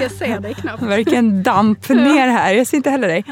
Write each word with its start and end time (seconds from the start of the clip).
Jag 0.00 0.10
ser 0.10 0.40
dig 0.40 0.54
knappt. 0.54 0.82
Verkligen 0.82 1.42
damp 1.42 1.88
ner 1.88 2.28
här. 2.28 2.52
Jag 2.52 2.66
ser 2.66 2.76
inte 2.76 2.90
heller 2.90 3.08
dig. 3.08 3.24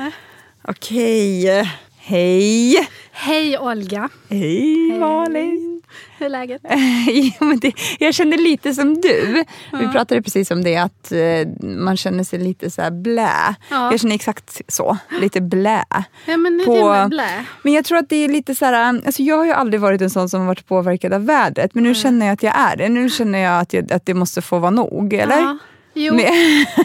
Okej. 0.63 1.71
Hej. 1.99 2.89
Hej 3.13 3.59
Olga. 3.59 4.09
Hej 4.29 4.99
Malin. 4.99 5.76
Hur 6.19 6.27
är 6.27 6.31
läget? 6.31 6.63
det, 7.61 7.73
jag 7.99 8.15
känner 8.15 8.39
lite 8.39 8.75
som 8.75 9.01
du. 9.01 9.45
Vi 9.73 9.89
pratade 9.89 10.23
precis 10.23 10.51
om 10.51 10.65
det 10.65 10.77
att 10.77 11.13
eh, 11.13 11.49
man 11.63 11.97
känner 11.97 12.25
sig 12.25 12.39
lite 12.39 12.71
så 12.71 12.83
här 12.83 12.91
blä. 12.91 13.55
Ja. 13.71 13.91
Jag 13.91 14.01
känner 14.01 14.15
exakt 14.15 14.61
så. 14.69 14.97
Lite 15.21 15.41
blä. 15.41 15.85
Ja 16.27 16.37
men 16.37 16.63
På- 16.67 17.07
blä. 17.09 17.45
Men 17.63 17.73
jag 17.73 17.85
tror 17.85 17.99
att 17.99 18.09
det 18.09 18.17
är 18.17 18.29
lite 18.29 18.55
så 18.55 18.65
här, 18.65 18.73
alltså 19.07 19.23
jag 19.23 19.37
har 19.37 19.45
ju 19.45 19.53
aldrig 19.53 19.81
varit 19.81 20.01
en 20.01 20.11
sån 20.11 20.29
som 20.29 20.47
varit 20.47 20.67
påverkad 20.67 21.13
av 21.13 21.27
vädret. 21.27 21.75
Men 21.75 21.85
nu 21.85 21.95
känner 21.95 22.27
jag 22.27 22.33
att 22.33 22.43
jag 22.43 22.59
är 22.59 22.77
det. 22.77 22.89
Nu 22.89 23.11
känner 23.11 23.39
jag 23.39 23.61
att, 23.61 23.73
jag, 23.73 23.93
att 23.93 24.07
det 24.07 24.15
måste 24.15 24.43
få 24.43 24.59
vara 24.59 24.71
nog. 24.71 25.13
Eller? 25.15 25.59
Jo, 25.99 26.15
Med, 26.15 26.33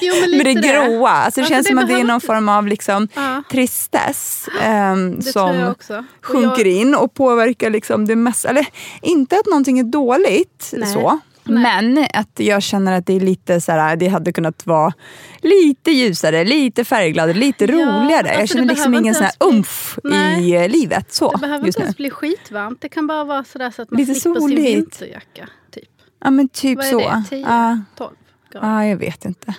jo 0.01 0.13
men 0.21 0.31
med 0.37 0.45
lite 0.47 0.61
det 0.61 0.67
gråa. 0.73 1.09
Alltså 1.09 1.39
det 1.39 1.43
Alltså, 1.45 1.53
känns 1.53 1.65
det 1.67 1.69
som 1.69 1.79
att 1.79 1.87
det 1.87 1.93
är 1.99 2.03
någon 2.03 2.21
form 2.21 2.49
av 2.49 2.67
liksom 2.67 3.07
Ja. 3.15 3.43
tristess 3.51 4.47
jag 4.61 5.23
som 5.23 5.75
sjunker 6.21 6.65
jag- 6.65 6.75
in 6.75 6.95
och 6.95 7.13
påverkar 7.13 7.69
liksom 7.69 8.07
det 8.07 8.15
mesta. 8.15 8.49
Eller 8.49 8.65
inte 9.01 9.35
att 9.35 9.45
någonting 9.45 9.79
är 9.79 9.83
dåligt 9.83 10.71
Nej. 10.73 10.93
så. 10.93 11.19
Nej. 11.43 11.63
Men 11.63 12.05
att 12.13 12.31
jag 12.39 12.63
känner 12.63 12.97
att 12.97 13.05
det 13.05 13.13
är 13.13 13.19
lite 13.19 13.61
så 13.61 13.71
här, 13.71 13.95
det 13.95 14.07
hade 14.07 14.33
kunnat 14.33 14.65
vara 14.65 14.93
lite 15.41 15.91
ljusare, 15.91 16.43
lite 16.43 16.83
färggladare, 16.85 17.37
lite 17.37 17.65
Ja, 17.65 17.71
roligare. 17.71 18.27
jag 18.27 18.41
alltså, 18.41 18.53
känner 18.57 18.67
det 18.67 18.73
liksom 18.73 18.95
ingen 18.95 19.13
sån 19.15 19.23
här 19.23 19.33
bli- 19.39 19.57
umf 19.57 19.97
Nej. 20.03 20.51
i 20.65 20.67
livet 20.69 21.13
så 21.13 21.31
Det 21.31 21.37
behöver 21.37 21.67
inte 21.67 21.81
ens 21.81 21.97
bli 21.97 22.09
skitvarmt. 22.09 22.81
Det 22.81 22.89
kan 22.89 23.07
bara 23.07 23.23
vara 23.23 23.43
sådär 23.43 23.71
så 23.71 23.81
att 23.81 23.91
man 23.91 23.99
Lite 23.99 24.15
slipper 24.15 24.39
soligt. 24.39 24.61
sin 24.61 24.75
vinterjacka. 24.75 25.47
Typ. 25.71 25.89
Ja 26.23 26.31
men 26.31 26.49
typ 26.49 26.77
Vad 26.77 26.85
är 26.87 26.91
så. 26.91 26.99
det? 26.99 27.23
10? 27.29 27.39
Ja. 27.39 27.79
12 27.97 28.11
grader? 28.51 28.67
Ja, 28.67 28.85
jag 28.85 28.97
vet 28.97 29.25
inte. 29.25 29.53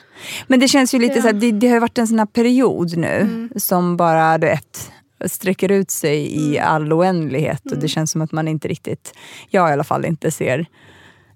Men 0.46 0.60
det 0.60 0.68
känns 0.68 0.94
ju 0.94 0.98
lite 0.98 1.14
Ja. 1.14 1.20
så 1.20 1.26
här, 1.26 1.32
det, 1.34 1.52
det 1.52 1.68
har 1.68 1.80
varit 1.80 1.98
en 1.98 2.08
sån 2.08 2.18
här 2.18 2.26
period 2.26 2.96
nu 2.96 3.20
Mm. 3.20 3.50
som 3.56 3.96
bara, 3.96 4.38
du 4.38 4.46
vet, 4.46 4.90
sträcker 5.26 5.70
ut 5.72 5.90
sig 5.90 6.18
i 6.34 6.56
Mm. 6.58 6.68
all 6.68 6.92
oändlighet 6.92 7.72
och 7.72 7.78
det 7.78 7.88
känns 7.88 8.10
som 8.10 8.22
att 8.22 8.32
man 8.32 8.48
inte 8.48 8.68
riktigt, 8.68 9.12
jag 9.50 9.70
i 9.70 9.72
alla 9.72 9.84
fall 9.84 10.04
inte 10.04 10.30
ser 10.30 10.66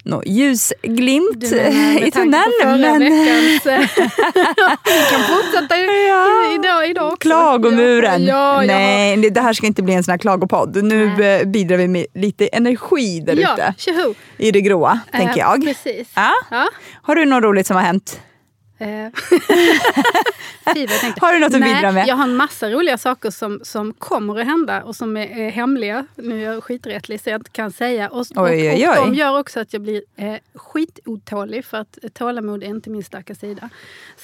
någon 0.06 0.22
ljusglimt 0.26 1.44
i 2.02 2.10
tunneln. 2.10 2.52
Men 2.64 2.98
Vi 2.98 3.60
kan 5.10 5.20
fortsätta 5.28 5.76
Ja. 6.08 6.52
idag, 6.54 6.90
idag 6.90 7.06
också. 7.06 7.16
klagomuren. 7.16 8.24
Ja, 8.24 8.64
ja, 8.64 8.66
Nej, 8.66 9.16
det- 9.30 9.40
här 9.40 9.52
ska 9.52 9.66
inte 9.66 9.82
bli 9.82 9.94
en 9.94 10.04
sån 10.04 10.12
här 10.12 10.18
klagopodd. 10.18 10.84
Nu 10.84 11.12
Nej. 11.18 11.46
bidrar 11.46 11.76
vi 11.76 11.88
med 11.88 12.06
lite 12.14 12.46
energi 12.46 13.20
där 13.20 13.32
ute. 13.32 13.74
I 14.38 14.50
det 14.50 14.60
gråa, 14.60 15.00
Eh, 15.12 15.18
tänker 15.20 15.38
jag. 15.40 15.64
Precis. 15.64 16.08
Ja. 16.14 16.66
Har 17.02 17.14
du 17.14 17.24
något 17.24 17.42
roligt 17.44 17.66
som 17.66 17.76
har 17.76 17.82
hänt? 17.82 18.20
Eh. 18.78 18.86
Har 21.20 21.32
du 21.32 21.38
något 21.38 21.54
att 21.54 21.60
bidra 21.60 21.92
med? 21.92 22.08
Jag 22.08 22.16
har 22.16 22.24
en 22.24 22.36
massa 22.36 22.70
roliga 22.70 22.98
saker 22.98 23.30
som, 23.30 23.60
som 23.62 23.92
kommer 23.92 24.40
att 24.40 24.46
hända 24.46 24.82
och 24.82 24.96
som 24.96 25.16
är, 25.16 25.38
är 25.38 25.50
hemliga. 25.50 26.06
Nu 26.14 26.42
är 26.44 26.52
jag 26.52 26.64
skiträttlig 26.64 27.20
så 27.20 27.30
jag 27.30 27.40
inte 27.40 27.50
kan 27.50 27.72
säga. 27.72 28.08
Och, 28.08 28.18
och, 28.18 28.26
Oj, 28.36 28.70
oj, 28.70 28.88
och 28.88 28.94
oj. 28.94 29.00
de 29.00 29.14
gör 29.14 29.38
också 29.38 29.60
att 29.60 29.72
jag 29.72 29.82
blir 29.82 30.02
eh, 30.16 30.34
skitotålig 30.54 31.64
för 31.64 31.78
att 31.78 31.98
tålamod 32.14 32.62
är 32.62 32.66
inte 32.66 32.90
min 32.90 33.04
starka 33.04 33.34
sida. 33.34 33.70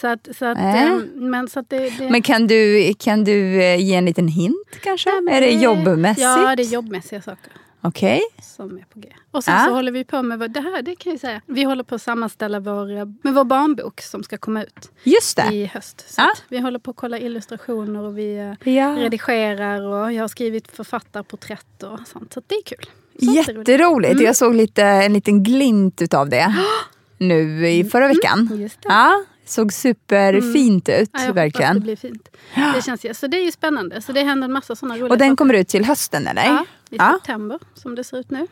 Så 0.00 0.06
att, 0.06 0.28
så 0.39 0.47
att, 0.47 0.59
Äh. 0.59 0.83
eh, 0.83 0.98
men 1.14 1.48
så 1.48 1.61
att 1.61 1.70
det, 1.70 1.98
det, 1.98 2.11
Men 2.11 2.22
kan 2.22 2.47
du, 2.47 2.92
kan 2.98 3.25
du 3.25 3.62
eh, 3.62 3.81
ge 3.81 3.94
en 3.94 4.05
liten 4.05 4.28
hint 4.28 4.69
kanske? 4.83 5.20
Nej, 5.20 5.34
är 5.37 5.41
det 5.41 5.50
jobbmässigt? 5.50 6.22
Ja, 6.22 6.56
det 6.56 6.62
är 6.62 6.66
jobbmässiga 6.72 7.22
saker 7.22 7.53
Okej. 7.84 8.20
som 8.42 8.77
är 8.78 8.84
på 8.92 8.98
G. 9.00 9.08
Och 9.30 9.44
sen 9.44 9.55
Ja. 9.55 9.64
så 9.66 9.75
håller 9.75 9.92
vi 9.92 10.05
på 10.05 10.22
med, 10.22 10.38
vad- 10.38 10.50
det 10.50 10.61
här 10.61 10.83
det 10.83 10.97
kan 10.97 11.12
jag 11.12 11.20
säga, 11.20 11.41
vi 11.47 11.62
håller 11.64 11.84
på 11.84 11.94
att 11.94 12.02
sammanställa 12.02 12.61
vår, 12.61 12.86
med 13.25 13.34
vår 13.34 13.44
barnbok 13.44 14.00
som 14.00 14.22
ska 14.22 14.38
komma 14.38 14.62
ut 14.62 14.91
Just 15.05 15.36
det. 15.36 15.55
i 15.55 15.66
höst. 15.66 16.05
Så 16.14 16.22
att 16.22 16.42
vi 16.48 16.59
håller 16.59 16.78
på 16.78 16.91
att 16.91 16.97
kolla 16.97 17.19
illustrationer 17.19 18.00
och 18.03 18.19
vi 18.19 18.37
eh, 18.65 18.72
Ja. 18.75 18.88
redigerar 18.98 19.82
och 19.82 20.12
jag 20.12 20.22
har 20.22 20.28
skrivit 20.28 20.71
författarporträtt 20.76 21.82
och 21.82 21.98
sånt. 22.06 22.32
Så 22.32 22.42
det 22.47 22.54
är 22.54 22.62
kul. 22.62 22.87
Sånt. 23.25 23.37
Jätteroligt. 23.37 24.12
Mm. 24.12 24.25
Jag 24.25 24.37
såg 24.37 24.54
lite, 24.54 24.82
en 24.84 25.12
liten 25.12 25.42
glimt 25.42 26.03
utav 26.03 26.28
det 26.28 26.54
nu 27.19 27.69
i 27.69 27.84
förra 27.84 28.09
veckan. 28.09 28.41
Mm, 28.50 28.60
Just 28.62 28.82
det. 28.82 28.88
Ja, 28.88 29.25
såg 29.47 29.72
superfint 29.72 30.88
ut, 30.88 30.92
Ja, 30.92 30.98
jag 31.12 31.21
hoppas 31.21 31.26
det 31.26 31.32
verkligen. 31.32 31.81
blir 31.81 31.97
fint. 31.97 32.28
Det, 32.75 32.82
känns, 32.84 33.19
så 33.21 33.26
det 33.26 33.37
är 33.38 33.44
ju 33.44 33.53
spännande. 33.53 34.03
Så 34.03 34.12
det 34.12 34.22
händer 34.22 34.44
en 34.44 34.53
massa 34.53 34.76
sådana 34.76 34.94
roliga 34.94 35.10
Och 35.12 35.19
den 35.19 35.28
saker. 35.28 35.37
kommer 35.37 35.54
ut 35.54 35.69
till 35.69 35.84
hösten 35.84 36.26
eller? 36.26 36.44
ja, 36.44 36.65
i 36.92 36.97
Ja. 36.98 37.12
september 37.19 37.58
som 37.75 37.94
det 37.97 38.04
ser 38.04 38.19
ut 38.19 38.30
nu. 38.30 38.47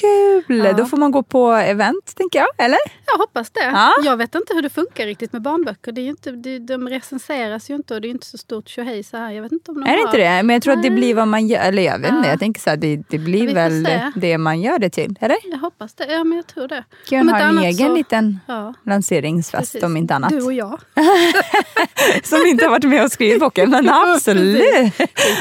Kul! 0.00 0.58
Ja. 0.64 0.72
Då 0.72 0.84
får 0.86 0.96
man 0.96 1.10
gå 1.10 1.22
på 1.22 1.52
event, 1.52 2.14
tänker 2.16 2.38
jag. 2.38 2.48
Eller? 2.58 2.78
Jag 3.06 3.18
hoppas 3.18 3.50
det. 3.50 3.64
Ja. 3.64 3.92
Jag 4.04 4.16
vet 4.16 4.34
inte 4.34 4.54
hur 4.54 4.62
det 4.62 4.70
funkar 4.70 5.06
riktigt 5.06 5.32
med 5.32 5.42
barnböcker. 5.42 5.92
Det 5.92 6.00
är 6.00 6.02
ju 6.02 6.10
inte, 6.10 6.30
det, 6.30 6.58
de 6.58 6.88
recenseras 6.88 7.70
ju 7.70 7.74
inte 7.74 7.94
och 7.94 8.00
det 8.00 8.08
är 8.08 8.10
inte 8.10 8.26
så 8.26 8.38
stort 8.38 8.68
tjohej 8.68 9.02
så 9.02 9.16
här. 9.16 9.30
Jag 9.32 9.42
vet 9.42 9.52
inte 9.52 9.70
om 9.70 9.80
de 9.80 9.90
Är 9.90 9.96
det 9.96 10.02
inte 10.02 10.16
det? 10.16 10.42
Men 10.42 10.54
jag 10.54 10.62
tror 10.62 10.74
att 10.74 10.82
det 10.82 10.90
Nej. 10.90 10.98
blir 10.98 11.14
vad 11.14 11.28
man 11.28 11.46
gör. 11.46 11.60
Eller 11.60 11.82
jag 11.82 11.98
vet 11.98 12.10
inte, 12.10 12.22
Ja. 12.28 12.30
jag 12.30 12.38
tänker 12.38 12.60
så 12.60 12.70
här, 12.70 12.76
det, 12.76 13.02
det 13.08 13.18
blir 13.18 13.54
väl 13.54 13.84
se. 13.86 14.10
det 14.16 14.38
man 14.38 14.60
gör 14.60 14.78
det 14.78 14.90
till. 14.90 15.18
Eller? 15.20 15.36
Jag 15.44 15.58
hoppas 15.58 15.94
det. 15.94 16.06
Ja, 16.12 16.24
men 16.24 16.36
jag 16.36 16.46
tror 16.46 16.68
det. 16.68 16.84
Kan 17.08 17.28
ha 17.28 17.38
en 17.40 17.58
egen 17.58 17.88
så- 17.88 17.94
liten 17.94 18.38
Ja, 18.46 18.74
lanseringsfest 18.86 19.72
precis. 19.72 19.82
om 19.82 19.96
inte 19.96 20.14
annat. 20.14 20.30
Du 20.30 20.42
och 20.42 20.52
jag. 20.52 20.80
Som 22.24 22.46
inte 22.46 22.64
har 22.64 22.70
varit 22.70 22.84
med 22.84 23.04
och 23.04 23.12
skrivit 23.12 23.40
boken. 23.40 23.70
Men 23.70 23.88
absolut! 23.92 24.58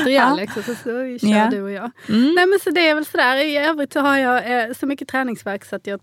I 0.08 0.14
Ja. 0.16 0.22
Alex 0.24 0.58
och 0.58 0.64
så, 0.64 0.76
så 0.76 0.82
kör 0.84 1.52
du 1.52 1.62
och 1.62 1.72
jag. 1.72 1.92
Mm. 2.10 2.34
Nej 2.36 2.46
men 2.46 2.60
så 2.64 2.70
det 2.70 2.88
är 2.90 2.96
väl 2.96 3.06
sådär. 3.06 3.36
I 3.36 3.58
övrigt 3.58 3.94
så 3.94 4.00
har 4.00 4.18
jag 4.18 4.43
eh, 4.44 4.74
så 4.80 4.86
mycket 4.86 5.08
träningsvärk 5.08 5.66
så 5.66 5.76
att 5.76 5.88
jag 5.88 6.00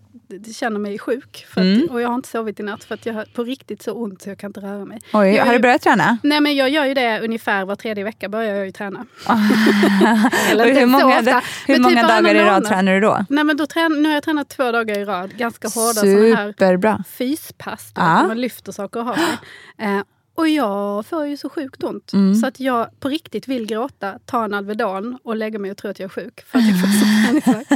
känner 0.55 0.79
mig 0.79 0.99
sjuk. 0.99 1.45
Att, 1.51 1.57
Mm. 1.57 1.87
Och 1.91 2.01
jag 2.01 2.07
har 2.07 2.15
inte 2.15 2.29
sovit 2.29 2.59
i 2.59 2.63
natt 2.63 2.83
för 2.83 2.95
att 2.95 3.05
jag 3.05 3.13
har 3.13 3.25
på 3.33 3.43
riktigt 3.43 3.81
så 3.81 3.91
ont 3.93 4.21
så 4.21 4.29
jag 4.29 4.37
kan 4.37 4.49
inte 4.49 4.59
röra 4.59 4.85
mig. 4.85 4.99
Oj, 5.13 5.27
Jag 5.35 5.45
har 5.45 5.53
du 5.53 5.59
börjat 5.59 5.81
träna? 5.81 6.17
Nej 6.23 6.41
men 6.41 6.55
jag 6.55 6.69
gör 6.69 6.85
ju 6.85 6.93
det 6.93 7.19
ungefär 7.23 7.65
var 7.65 7.75
tredje 7.75 8.03
vecka 8.03 8.29
börjar 8.29 8.55
jag 8.55 8.65
ju 8.65 8.71
träna. 8.71 9.05
Inte 10.51 10.79
hur 10.79 10.85
många, 10.85 11.19
ofta, 11.19 11.41
hur 11.67 11.73
men 11.73 11.81
många 11.81 12.01
typ 12.01 12.09
dagar 12.09 12.35
i 12.35 12.39
rad 12.39 12.65
tränar 12.65 12.93
du 12.93 12.99
då? 12.99 13.25
Nej 13.29 13.43
men 13.43 13.57
då 13.57 13.63
trän- 13.65 14.01
nu 14.01 14.07
har 14.09 14.13
jag 14.13 14.23
tränat 14.23 14.49
två 14.49 14.71
dagar 14.71 14.97
i 14.99 15.05
rad. 15.05 15.37
Ganska 15.37 15.67
hårda 15.67 15.93
sådana 15.93 16.35
här 16.35 16.47
Superbra. 16.47 17.03
fyspass. 17.17 17.91
Då, 17.95 18.01
Ja. 18.01 18.27
Man 18.27 18.41
lyfter 18.41 18.71
saker 18.71 18.99
och 18.99 19.05
har 19.05 19.15
sig. 19.15 19.23
Eh, 19.87 20.01
och 20.35 20.47
jag 20.49 21.05
får 21.05 21.25
ju 21.27 21.37
så 21.37 21.49
sjukt 21.49 21.83
ont. 21.83 22.13
Mm. 22.13 22.35
Så 22.35 22.47
att 22.47 22.59
jag 22.59 22.99
på 22.99 23.09
riktigt 23.09 23.47
vill 23.47 23.65
gråta, 23.67 24.13
ta 24.25 24.43
en 24.45 24.53
Alvedon 24.53 25.17
och 25.23 25.35
lägga 25.35 25.59
mig 25.59 25.71
och 25.71 25.77
tro 25.77 25.89
att 25.91 25.99
jag 25.99 26.05
är 26.05 26.09
sjuk. 26.09 26.43
För 26.47 26.59
att 26.59 26.65
jag 26.69 26.79
får 26.81 26.87
så 27.21 27.41
träningsvärk. 27.41 27.71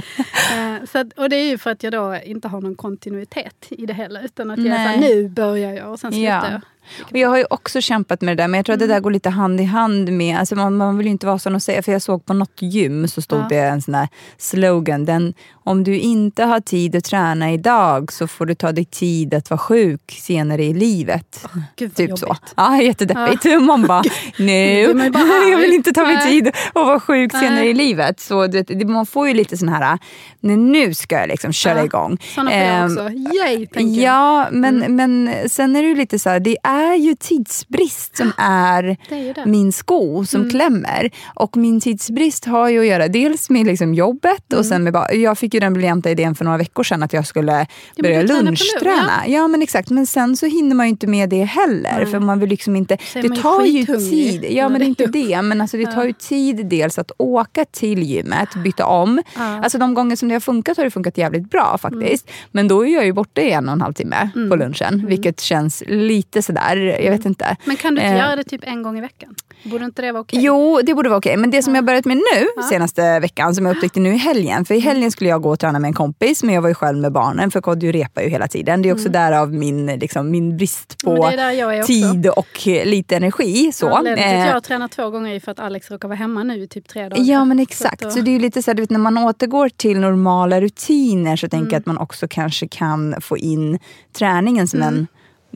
eh, 0.81 0.85
så 0.91 0.97
att, 0.97 1.13
och 1.13 1.29
det 1.29 1.35
är 1.35 1.50
ju 1.50 1.57
för 1.57 1.69
att 1.72 1.83
jag 1.83 1.94
då 1.94 2.16
inte 2.25 2.47
har 2.47 2.61
någon 2.61 2.75
kontinuitet 2.75 3.66
i 3.69 3.85
det 3.85 3.94
hela. 3.94 4.22
Utan 4.22 4.51
att 4.51 4.57
jag 4.59 4.67
är 4.67 4.72
såhär, 4.72 4.97
Nej. 4.97 5.16
nu 5.16 5.29
börjar 5.29 5.73
jag 5.73 5.91
och 5.91 6.00
sen 6.00 6.11
slutar 6.11 6.28
Ja. 6.31 6.51
jag. 6.51 6.61
Och 7.01 7.18
jag 7.18 7.29
har 7.29 7.38
ju 7.38 7.46
också 7.50 7.81
kämpat 7.81 8.22
med 8.22 8.38
det 8.38 8.44
där, 8.44 8.47
men 8.47 8.57
jag 8.57 8.66
tror 8.66 8.73
att 8.73 8.81
Mm. 8.81 8.88
det 8.90 8.94
där 8.96 9.01
går 9.01 9.12
lite 9.12 9.29
hand 9.29 9.62
i 9.62 9.63
hand 9.63 10.12
med... 10.12 10.38
Alltså 10.40 10.56
man, 10.56 10.78
man 10.78 10.97
vill 10.97 11.06
ju 11.07 11.12
inte 11.12 11.25
vara 11.25 11.40
sån 11.40 11.56
och 11.56 11.62
säga, 11.63 11.81
för 11.81 11.91
jag 11.91 12.01
såg 12.01 12.25
på 12.25 12.34
något 12.34 12.62
gym 12.62 13.07
så 13.07 13.22
stod 13.22 13.40
Ja. 13.40 13.46
det 13.50 13.56
en 13.59 13.81
sån 13.81 13.96
här 13.96 14.07
slogan. 14.38 15.06
Den, 15.06 15.34
om 15.63 15.84
du 15.84 16.00
inte 16.00 16.44
har 16.44 16.59
tid 16.59 16.96
att 16.96 17.03
träna 17.03 17.51
idag 17.53 18.12
så 18.13 18.28
får 18.28 18.46
du 18.46 18.56
ta 18.56 18.72
dig 18.72 18.85
tid 18.85 19.34
att 19.34 19.50
vara 19.50 19.57
sjuk 19.57 20.12
senare 20.22 20.63
i 20.63 20.73
livet. 20.73 21.46
Gud 21.75 21.90
vad 21.90 21.96
Typ 22.07 22.18
så. 22.19 22.25
jobbigt. 22.25 22.41
Ja, 22.57 22.81
jättedeppigt. 22.81 23.41
Blir 23.41 23.59
man 23.59 23.81
bara 23.88 24.00
arg. 24.00 24.09
jag 25.52 25.57
vill 25.59 25.73
inte 25.73 25.91
ta 25.94 26.02
mig 26.03 26.16
Nej. 26.16 26.28
tid 26.28 26.47
att 26.47 26.56
vara 26.75 27.00
sjuk 27.00 27.31
senare 27.31 27.56
Nej. 27.56 27.69
i 27.69 27.73
livet. 27.73 28.19
Så 28.19 28.47
det- 28.47 28.85
man 28.88 29.06
får 29.06 29.28
ju 29.28 29.34
lite 29.34 29.57
sån 29.57 29.69
här, 29.69 30.00
nej, 30.40 30.57
nu 30.57 30.94
ska 30.94 31.19
jag 31.19 31.28
liksom 31.29 31.53
köra 31.53 31.78
Ja. 31.79 31.85
igång. 31.85 32.17
Såna 32.35 32.50
får 32.52 32.59
jag 32.59 32.67
Ehm, 32.75 32.85
också. 32.91 33.09
Yay, 33.35 33.67
tänker 33.67 34.02
jag. 34.02 34.13
Ja, 34.13 34.47
men, 34.52 34.84
Mm. 34.84 34.96
men 34.96 35.50
sen 35.50 35.75
är 35.75 35.81
det 35.81 35.88
ju 35.88 35.96
lite 35.96 36.19
så 36.19 36.29
här, 36.29 36.40
det 36.40 36.57
är 36.63 36.74
ju 36.95 37.15
tidsbrist 37.15 38.17
som 38.17 38.31
är 38.37 38.97
Det 39.09 39.29
är 39.29 39.33
det. 39.33 39.45
min 39.45 39.71
sko 39.71 40.25
som 40.25 40.41
Mm. 40.41 40.49
klämmer. 40.51 41.11
Och 41.35 41.57
min 41.57 41.81
tidsbrist 41.81 42.45
har 42.45 42.69
ju 42.69 42.79
att 42.79 42.85
göra 42.87 43.07
dels 43.07 43.49
med 43.49 43.65
liksom 43.65 43.93
jobbet 43.93 44.51
Mm. 44.51 44.59
och 44.59 44.65
sen 44.65 44.83
med 44.83 44.93
bara, 44.93 45.13
jag 45.13 45.37
fick 45.37 45.53
ju 45.53 45.59
den 45.59 45.73
briljanta 45.73 46.09
idén 46.11 46.35
för 46.35 46.45
några 46.45 46.57
veckor 46.57 46.83
sedan 46.83 47.03
att 47.03 47.13
jag 47.13 47.27
skulle 47.27 47.51
men 47.51 47.67
börja 48.03 48.22
lunchträna. 48.22 49.23
Ja. 49.27 49.47
men 49.47 49.61
exakt, 49.61 49.89
men 49.89 50.05
sen 50.05 50.37
så 50.37 50.45
hinner 50.45 50.75
man 50.75 50.85
ju 50.85 50.89
inte 50.89 51.07
med 51.07 51.29
det 51.29 51.43
heller. 51.43 51.93
Nej. 51.97 52.05
För 52.05 52.19
man 52.19 52.39
vill 52.39 52.49
liksom 52.49 52.75
inte, 52.75 52.97
är 53.16 53.21
det 53.21 53.41
tar 53.41 53.66
ju 53.66 53.85
tid. 53.85 54.45
Ja 54.49 54.69
men 54.69 54.81
är 54.81 54.85
inte 54.85 55.03
är 55.03 55.07
det. 55.07 55.41
Men 55.41 55.61
alltså, 55.61 55.78
det 55.78 55.83
Ja. 55.83 55.91
tar 55.91 56.03
ju 56.03 56.13
tid 56.13 56.66
dels 56.69 56.99
att 56.99 57.11
åka 57.17 57.66
till 57.66 58.03
gymmet, 58.03 58.49
byta 58.63 58.85
om. 58.85 59.21
Ja. 59.35 59.41
Alltså 59.63 59.78
de 59.78 59.93
gånger 59.93 60.16
som 60.16 60.28
det 60.29 60.35
har 60.35 60.39
funkat 60.39 60.78
har 60.78 60.83
det 60.83 60.91
funkat 60.91 61.17
jävligt 61.17 61.49
bra 61.49 61.78
faktiskt. 61.81 62.29
Men 62.51 62.67
då 62.67 62.85
är 62.87 62.93
jag 62.93 63.05
ju 63.05 63.13
borta 63.13 63.41
i 63.41 63.51
en 63.51 63.67
och 63.67 63.73
en 63.73 63.81
halv 63.81 63.93
timme 63.93 64.29
på 64.49 64.55
lunchen. 64.55 65.05
Vilket 65.07 65.39
känns 65.41 65.83
lite 65.87 66.41
sådär. 66.41 66.65
Sådär. 66.70 67.00
Jag 67.02 67.12
vet 67.12 67.26
inte. 67.26 67.56
Men 67.66 67.76
kan 67.76 67.96
du 67.96 68.02
inte 68.02 68.14
Eh. 68.14 68.20
göra 68.20 68.35
det 68.35 68.44
typ 68.44 68.62
en 68.64 68.84
gång 68.84 68.97
i 68.97 69.02
veckan? 69.02 69.35
Borde 69.64 69.85
inte 69.85 70.02
det 70.02 70.12
vara 70.12 70.22
okej? 70.22 70.40
Jo, 70.44 70.82
det 70.84 70.94
borde 70.96 71.09
vara 71.09 71.17
okej. 71.20 71.38
Men 71.38 71.52
det 71.52 71.62
som 71.64 71.76
jag 71.76 71.85
börjat 71.85 72.06
med 72.06 72.17
nu 72.17 72.47
Ja. 72.56 72.64
senaste 72.64 73.20
veckan, 73.20 73.56
som 73.56 73.66
jag 73.66 73.76
upptäckte 73.76 74.00
nu 74.00 74.14
i 74.14 74.17
helgen. 74.17 74.66
För 74.66 74.76
i 74.76 74.79
helgen 74.79 75.12
skulle 75.12 75.29
jag 75.29 75.41
gå 75.41 75.50
och 75.50 75.59
träna 75.59 75.79
med 75.79 75.88
en 75.88 75.94
kompis, 75.94 76.44
men 76.44 76.56
jag 76.56 76.62
var 76.62 76.70
ju 76.70 76.76
själv 76.76 76.97
med 76.97 77.12
barnen 77.12 77.52
för 77.52 77.62
Kodjo 77.62 77.91
repar 77.91 78.22
ju 78.22 78.29
hela 78.29 78.47
tiden. 78.47 78.82
Det 78.82 78.90
är 78.90 78.94
också 78.94 79.09
därav 79.09 79.53
min, 79.53 79.85
liksom, 79.85 80.32
min 80.32 80.58
brist 80.58 81.03
på 81.03 81.16
där 81.29 81.84
tid 81.84 82.28
och 82.28 82.67
lite 82.85 83.16
energi. 83.16 83.72
Så. 83.73 83.90
Anledningen 83.90 84.29
till 84.32 84.40
att 84.40 84.46
Eh, 84.47 84.53
jag 84.53 84.64
tränar 84.64 84.88
två 84.88 85.09
gånger 85.09 85.35
är 85.35 85.40
för 85.40 85.52
att 85.52 85.59
Alex 85.59 85.91
råkar 85.91 86.08
vara 86.08 86.17
hemma 86.17 86.44
nu 86.44 86.64
i 86.64 86.67
typ 86.67 86.88
tre 86.88 87.09
dagar. 87.09 87.23
Ja 87.23 87.46
men 87.46 87.58
Så 87.58 87.62
exakt. 87.64 88.02
Så, 88.02 88.20
då- 88.20 88.22
det 88.26 88.29
är 88.32 88.34
ju 88.34 88.40
lite 88.40 88.62
så 88.64 88.72
här, 88.72 88.76
du 88.76 88.82
vet, 88.84 88.90
när 88.90 89.00
man 89.00 89.17
återgår 89.17 89.70
till 89.70 90.00
normala 90.00 90.62
rutiner 90.62 91.35
så 91.35 91.47
tänker 91.47 91.58
Mm. 91.58 91.72
jag 91.73 91.79
att 91.79 91.85
man 91.85 91.97
också 91.97 92.28
kanske 92.29 92.67
kan 92.67 93.16
få 93.22 93.38
in 93.38 93.79
träningen 94.17 94.67
som 94.67 94.82
en 94.82 95.08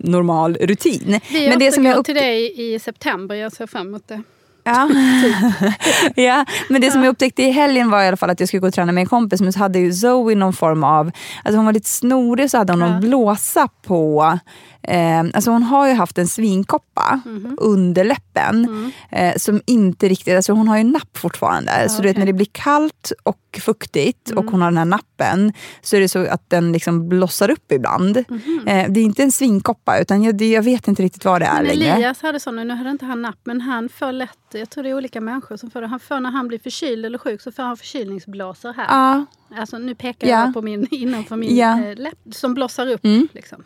normal 0.03 0.55
rutin. 0.61 1.03
Mm. 1.07 1.19
Vi 1.31 1.49
men 1.49 1.59
det 1.59 1.71
som 1.71 1.85
jag 1.85 1.97
upp- 1.97 2.05
till 2.05 2.15
dig 2.15 2.53
i 2.75 2.79
september, 2.79 3.35
jag 3.35 3.51
ser 3.51 3.67
fram 3.67 3.87
emot 3.87 4.07
det. 4.07 4.21
Ja. 4.63 4.89
ja, 6.15 6.45
men 6.69 6.81
det 6.81 6.91
som 6.91 7.03
jag 7.03 7.11
upptäckte 7.11 7.43
i 7.43 7.51
helgen 7.51 7.89
var 7.89 8.03
i 8.03 8.07
alla 8.07 8.17
fall 8.17 8.29
att 8.29 8.39
jag 8.39 8.49
skulle 8.49 8.61
gå 8.61 8.67
och 8.67 8.73
träna 8.73 8.91
med 8.91 9.01
en 9.01 9.07
kompis 9.07 9.41
men 9.41 9.53
så 9.53 9.59
hade 9.59 9.79
ju 9.79 9.93
Zoe 9.93 10.35
någon 10.35 10.53
form 10.53 10.83
av, 10.83 11.11
alltså 11.43 11.57
hon 11.57 11.65
var 11.65 11.73
lite 11.73 11.89
snorig 11.89 12.51
så 12.51 12.57
hade 12.57 12.73
hon 12.73 12.79
Ja. 12.81 12.87
någon 12.89 13.01
blåsa 13.01 13.67
på 13.85 14.39
Eh, 14.81 15.19
alltså 15.19 15.51
hon 15.51 15.63
har 15.63 15.87
ju 15.87 15.93
haft 15.93 16.17
en 16.17 16.27
svinkoppa 16.27 17.21
Mhm. 17.25 17.57
under 17.61 18.03
läppen 18.03 18.65
Mm. 18.65 18.91
eh, 19.11 19.35
som 19.37 19.61
inte 19.65 20.07
riktigt, 20.07 20.35
alltså 20.35 20.53
hon 20.53 20.67
har 20.67 20.77
ju 20.77 20.83
napp 20.83 21.17
fortfarande. 21.17 21.89
så 21.89 22.01
du 22.01 22.07
vet 22.07 22.17
när 22.17 22.25
det 22.25 22.33
blir 22.33 22.47
kallt 22.51 23.11
och 23.23 23.48
fuktigt 23.57 24.29
och 24.31 24.37
Mm. 24.37 24.51
hon 24.51 24.61
har 24.61 24.71
den 24.71 24.77
här 24.77 24.85
nappen 24.85 25.53
så 25.81 25.95
är 25.95 25.99
det 26.01 26.09
så 26.09 26.27
att 26.27 26.49
den 26.49 26.71
liksom 26.71 27.09
blossar 27.09 27.51
upp 27.51 27.71
ibland. 27.71 28.17
Eh, 28.17 28.23
det 28.65 28.99
är 28.99 29.03
inte 29.03 29.23
en 29.23 29.31
svinkoppa 29.31 29.99
utan 29.99 30.23
jag, 30.23 30.35
det, 30.35 30.49
jag 30.51 30.63
vet 30.63 30.87
inte 30.87 31.03
riktigt 31.03 31.25
vad 31.25 31.41
det 31.41 31.45
är 31.45 31.63
Men 31.63 31.65
längre. 31.77 31.93
Elias 31.93 32.21
hade 32.21 32.39
sån, 32.39 32.55
nu 32.55 32.73
hade 32.73 32.89
inte 32.89 33.05
han 33.05 33.21
napp, 33.21 33.39
men 33.43 33.61
han 33.61 33.89
får 33.89 34.11
lätt, 34.11 34.37
jag 34.51 34.69
tror 34.69 34.83
det 34.83 34.89
är 34.89 34.93
olika 34.97 35.21
människor 35.21 35.57
som 35.57 35.71
får 35.71 35.81
det. 35.81 35.87
Han 35.87 35.99
får 35.99 36.19
när 36.19 36.31
han 36.31 36.47
blir 36.47 36.59
förkyld 36.59 37.05
eller 37.05 37.17
sjuk 37.17 37.41
så 37.41 37.51
får 37.51 37.63
han 37.63 37.77
förkylningsblåsor 37.77 38.73
här. 38.73 38.85
Ja, 38.89 39.25
Alltså 39.59 39.77
nu 39.77 39.95
pekar 39.95 40.27
Ja. 40.27 40.39
jag 40.45 40.53
på 40.53 40.61
min, 40.61 40.87
innanför 40.91 41.35
min 41.35 41.59
eh, 41.59 41.95
läpp 41.95 42.17
som 42.31 42.53
blossar 42.53 42.87
upp. 42.91 43.05
Mm. 43.05 43.27
Liksom. 43.33 43.63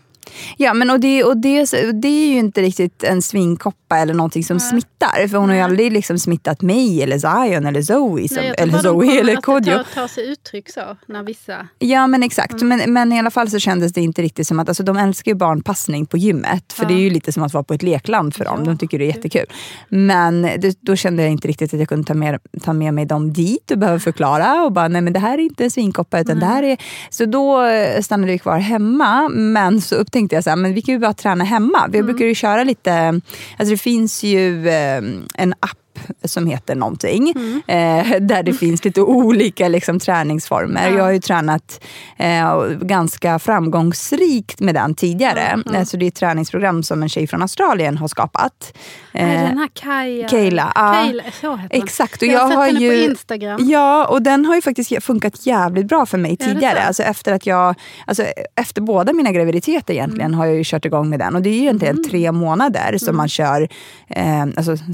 Ja, 0.58 0.74
men 0.74 0.90
och 0.90 1.00
det, 1.00 1.24
och 1.24 1.38
det, 1.38 1.66
det 1.94 2.08
är 2.08 2.28
ju 2.34 2.40
inte 2.40 2.62
riktigt 2.62 3.04
en 3.04 3.22
svinkoppa 3.22 3.98
eller 3.98 4.14
någonting 4.14 4.44
som 4.44 4.58
Nej. 4.58 4.70
smittar. 4.70 5.28
För 5.28 5.38
hon 5.38 5.50
har 5.50 5.56
ju 5.56 5.62
aldrig 5.62 5.92
liksom 5.92 6.20
smittat 6.20 6.62
mig 6.62 7.02
eller 7.04 7.18
Zion 7.20 7.66
eller 7.66 7.82
Zoe. 7.82 8.28
Som, 8.28 8.38
Nej, 8.38 8.54
eller 8.58 8.78
Zoe 8.78 9.20
eller 9.20 9.38
att 9.38 9.44
Kodjo. 9.44 9.74
Ta, 9.78 9.84
ta 9.84 10.08
sig 10.08 10.32
uttryck 10.32 10.70
så, 10.70 10.82
när 11.08 11.24
vissa... 11.24 11.68
Ja 11.80 12.08
men 12.08 12.24
exakt, 12.24 12.62
Mm. 12.62 12.78
men, 12.78 12.94
men 12.94 13.14
i 13.14 13.20
alla 13.20 13.32
fall 13.32 13.50
så 13.50 13.60
kändes 13.60 13.94
det 13.94 14.02
inte 14.02 14.22
riktigt 14.22 14.48
som 14.48 14.60
att, 14.60 14.68
alltså 14.68 14.84
de 14.84 14.98
älskar 14.98 15.32
ju 15.32 15.36
barnpassning 15.36 16.06
på 16.06 16.18
gymmet. 16.18 16.74
För 16.74 16.84
Ja. 16.84 16.88
det 16.88 16.94
är 16.94 17.00
ju 17.00 17.10
lite 17.10 17.32
som 17.32 17.44
att 17.44 17.54
vara 17.54 17.64
på 17.64 17.74
ett 17.74 17.84
lekland 17.84 18.36
för 18.36 18.46
dem, 18.46 18.56
Ja, 18.60 18.66
de 18.66 18.78
tycker 18.78 19.00
det 19.00 19.06
är 19.06 19.16
jättekul. 19.16 19.46
Men 19.90 20.42
det, 20.42 20.78
då 20.82 20.96
kände 20.96 21.24
jag 21.24 21.32
inte 21.32 21.48
riktigt 21.48 21.74
att 21.74 21.80
jag 21.80 21.90
kunde 21.90 22.08
ta 22.08 22.14
med, 22.14 22.40
ta 22.64 22.74
med 22.74 22.94
mig 22.94 23.06
dem 23.06 23.34
dit 23.34 23.72
och 23.72 23.78
behöva 23.78 24.00
förklara 24.00 24.64
och 24.64 24.72
bara, 24.72 24.88
nej 24.88 25.02
men 25.02 25.14
det 25.14 25.20
här 25.20 25.34
är 25.38 25.42
inte 25.44 25.64
en 25.64 25.72
svinkoppa 25.72 26.20
utan 26.20 26.40
det 26.40 26.46
här 26.46 26.64
är... 26.64 26.78
Så 27.10 27.26
då 27.26 27.62
stannade 28.02 28.32
vi 28.32 28.40
kvar 28.40 28.58
hemma, 28.58 29.30
men 29.30 29.82
så 29.82 29.96
upptänkte 30.24 30.36
jag 30.36 30.44
så 30.44 30.50
här, 30.50 30.58
men 30.58 30.74
vi 30.74 30.82
kan 30.82 30.94
ju 30.94 31.00
bara 31.00 31.14
träna 31.14 31.44
hemma. 31.44 31.80
Mm. 31.80 31.92
Vi 31.92 32.04
brukar 32.04 32.26
ju 32.26 32.36
köra 32.36 32.64
lite, 32.64 33.22
alltså 33.58 33.72
det 33.74 33.78
finns 33.78 34.24
ju 34.24 34.68
eh, 34.68 35.02
en 35.36 35.54
app 35.60 35.83
som 36.24 36.48
heter 36.48 36.76
någonting. 36.76 37.34
Mm. 37.36 37.62
Eh, 37.68 38.22
där 38.22 38.44
det 38.44 38.54
finns 38.54 38.86
lite 38.86 39.02
olika 39.02 39.68
liksom, 39.68 40.00
träningsformer. 40.00 40.90
Ja. 40.90 40.96
Jag 40.98 41.04
har 41.04 41.12
ju 41.12 41.20
tränat 41.20 41.84
eh, 42.18 42.66
ganska 42.68 43.40
framgångsrikt 43.40 44.60
med 44.60 44.76
den 44.76 44.96
tidigare. 44.96 45.54
Ja, 45.66 45.72
ja. 45.74 45.80
Eh, 45.80 45.84
så 45.86 45.98
det 45.98 46.06
är 46.06 46.08
ett 46.08 46.16
träningsprogram 46.16 46.84
som 46.84 47.04
en 47.04 47.10
tjej 47.10 47.28
från 47.28 47.42
Australien 47.42 47.98
har 47.98 48.08
skapat. 48.08 48.78
Eh, 49.14 49.28
den 49.28 49.58
här 49.58 49.70
Kaja? 49.74 50.28
Kayla, 50.28 50.72
ja. 50.76 50.94
Kayla, 50.94 51.24
så 51.42 51.56
heter 51.56 51.78
hon. 51.78 51.84
Exakt, 51.84 52.22
och 52.22 52.28
jag 52.28 52.40
har 52.40 52.40
jag 52.40 52.50
sett 52.50 52.58
har 52.58 52.66
henne 52.66 52.80
ju... 52.80 52.90
på 53.06 53.12
Instagram. 53.12 53.60
Ja, 53.70 54.06
och 54.06 54.22
den 54.22 54.46
har 54.46 54.56
ju 54.56 54.62
faktiskt 54.62 55.04
funkat 55.04 55.46
jävligt 55.46 55.86
bra 55.86 56.06
för 56.06 56.18
mig 56.18 56.38
tidigare. 56.38 56.80
så? 56.82 56.88
Alltså 56.88 57.04
efter 57.04 57.34
att 57.34 57.46
jag, 57.46 57.76
alltså 58.08 58.24
efter 58.56 58.82
båda 58.82 59.14
mina 59.14 59.32
graviditeter 59.32 59.94
egentligen 59.94 60.24
Mm. 60.24 60.40
har 60.40 60.46
jag 60.46 60.56
ju 60.56 60.64
kört 60.66 60.86
igång 60.86 61.10
med 61.10 61.20
den. 61.20 61.36
Och 61.36 61.42
det 61.42 61.50
är 61.50 61.54
ju 61.54 61.60
egentligen 61.60 62.04
tre 62.04 62.32
månader 62.32 62.98
som 62.98 63.18
man 63.18 63.30
kör. 63.30 63.68
Eh, 64.08 64.42
alltså, 64.42 64.78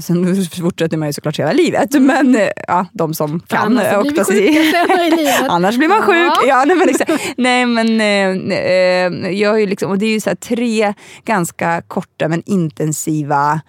sen 0.90 0.96
fortsätter 0.96 0.96
man 0.96 1.08
ju 1.08 1.12
såklart 1.12 1.38
hela 1.38 1.52
livet. 1.52 1.92
Men 2.02 2.34
eh, 2.36 2.48
ja, 2.68 2.86
de 2.92 3.14
som 3.14 3.30
Mm. 3.30 3.40
Kan 3.46 3.78
annars 3.78 3.92
eh, 3.92 4.00
blir 4.02 4.12
vi 4.12 4.20
och 4.20 4.26
sjuka 4.26 5.04
i 5.04 5.10
livet. 5.10 5.42
Annars 5.50 5.76
blir 5.76 5.88
man 5.88 5.98
Ja. 5.98 6.04
sjuk. 6.06 6.48
Ja, 6.48 6.64
nej, 6.66 6.76
men 6.76 6.88
exakt. 6.88 7.10
nej, 7.36 7.66
men, 7.66 8.00
eh, 8.00 8.56
eh, 8.58 9.30
jag 9.30 9.50
har 9.50 9.58
ju 9.58 9.66
liksom, 9.66 9.90
och 9.90 9.98
det 9.98 10.06
är 10.06 10.10
ju 10.12 10.20
så 10.20 10.30
tre 10.36 10.94
ganska 11.24 11.82
korta 11.88 12.28
men 12.28 12.42
intensiva 12.46 13.60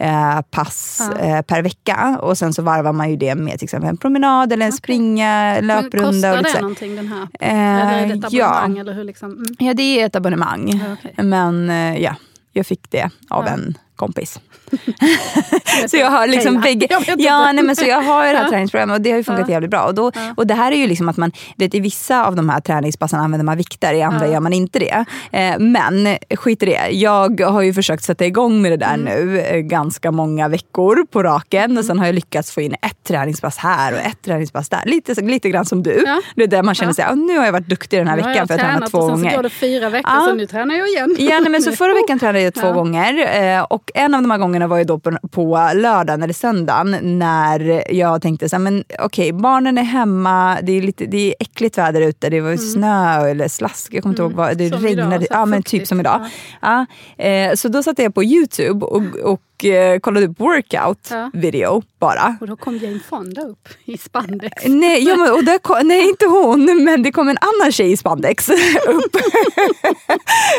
eh, 0.00 0.40
pass 0.50 1.00
Ja. 1.00 1.18
eh, 1.18 1.42
per 1.42 1.62
vecka. 1.62 2.18
Och 2.22 2.38
sen 2.38 2.52
så 2.52 2.62
varvar 2.62 2.92
man 2.92 3.10
ju 3.10 3.16
det 3.16 3.34
med 3.34 3.58
till 3.58 3.64
exempel 3.64 3.88
en 3.90 3.96
promenad 3.96 4.52
eller 4.52 4.66
en 4.66 4.70
Okej. 4.72 4.78
springa, 4.78 5.60
löprunda. 5.60 6.10
Kostar 6.12 6.36
och 6.38 6.42
det 6.44 6.60
någonting 6.60 6.96
den 6.96 7.08
här? 7.08 7.28
eller 7.40 8.02
är 8.02 8.06
det 8.06 8.12
Eh, 8.14 8.18
ett 8.18 8.32
ja. 8.32 8.46
abonnemang? 8.46 8.78
Eller 8.78 8.92
hur 8.94 9.04
liksom? 9.04 9.30
mm. 9.32 9.44
ja, 9.58 9.74
det 9.74 10.00
är 10.00 10.06
ett 10.06 10.16
abonnemang. 10.16 10.68
Ja, 10.70 10.92
okej. 10.98 11.24
Men 11.24 11.70
eh, 11.70 12.02
ja, 12.02 12.14
jag 12.52 12.66
fick 12.66 12.90
det 12.90 13.10
av 13.30 13.44
Ja. 13.46 13.52
en 13.52 13.78
kompis. 13.96 14.40
Så 15.88 15.96
jag 15.96 16.10
har 16.10 16.26
liksom 16.26 16.60
bägge. 16.60 16.86
Ja, 17.18 17.52
nej, 17.52 17.64
men 17.64 17.76
så 17.76 17.84
jag 17.84 18.02
har 18.02 18.26
ju 18.26 18.32
det 18.32 18.38
här 18.38 18.44
Ja. 18.46 18.50
träningsprogrammet 18.50 18.94
och 18.96 19.00
det 19.00 19.10
har 19.10 19.18
ju 19.18 19.24
funkat 19.24 19.48
Ja. 19.48 19.52
jävligt 19.52 19.70
bra. 19.70 19.82
Och, 19.82 19.94
då, 19.94 20.12
Ja. 20.14 20.20
och 20.36 20.46
det 20.46 20.54
här 20.54 20.72
är 20.72 20.76
ju 20.76 20.86
liksom 20.86 21.08
att 21.08 21.16
man, 21.16 21.32
vet, 21.56 21.74
i 21.74 21.80
vissa 21.80 22.26
av 22.26 22.36
de 22.36 22.48
här 22.48 22.60
träningspassen 22.60 23.20
använder 23.20 23.44
man 23.44 23.56
vikter, 23.56 23.94
i 23.94 24.02
andra 24.02 24.26
Ja. 24.26 24.32
gör 24.32 24.40
man 24.40 24.52
inte 24.52 24.78
det. 24.78 25.04
Eh, 25.32 25.58
men 25.58 26.16
skit 26.36 26.62
i 26.62 26.66
det. 26.66 26.88
Jag 26.90 27.40
har 27.40 27.62
ju 27.62 27.74
försökt 27.74 28.04
sätta 28.04 28.26
igång 28.26 28.62
med 28.62 28.72
det 28.72 28.76
där 28.76 28.94
Mm. 28.94 29.04
nu 29.04 29.40
eh, 29.40 29.58
ganska 29.60 30.10
många 30.10 30.48
veckor 30.48 31.06
på 31.12 31.22
raken 31.22 31.78
och 31.78 31.84
sen 31.84 31.98
har 31.98 32.06
jag 32.06 32.14
lyckats 32.14 32.50
få 32.52 32.60
in 32.60 32.72
ett 32.74 33.04
träningspass 33.08 33.56
här 33.58 33.92
och 33.92 33.98
ett 33.98 34.22
träningspass 34.24 34.68
där. 34.68 34.82
Lite, 34.84 35.14
lite 35.22 35.48
grann 35.50 35.64
som 35.64 35.82
du. 35.82 36.02
Ja. 36.06 36.20
Det 36.36 36.42
är 36.42 36.46
där 36.48 36.62
man 36.62 36.74
känner 36.74 36.90
Ja. 36.90 36.94
sig, 36.94 37.04
"Ah, 37.04 37.14
nu 37.14 37.38
har 37.38 37.44
jag 37.44 37.52
varit 37.52 37.68
duktig 37.68 38.00
den 38.00 38.08
här 38.08 38.16
veckan 38.16 38.48
för 38.48 38.54
jag 38.58 38.64
har 38.64 38.70
tränat 38.72 38.90
två 38.90 38.98
och 38.98 39.04
sen 39.04 39.12
gånger. 39.16 39.30
så 39.30 39.36
går 39.36 39.42
det 39.42 39.50
fyra 39.50 39.88
veckor, 39.90 40.12
Ja. 40.14 40.20
så 40.28 40.34
nu 40.34 40.46
tränar 40.46 40.74
jag 40.74 40.88
igen. 40.88 41.16
Ja, 41.18 41.40
men 41.40 41.62
så 41.62 41.72
förra 41.72 41.94
veckan 42.02 42.18
tränade 42.18 42.40
jag 42.42 42.54
två 42.54 42.66
Ja. 42.66 42.72
gånger 42.72 43.42
eh, 43.56 43.62
och 43.62 43.90
en 43.94 44.14
av 44.14 44.22
de 44.22 44.30
här 44.30 44.38
gångerna 44.38 44.55
var 44.66 44.78
ju 44.78 44.84
då 44.84 44.98
på, 44.98 45.18
på 45.30 45.70
lördagen 45.74 46.22
eller 46.22 46.34
söndagen 46.34 47.18
när 47.18 47.92
jag 47.94 48.22
tänkte 48.22 48.48
så 48.48 48.56
här, 48.56 48.62
men 48.62 48.84
okej, 49.00 49.32
barnen 49.32 49.78
är 49.78 49.82
hemma, 49.82 50.58
det 50.62 50.72
är, 50.72 50.82
lite, 50.82 51.06
det 51.06 51.28
är 51.28 51.34
äckligt 51.40 51.78
väder 51.78 52.00
ute, 52.00 52.30
det 52.30 52.40
var 52.40 52.50
ju 52.50 52.58
snö 52.58 53.28
eller 53.28 53.48
slask, 53.48 53.94
jag 53.94 54.02
kommer 54.02 54.12
inte 54.12 54.22
ihåg 54.22 54.32
vad, 54.32 54.58
det 54.58 54.66
Mm. 54.66 54.78
Som 54.78 54.88
regnade. 54.88 55.24
idag, 55.24 55.26
ja, 55.30 55.46
men 55.46 55.62
typ 55.62 55.86
som 55.86 56.00
idag. 56.00 56.26
Ja. 56.60 56.86
eh, 57.24 57.54
så 57.54 57.68
då 57.68 57.82
satte 57.82 58.02
jag 58.02 58.14
på 58.14 58.24
Youtube 58.24 58.86
och, 58.86 59.02
och 59.32 59.40
eh, 59.64 59.98
kollade 60.00 60.26
upp 60.26 60.40
workout 60.40 61.08
Ja. 61.10 61.30
video 61.34 61.82
bara. 62.00 62.36
Och 62.40 62.46
då 62.46 62.56
kom 62.56 62.76
Jane 62.78 63.00
Fonda 63.08 63.42
upp 63.42 63.68
i 63.84 63.98
spandex. 63.98 64.62
Nej, 64.66 65.04
ja, 65.04 65.16
men, 65.16 65.32
och 65.32 65.44
där 65.44 65.58
kom, 65.58 65.78
nej, 65.88 66.08
inte 66.08 66.26
hon, 66.26 66.84
men 66.84 67.02
det 67.02 67.12
kom 67.12 67.28
en 67.28 67.38
annan 67.40 67.72
tjej 67.72 67.92
i 67.92 67.96
spandex 67.96 68.48
upp. 68.88 69.16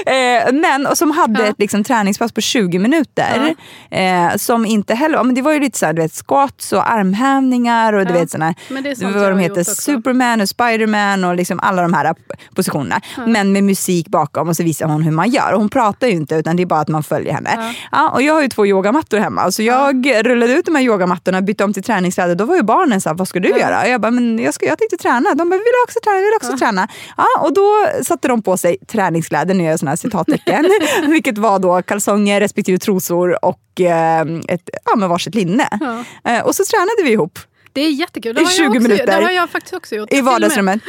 eh, 0.05 0.53
men, 0.53 0.85
och 0.87 0.97
som 0.97 1.11
hade 1.11 1.39
Ja. 1.41 1.45
ett 1.47 1.55
liksom, 1.59 1.83
träningspass 1.83 2.31
på 2.31 2.41
20 2.41 2.79
minuter. 2.79 3.55
Eh, 3.91 4.35
som 4.35 4.65
inte 4.65 4.93
heller, 4.95 5.23
men 5.23 5.35
det 5.35 5.41
var 5.41 5.51
ju 5.53 5.59
lite 5.59 5.77
så 5.79 5.85
här, 5.85 5.93
du 5.93 6.01
vet, 6.01 6.13
squats 6.27 6.73
och 6.73 6.91
armhävningar 6.91 7.93
och 7.93 8.05
du 8.05 8.13
Ja. 8.13 8.19
vet 8.19 8.31
såna, 8.31 8.53
Men 8.69 8.83
det 8.83 8.89
är 8.89 9.13
vad 9.19 9.29
de 9.31 9.39
heter. 9.39 9.63
Superman 9.63 10.41
och 10.41 10.49
Spiderman 10.49 11.23
och 11.23 11.35
liksom 11.35 11.59
alla 11.59 11.81
de 11.81 11.93
här 11.93 12.15
positionerna. 12.55 13.01
Men 13.27 13.51
med 13.51 13.63
musik 13.63 14.07
bakom 14.07 14.49
och 14.49 14.55
så 14.55 14.63
visar 14.63 14.85
hon 14.87 15.01
hur 15.03 15.11
man 15.11 15.29
gör. 15.29 15.51
Och 15.53 15.59
hon 15.59 15.69
pratar 15.69 16.07
ju 16.07 16.13
inte 16.13 16.35
utan 16.35 16.55
det 16.55 16.63
är 16.63 16.67
bara 16.67 16.79
att 16.79 16.87
man 16.87 17.03
följer 17.03 17.33
henne. 17.33 17.49
Ja. 17.55 17.73
Ja, 17.91 18.09
och 18.09 18.21
jag 18.21 18.33
har 18.33 18.41
ju 18.41 18.47
två 18.49 18.65
yogamattor 18.87 19.17
hemma 19.17 19.51
så 19.51 19.63
jag 19.63 20.25
rullade 20.25 20.53
ut 20.53 20.65
de 20.65 20.75
här 20.75 20.83
yogamattorna, 20.83 21.41
bytte 21.41 21.63
om 21.63 21.73
till 21.73 21.83
träningskläder. 21.83 22.35
Då 22.35 22.45
var 22.45 22.55
ju 22.55 22.63
barnen 22.63 23.01
så 23.01 23.09
här, 23.09 23.15
vad 23.15 23.27
ska 23.27 23.39
du 23.39 23.49
göra? 23.49 23.81
Och 23.81 23.89
jag 23.89 24.01
bara, 24.01 24.11
men 24.11 24.39
jag, 24.39 24.53
ska, 24.53 24.65
jag 24.65 24.77
tänkte 24.77 24.97
träna. 24.97 25.33
De 25.33 25.49
bara, 25.49 25.55
vill 25.55 25.73
du 25.73 25.83
också 25.83 25.99
träna? 26.03 26.17
Vill 26.17 26.33
också 26.35 26.57
träna? 26.57 26.87
Ja, 27.17 27.25
och 27.41 27.53
då 27.53 27.87
satte 28.03 28.27
de 28.27 28.41
på 28.41 28.57
sig 28.57 28.77
träningskläder, 28.87 29.53
nu 29.53 29.63
gör 29.63 29.69
jag 29.69 29.79
sådana 29.79 29.91
här 29.91 29.95
citattecken, 29.95 30.65
vilket 31.07 31.37
var 31.37 31.59
då 31.59 31.81
kalsonger 31.81 32.39
respektive 32.39 32.77
trosor 32.77 33.45
och 33.45 33.81
eh, 33.81 34.21
ett 34.47 34.69
ja, 34.85 34.95
men 34.95 35.09
varsitt 35.09 35.35
linne. 35.35 35.67
Ja. 35.79 36.03
Eh, 36.31 36.45
och 36.45 36.55
så 36.55 36.63
tränade 36.63 37.03
vi 37.03 37.11
ihop 37.11 37.39
Det 37.73 37.81
är 37.81 37.91
jättekul. 37.91 38.35
Det 38.35 38.41
I 38.41 38.43
har 38.43 38.51
jag 38.51 38.57
20 38.57 38.67
också, 38.67 38.81
minuter. 38.81 39.05
Det 39.05 39.25
har 39.25 39.31
jag 39.31 39.49
faktiskt 39.49 39.73
också 39.73 39.95
gjort. 39.95 40.13
i 40.13 40.21
vardagsrummet. 40.21 40.81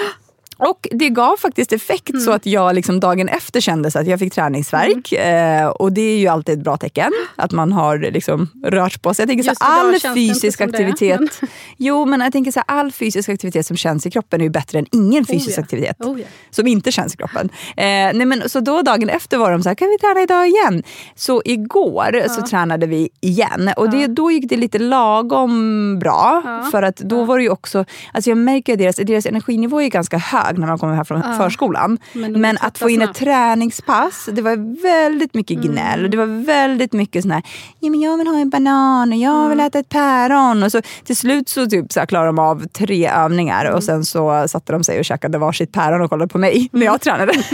Och 0.58 0.88
det 0.90 1.08
gav 1.08 1.36
faktiskt 1.36 1.72
effekt 1.72 2.10
Mm. 2.10 2.20
så 2.20 2.30
att 2.32 2.46
jag 2.46 2.74
liksom 2.74 3.00
dagen 3.00 3.28
efter 3.28 3.60
kände 3.60 3.90
så 3.90 3.98
att 3.98 4.06
jag 4.06 4.18
fick 4.18 4.32
träningsvärk. 4.34 5.12
Mm. 5.12 5.62
Eh, 5.64 5.68
och 5.68 5.92
det 5.92 6.00
är 6.00 6.18
ju 6.18 6.28
alltid 6.28 6.58
ett 6.58 6.64
bra 6.64 6.76
tecken, 6.76 7.12
att 7.36 7.52
man 7.52 7.72
har 7.72 7.98
liksom 7.98 8.48
rört 8.64 9.02
på 9.02 9.14
sig. 9.14 9.22
Jag 9.22 9.28
tänker 9.28 9.42
så 9.44 9.50
Just 9.50 9.62
all 9.62 10.14
fysisk 10.14 10.60
aktivitet. 10.60 11.20
men- 11.20 11.28
Jo, 11.76 12.04
men 12.04 12.20
jag 12.20 12.32
tänker 12.32 12.52
så 12.52 12.60
all 12.66 12.92
fysisk 12.92 13.28
aktivitet 13.28 13.66
som 13.66 13.76
känns 13.76 14.06
i 14.06 14.10
kroppen 14.10 14.40
är 14.40 14.44
ju 14.44 14.50
bättre 14.50 14.78
än 14.78 14.86
ingen 14.92 15.26
fysisk 15.26 15.58
ja. 15.58 15.62
aktivitet. 15.62 15.96
Oh, 16.00 16.20
ja. 16.20 16.26
Som 16.50 16.66
inte 16.66 16.92
känns 16.92 17.14
i 17.14 17.16
kroppen. 17.16 17.48
Eh, 17.76 17.84
nej 17.84 18.24
men, 18.26 18.48
så 18.48 18.60
då 18.60 18.82
dagen 18.82 19.08
efter 19.08 19.38
var 19.38 19.50
de 19.50 19.62
så 19.62 19.68
här, 19.68 19.74
kan 19.76 19.88
vi 19.88 19.98
träna 19.98 20.22
idag 20.22 20.48
igen? 20.48 20.82
Så 21.14 21.42
igår 21.44 22.28
så 22.28 22.42
tränade 22.42 22.86
vi 22.86 23.08
igen. 23.20 23.70
Och 23.76 23.90
det, 23.90 24.06
då 24.06 24.30
gick 24.30 24.48
det 24.48 24.56
lite 24.56 24.78
lagom 24.78 25.98
bra. 25.98 26.42
Ja. 26.44 26.68
För 26.70 26.82
att 26.82 26.96
då 26.96 27.24
var 27.24 27.36
det 27.38 27.42
ju 27.42 27.50
också, 27.50 27.84
alltså 28.12 28.30
jag 28.30 28.38
märker 28.38 28.72
att 28.72 28.78
deras, 28.78 28.96
deras 28.96 29.26
energinivå 29.26 29.82
är 29.82 29.88
ganska 29.88 30.18
hög. 30.18 30.48
Hög 30.49 30.59
när 30.59 30.67
man 30.67 30.78
kommer 30.78 30.95
här 30.95 31.05
från 31.05 31.21
Ja. 31.25 31.33
förskolan. 31.37 31.99
Men 32.12 32.40
Men 32.40 32.59
att 32.61 32.78
få 32.78 32.90
in 32.90 33.02
ett 33.02 33.07
snabbt. 33.07 33.19
träningspass, 33.19 34.28
det 34.33 34.43
var 34.43 34.83
väldigt 34.83 35.35
mycket 35.35 35.57
Mm. 35.57 35.69
gnäll. 35.73 36.05
Och 36.05 36.11
det 36.11 36.17
var 36.17 36.45
väldigt 36.47 36.93
mycket 36.93 37.23
sån 37.23 37.31
här, 37.31 37.43
ja 37.81 37.90
men 37.90 38.00
jag 38.00 38.17
vill 38.19 38.26
ha 38.26 38.38
en 38.38 38.50
banan 38.50 39.12
och 39.12 39.19
jag 39.19 39.37
Mm. 39.37 39.49
vill 39.49 39.61
äta 39.61 39.78
ett 39.78 39.88
päron. 39.88 40.62
Och 40.62 40.73
så 40.73 40.83
till 41.05 41.17
slut 41.17 41.49
så, 41.49 41.67
typ, 41.67 41.93
så 41.93 42.00
här, 42.00 42.07
klarade 42.07 42.28
de 42.28 42.38
av 42.38 42.67
tre 42.69 43.09
övningar 43.09 43.64
Mm. 43.64 43.76
och 43.76 43.85
sen 43.85 44.05
så 44.05 44.49
satte 44.49 44.73
de 44.73 44.85
sig 44.85 44.99
och 44.99 45.05
käkade 45.05 45.38
varsitt 45.38 45.73
päron 45.73 46.00
och 46.00 46.11
kollade 46.11 46.28
på 46.28 46.38
mig 46.38 46.69
när 46.73 46.87
jag 46.87 47.00
tränade. 47.00 47.33
Mm. 47.33 47.45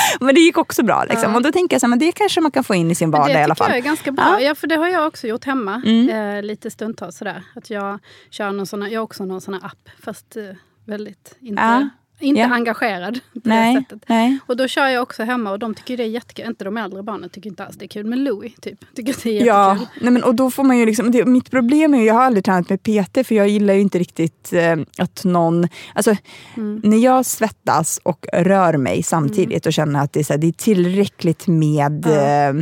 men 0.20 0.34
det 0.34 0.40
gick 0.40 0.58
också 0.58 0.82
bra. 0.82 1.04
Liksom. 1.04 1.30
Ja. 1.30 1.36
Och 1.36 1.42
då 1.42 1.52
tänker 1.52 1.74
jag 1.74 1.80
så 1.80 1.86
här, 1.86 1.88
men 1.90 1.98
det 1.98 2.12
kanske 2.12 2.40
man 2.40 2.50
kan 2.50 2.64
få 2.64 2.74
in 2.74 2.90
i 2.90 2.94
sin 2.94 3.10
vardag 3.10 3.30
i 3.30 3.32
det 3.32 3.44
alla 3.44 3.54
tycker 3.54 3.64
fall. 3.64 3.70
jag 3.72 3.78
är 3.78 3.84
ganska 3.84 4.12
bra. 4.12 4.24
Ja. 4.30 4.40
Ja. 4.40 4.54
för 4.54 4.66
det 4.66 4.76
har 4.76 4.88
jag 4.88 5.06
också 5.06 5.26
gjort 5.26 5.44
hemma. 5.44 5.82
Mm. 5.86 6.08
Eh, 6.36 6.42
lite 6.42 6.70
stundtals 6.70 7.16
sådär. 7.16 7.42
Att 7.56 7.70
jag 7.70 7.98
kör 8.30 8.50
någon 8.52 8.66
sån 8.66 8.82
här, 8.82 8.88
jag 8.90 9.00
har 9.00 9.04
också 9.04 9.24
någon 9.24 9.40
sån 9.40 9.54
här 9.54 9.64
app. 9.66 9.88
Fast 10.04 10.36
eh, 10.36 10.42
väldigt 10.86 11.36
inte, 11.40 11.62
Ja. 11.62 11.88
Inte 12.20 12.40
Ja. 12.40 12.46
engagerad 12.54 13.14
på 13.14 13.20
det 13.40 13.48
Nej, 13.50 13.74
sättet. 13.76 14.02
nej. 14.08 14.38
Och 14.46 14.56
då 14.56 14.68
kör 14.68 14.86
jag 14.88 15.02
också 15.02 15.22
hemma 15.22 15.50
och 15.50 15.58
de 15.58 15.74
tycker 15.74 15.96
det 15.96 16.02
är 16.02 16.06
jättekul. 16.08 16.46
Inte 16.46 16.64
de 16.64 16.76
äldre 16.76 17.02
barnen 17.02 17.30
tycker 17.30 17.50
inte 17.50 17.64
alls 17.64 17.76
det 17.76 17.84
är 17.84 17.88
kul. 17.88 18.06
Men 18.06 18.24
Louis 18.24 18.52
typ, 18.60 18.94
tycker 18.94 19.12
att 19.12 19.22
det 19.22 19.28
är 19.28 19.32
jättekul. 19.32 19.46
Ja, 19.46 19.78
nej 20.00 20.10
men, 20.12 20.24
och 20.24 20.34
då 20.34 20.50
får 20.50 20.64
man 20.64 20.78
ju 20.78 20.86
liksom, 20.86 21.10
det, 21.10 21.24
mitt 21.24 21.50
problem 21.50 21.94
är 21.94 21.98
ju, 21.98 22.04
jag 22.04 22.14
har 22.14 22.22
aldrig 22.22 22.44
tränat 22.44 22.68
med 22.70 22.82
PT 22.82 23.26
för 23.26 23.34
jag 23.34 23.48
gillar 23.48 23.74
ju 23.74 23.80
inte 23.80 23.98
riktigt 23.98 24.52
eh, 24.52 24.76
att 24.98 25.24
någon, 25.24 25.68
alltså 25.94 26.16
Mm. 26.56 26.80
när 26.84 26.96
jag 26.98 27.26
svettas 27.26 28.00
och 28.02 28.26
rör 28.32 28.76
mig 28.76 29.02
samtidigt 29.02 29.66
och 29.66 29.72
känner 29.72 30.00
att 30.04 30.12
det 30.12 30.20
är, 30.20 30.24
så 30.24 30.32
här, 30.32 30.38
det 30.38 30.46
är 30.46 30.52
tillräckligt 30.52 31.46
med 31.46 32.04
Ja. 32.06 32.12
eh, 32.12 32.54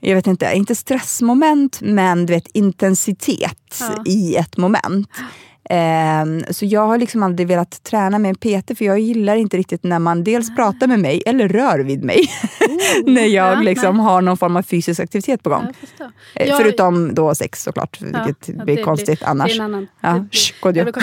jag 0.00 0.14
vet 0.14 0.26
inte, 0.26 0.50
inte 0.54 0.74
stressmoment 0.74 1.80
men 1.80 2.26
du 2.26 2.32
vet 2.32 2.48
intensitet 2.52 3.76
Ja. 3.80 4.02
i 4.06 4.36
ett 4.36 4.56
moment. 4.56 5.08
Ehm, 5.70 6.44
så 6.50 6.64
jag 6.66 6.86
har 6.86 6.98
liksom 6.98 7.22
aldrig 7.22 7.48
velat 7.48 7.82
träna 7.82 8.18
med 8.18 8.28
en 8.28 8.34
PT 8.62 8.78
för 8.78 8.84
jag 8.84 8.98
gillar 8.98 9.36
inte 9.36 9.56
riktigt 9.56 9.84
när 9.84 9.98
man 9.98 10.24
dels 10.24 10.56
pratar 10.56 10.86
med 10.86 10.98
mig 11.00 11.22
eller 11.26 11.48
rör 11.48 11.78
vid 11.78 12.04
mig. 12.04 12.30
när 13.06 13.22
jag 13.26 13.52
Ja, 13.56 13.60
liksom 13.60 13.96
nej. 13.96 14.04
har 14.06 14.22
någon 14.22 14.36
form 14.36 14.56
av 14.56 14.62
fysisk 14.62 15.00
aktivitet 15.00 15.42
på 15.42 15.50
gång. 15.50 15.66
Jag. 15.98 16.08
Eh, 16.34 16.48
Jag- 16.48 16.58
Förutom 16.58 17.14
då 17.14 17.34
sex 17.34 17.62
såklart, 17.62 18.00
vilket 18.00 18.48
Ja, 18.58 18.64
blir 18.64 18.76
det 18.76 18.82
konstigt 18.82 19.20
det 19.20 19.26
annars. 19.26 19.50
är 19.50 19.54
en 19.54 19.60
annan, 19.60 19.86
Ja, 20.00 20.08
det 20.12 20.20
blir- 20.20 20.30
shh, 20.30 20.72
det 20.72 20.72
blir. 20.72 20.94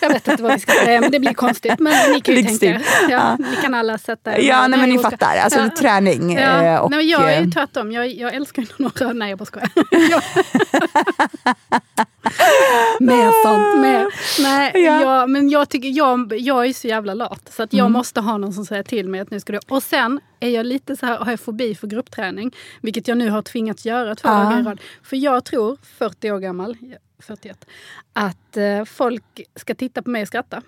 Jag 0.00 0.08
vet 0.08 0.28
inte 0.28 0.42
vad 0.42 0.52
vi 0.52 0.58
ska 0.60 0.72
säga, 0.72 1.00
men 1.00 1.10
det 1.10 1.20
blir 1.20 1.34
konstigt. 1.34 1.78
Men 1.78 1.92
ni 2.12 2.20
kan 2.20 2.34
ju 2.34 2.42
tänka. 2.42 2.80
Ja, 3.10 3.36
Ni 3.38 3.56
kan 3.62 3.74
alla 3.74 3.98
sätta. 3.98 4.40
Ja, 4.40 4.68
nej, 4.68 4.80
men 4.80 4.88
ni 4.88 4.98
ska- 4.98 5.10
fattar. 5.10 5.36
Alltså 5.36 5.58
Ja. 5.60 5.70
träning. 5.80 6.32
Ja, 6.32 6.62
eh, 6.64 6.76
och, 6.76 6.90
nej, 6.90 7.10
jag 7.10 7.32
är 7.32 7.38
eh, 7.38 7.44
ju 7.44 7.50
tvärtom. 7.50 7.92
Jag, 7.92 8.08
jag 8.08 8.34
älskar 8.34 8.62
ju 8.62 8.68
när 8.78 8.82
någon 8.84 8.92
rör... 8.96 9.14
Nej, 9.14 9.30
jag 9.30 9.38
bara 9.38 9.44
skojar. 9.44 9.70
Mer 13.00 13.42
sånt, 13.42 13.80
mer. 13.82 14.06
Nej, 14.42 14.72
Ja. 14.74 15.00
jag, 15.02 15.30
men 15.30 15.48
jag, 15.50 15.68
tycker, 15.68 15.88
jag, 15.88 16.32
jag 16.40 16.66
är 16.66 16.72
så 16.72 16.88
jävla 16.88 17.14
lat. 17.14 17.52
Så 17.52 17.62
att 17.62 17.72
jag 17.72 17.80
Mm. 17.84 17.92
måste 17.92 18.20
ha 18.20 18.36
någon 18.36 18.52
som 18.52 18.64
säger 18.66 18.82
till 18.82 19.08
mig 19.08 19.20
att 19.20 19.30
nu 19.30 19.40
ska 19.40 19.52
du... 19.52 19.60
Och 19.68 19.82
sen 19.82 20.20
är 20.40 20.48
jag 20.50 20.66
lite 20.66 20.96
så 20.96 21.06
här, 21.06 21.18
har 21.18 21.30
jag 21.32 21.40
fobi 21.40 21.74
för 21.74 21.86
gruppträning. 21.86 22.54
Vilket 22.80 23.08
jag 23.08 23.18
nu 23.18 23.30
har 23.30 23.42
tvingats 23.42 23.86
göra 23.86 24.14
två 24.14 24.28
Ja. 24.28 24.34
dagar 24.34 24.60
i 24.60 24.62
rad. 24.62 24.80
För 25.02 25.16
jag 25.16 25.44
tror, 25.44 25.76
40 25.98 26.30
år 26.32 26.38
gammal, 26.38 26.76
41, 27.22 27.64
att 28.12 28.56
eh, 28.56 28.84
folk 28.84 29.24
ska 29.56 29.74
titta 29.74 30.02
på 30.02 30.10
mig 30.10 30.22
och 30.22 30.28
skratta. 30.28 30.62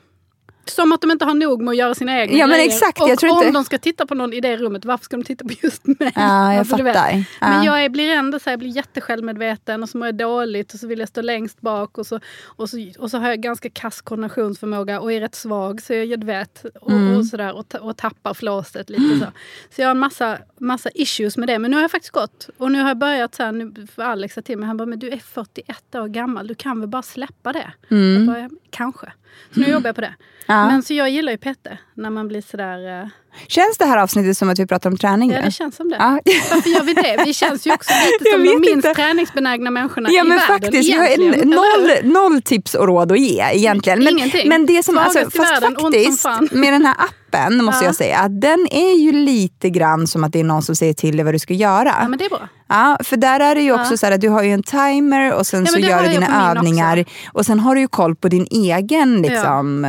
Som 0.64 0.92
att 0.92 1.00
de 1.00 1.10
inte 1.10 1.24
har 1.24 1.34
nog 1.34 1.62
med 1.62 1.70
att 1.72 1.76
göra 1.76 1.94
sina 1.94 2.20
egna 2.20 2.38
Ja, 2.38 2.46
men 2.46 2.56
grejer. 2.56 2.66
exakt, 2.70 3.00
Och 3.00 3.08
jag 3.08 3.22
om 3.22 3.28
inte- 3.38 3.50
de 3.50 3.64
ska 3.64 3.78
titta 3.78 4.06
på 4.06 4.14
någon 4.14 4.32
i 4.32 4.40
det 4.40 4.56
rummet, 4.56 4.84
varför 4.84 5.04
ska 5.04 5.16
de 5.16 5.22
titta 5.24 5.44
på 5.44 5.54
just 5.62 5.86
mig? 5.86 5.96
Ja, 6.14 6.52
jag 6.52 6.58
Alltså, 6.58 6.76
fattar. 6.76 7.12
Men 7.12 7.24
Ja. 7.40 7.64
jag 7.64 7.84
är, 7.84 7.88
blir 7.88 8.10
ändå 8.10 8.38
så 8.38 8.44
här, 8.44 8.52
jag 8.52 8.58
blir 8.58 8.76
jättesjälvmedveten 8.76 9.82
och 9.82 9.88
så 9.88 9.98
mår 9.98 10.06
jag 10.08 10.14
dåligt 10.14 10.74
och 10.74 10.80
så 10.80 10.86
vill 10.86 10.98
jag 10.98 11.08
stå 11.08 11.20
längst 11.22 11.60
bak 11.60 11.98
och 11.98 12.06
så, 12.06 12.20
och 12.44 12.70
så, 12.70 12.76
och 12.98 13.10
så 13.10 13.18
har 13.18 13.28
jag 13.28 13.40
ganska 13.40 13.70
kass 13.70 14.00
koordinationsförmåga 14.00 15.00
och 15.00 15.12
är 15.12 15.20
rätt 15.20 15.34
svag 15.34 15.82
så 15.82 15.94
jag 15.94 16.24
vet 16.24 16.64
och, 16.80 16.90
Mm. 16.90 17.16
och, 17.16 17.26
sådär, 17.26 17.52
och, 17.56 17.74
och 17.74 17.96
tappar 17.96 18.34
flåset 18.34 18.90
lite 18.90 19.18
så. 19.18 19.26
Så 19.74 19.80
jag 19.82 19.86
har 19.86 19.90
en 19.94 19.98
massa, 19.98 20.38
massa 20.58 20.90
issues 20.94 21.36
med 21.36 21.48
det. 21.48 21.58
Men 21.58 21.70
nu 21.70 21.76
har 21.76 21.82
jag 21.82 21.90
faktiskt 21.90 22.12
gått 22.12 22.48
och 22.58 22.72
nu 22.72 22.80
har 22.80 22.88
jag 22.88 22.98
börjat 22.98 23.34
så 23.34 23.42
här, 23.42 23.52
nu, 23.52 23.86
för 23.94 24.02
Alex 24.02 24.34
sa 24.34 24.42
till 24.42 24.58
mig, 24.58 24.66
han 24.66 24.76
bara, 24.76 24.86
men 24.86 24.98
du 24.98 25.08
är 25.10 25.18
41 25.18 25.94
år 25.94 26.08
gammal, 26.08 26.46
du 26.46 26.54
kan 26.54 26.80
väl 26.80 26.88
bara 26.88 27.02
släppa 27.02 27.52
det? 27.52 27.72
Jag 27.88 28.26
bara, 28.26 28.50
kanske. 28.70 29.12
Så 29.54 29.60
nu 29.60 29.66
jobbar 29.66 29.88
jag 29.88 29.94
på 29.94 30.00
det. 30.00 30.14
Ja. 30.50 30.66
Men 30.66 30.82
så 30.82 30.94
jag 30.94 31.10
gillar 31.10 31.32
ju 31.32 31.38
Petter 31.38 31.80
när 31.94 32.10
man 32.10 32.28
blir 32.28 32.40
sådär... 32.50 33.02
eh, 33.02 33.08
Känns 33.48 33.78
det 33.78 33.84
här 33.84 33.96
avsnittet 33.98 34.38
som 34.38 34.48
att 34.50 34.58
vi 34.58 34.66
pratar 34.66 34.90
om 34.90 34.96
träning 34.96 35.30
Ja, 35.30 35.38
nu? 35.38 35.44
det 35.44 35.50
känns 35.50 35.76
som 35.76 35.88
det. 35.88 35.96
Ja. 35.98 36.20
Varför 36.50 36.70
gör 36.70 36.82
vi 36.82 36.94
det? 36.94 37.22
Vi 37.26 37.34
känns 37.34 37.66
ju 37.66 37.72
också 37.74 37.90
lite 38.04 38.30
som 38.36 38.44
de 38.44 38.48
minst 38.60 38.68
inte. 38.70 38.94
träningsbenägna 38.94 39.70
människorna 39.70 40.08
Ja 40.12 40.24
i 40.24 40.28
men 40.28 40.38
världen. 40.38 40.60
faktiskt, 40.60 40.88
vi 40.88 40.92
har 40.92 41.04
egentligen, 41.06 41.34
en, 41.34 41.52
eller 41.52 42.02
hur? 42.02 42.02
noll, 42.12 42.30
noll 42.32 42.42
tips 42.42 42.74
och 42.74 42.86
råd 42.86 43.12
att 43.12 43.20
ge 43.20 43.42
egentligen. 43.52 43.98
Men, 44.04 44.08
Ingenting. 44.18 44.48
men 44.48 44.66
det 44.66 44.82
som, 44.82 44.94
Svagast 44.94 45.16
alltså, 45.16 45.38
fast 45.38 45.52
världen, 45.62 45.76
faktiskt 45.80 46.52
med 46.52 46.72
den 46.72 46.86
här 46.86 46.94
appen 46.98 47.64
måste 47.64 47.84
Ja. 47.84 47.88
jag 47.88 47.94
säga, 47.94 48.18
att 48.18 48.40
den 48.40 48.66
är 48.70 48.94
ju 49.00 49.12
lite 49.12 49.70
grann 49.70 50.06
som 50.06 50.24
att 50.24 50.32
det 50.32 50.40
är 50.40 50.44
någon 50.44 50.62
som 50.62 50.76
säger 50.76 50.94
till 50.94 51.16
dig 51.16 51.24
vad 51.24 51.34
du 51.34 51.38
ska 51.38 51.54
göra. 51.54 51.94
Ja, 52.02 52.08
men 52.08 52.18
det 52.18 52.24
är 52.24 52.28
bra. 52.30 52.48
Ja, 52.68 52.98
för 53.04 53.16
där 53.16 53.40
är 53.40 53.54
det 53.54 53.62
ju 53.62 53.72
också 53.72 53.92
Ja. 53.92 53.96
så 53.96 54.06
här 54.06 54.12
att 54.12 54.20
du 54.20 54.28
har 54.28 54.42
ju 54.42 54.50
en 54.52 54.62
timer 54.62 55.32
och 55.34 55.46
sen 55.46 55.64
Ja, 55.64 55.72
så 55.72 55.78
gör 55.78 55.96
har 55.96 56.02
du 56.02 56.08
dina 56.08 56.50
övningar. 56.50 57.04
Och 57.32 57.46
sen 57.46 57.60
har 57.60 57.74
du 57.74 57.80
ju 57.80 57.88
koll 57.88 58.16
på 58.16 58.28
din 58.28 58.46
egen 58.50 59.22
liksom... 59.22 59.86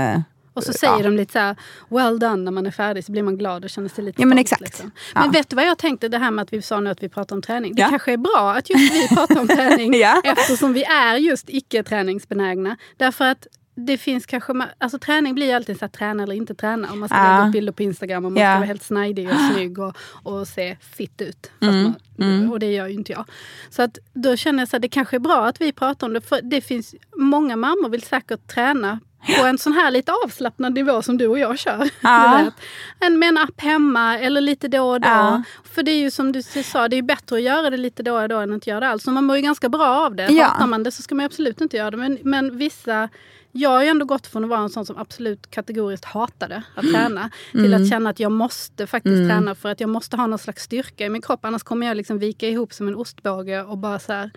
Och 0.53 0.63
så 0.63 0.73
säger 0.73 0.93
Ja. 0.97 1.03
de 1.03 1.15
lite 1.17 1.33
så 1.33 1.39
här, 1.39 1.55
well 1.89 2.19
done 2.19 2.35
när 2.35 2.51
man 2.51 2.65
är 2.65 2.71
färdig 2.71 3.05
så 3.05 3.11
blir 3.11 3.23
man 3.23 3.37
glad 3.37 3.63
och 3.63 3.69
känner 3.69 3.89
sig 3.89 4.03
lite 4.03 4.21
Ja, 4.21 4.27
men 4.27 4.37
exakt. 4.37 4.61
Liksom. 4.61 4.91
Ja. 5.15 5.21
Men 5.21 5.31
vet 5.31 5.49
du 5.49 5.55
vad 5.55 5.65
jag 5.65 5.77
tänkte, 5.77 6.07
det 6.07 6.17
här 6.17 6.31
med 6.31 6.43
att 6.43 6.53
vi 6.53 6.61
sa 6.61 6.79
nu 6.79 6.89
att 6.89 7.03
vi 7.03 7.09
pratar 7.09 7.35
om 7.35 7.41
träning. 7.41 7.75
Det 7.75 7.81
Ja. 7.81 7.89
kanske 7.89 8.13
är 8.13 8.17
bra 8.17 8.53
att 8.57 8.69
just 8.69 8.93
vi 8.93 9.07
pratar 9.15 9.39
om 9.39 9.47
träning 9.57 9.93
Ja. 9.93 10.21
eftersom 10.25 10.73
vi 10.73 10.83
är 10.83 11.15
just 11.15 11.49
icke-träningsbenägna. 11.49 12.77
Därför 12.97 13.25
att 13.25 13.47
det 13.75 13.97
finns 13.97 14.25
kanske, 14.25 14.53
alltså 14.77 14.99
träning 14.99 15.35
blir 15.35 15.45
ju 15.47 15.51
alltid 15.51 15.79
så 15.79 15.85
här, 15.85 15.89
träna 15.89 16.23
eller 16.23 16.35
inte 16.35 16.55
träna. 16.55 16.91
Om 16.91 16.99
man 16.99 17.09
ska 17.09 17.17
Ja. 17.17 17.23
lägga 17.37 17.47
upp 17.47 17.53
bilder 17.53 17.73
på 17.73 17.83
Instagram 17.83 18.25
och 18.25 18.31
man 18.31 18.43
Ja. 18.43 18.51
ska 18.51 18.57
vara 18.59 18.65
helt 18.67 18.83
snajdig 18.83 19.29
och 19.29 19.35
snygg 19.53 19.79
och, 19.79 19.95
och 20.23 20.47
se 20.47 20.77
fit 20.81 21.21
ut. 21.21 21.51
Mm. 21.61 21.93
man, 22.17 22.49
Och 22.51 22.59
det 22.59 22.71
gör 22.71 22.87
ju 22.87 22.93
inte 22.93 23.11
jag. 23.11 23.25
Så 23.69 23.81
att 23.81 23.97
då 24.13 24.35
känner 24.35 24.59
jag 24.61 24.69
så 24.69 24.75
här, 24.75 24.79
det 24.81 24.89
kanske 24.89 25.17
är 25.17 25.19
bra 25.19 25.45
att 25.47 25.61
vi 25.61 25.71
pratar 25.71 26.07
om 26.07 26.13
det. 26.13 26.21
För 26.21 26.39
det 26.43 26.61
finns, 26.61 26.95
många 27.17 27.55
mammor 27.55 27.89
vill 27.89 28.01
säkert 28.03 28.47
träna 28.47 28.99
på 29.39 29.45
en 29.45 29.57
sån 29.57 29.73
här 29.73 29.91
lite 29.91 30.11
avslappnad 30.25 30.73
nivå 30.73 31.01
som 31.01 31.17
du 31.17 31.27
och 31.27 31.39
jag 31.39 31.59
kör. 31.59 31.89
Ja. 32.01 32.51
En, 32.99 33.19
med 33.19 33.29
en 33.29 33.37
app 33.37 33.61
hemma 33.61 34.19
eller 34.19 34.41
lite 34.41 34.67
då 34.67 34.89
och 34.89 35.01
då. 35.01 35.07
Ja. 35.07 35.43
För 35.63 35.83
det 35.83 35.91
är 35.91 35.99
ju 35.99 36.11
som 36.11 36.31
du 36.31 36.41
sa, 36.43 36.87
det 36.87 36.95
är 36.95 37.01
bättre 37.01 37.35
att 37.35 37.41
göra 37.41 37.69
det 37.69 37.77
lite 37.77 38.03
då 38.03 38.21
och 38.21 38.29
då 38.29 38.37
än 38.37 38.53
att 38.53 38.67
göra 38.67 38.79
det 38.79 38.87
alls. 38.87 39.07
Och 39.07 39.13
man 39.13 39.25
mår 39.25 39.35
ju 39.35 39.41
ganska 39.41 39.69
bra 39.69 40.05
av 40.05 40.15
det. 40.15 40.27
Ja. 40.31 40.43
Hatar 40.43 40.67
man 40.67 40.83
det 40.83 40.91
så 40.91 41.01
ska 41.01 41.15
man 41.15 41.25
absolut 41.25 41.61
inte 41.61 41.77
göra 41.77 41.91
det. 41.91 41.97
Men, 41.97 42.17
men 42.21 42.57
vissa 42.57 43.09
jag 43.51 43.69
har 43.69 43.83
ju 43.83 43.87
ändå 43.87 44.05
gått 44.05 44.27
från 44.27 44.43
att 44.43 44.49
vara 44.49 44.59
en 44.59 44.69
sån 44.69 44.85
som 44.85 44.97
absolut 44.97 45.51
kategoriskt 45.51 46.05
hatade 46.05 46.63
att 46.75 46.91
träna 46.93 47.29
till 47.51 47.65
Mm. 47.65 47.83
att 47.83 47.89
känna 47.89 48.09
att 48.09 48.19
jag 48.19 48.31
måste 48.31 48.87
faktiskt 48.87 49.29
träna 49.29 49.55
för 49.55 49.69
att 49.69 49.79
jag 49.79 49.89
måste 49.89 50.17
ha 50.17 50.27
någon 50.27 50.39
slags 50.39 50.63
styrka 50.63 51.05
i 51.05 51.09
min 51.09 51.21
kropp. 51.21 51.45
Annars 51.45 51.63
kommer 51.63 51.87
jag 51.87 51.97
liksom 51.97 52.19
vika 52.19 52.47
ihop 52.47 52.73
som 52.73 52.87
en 52.87 52.95
ostbåge 52.95 53.61
och 53.63 53.77
bara 53.77 53.99
så 53.99 54.13
här 54.13 54.31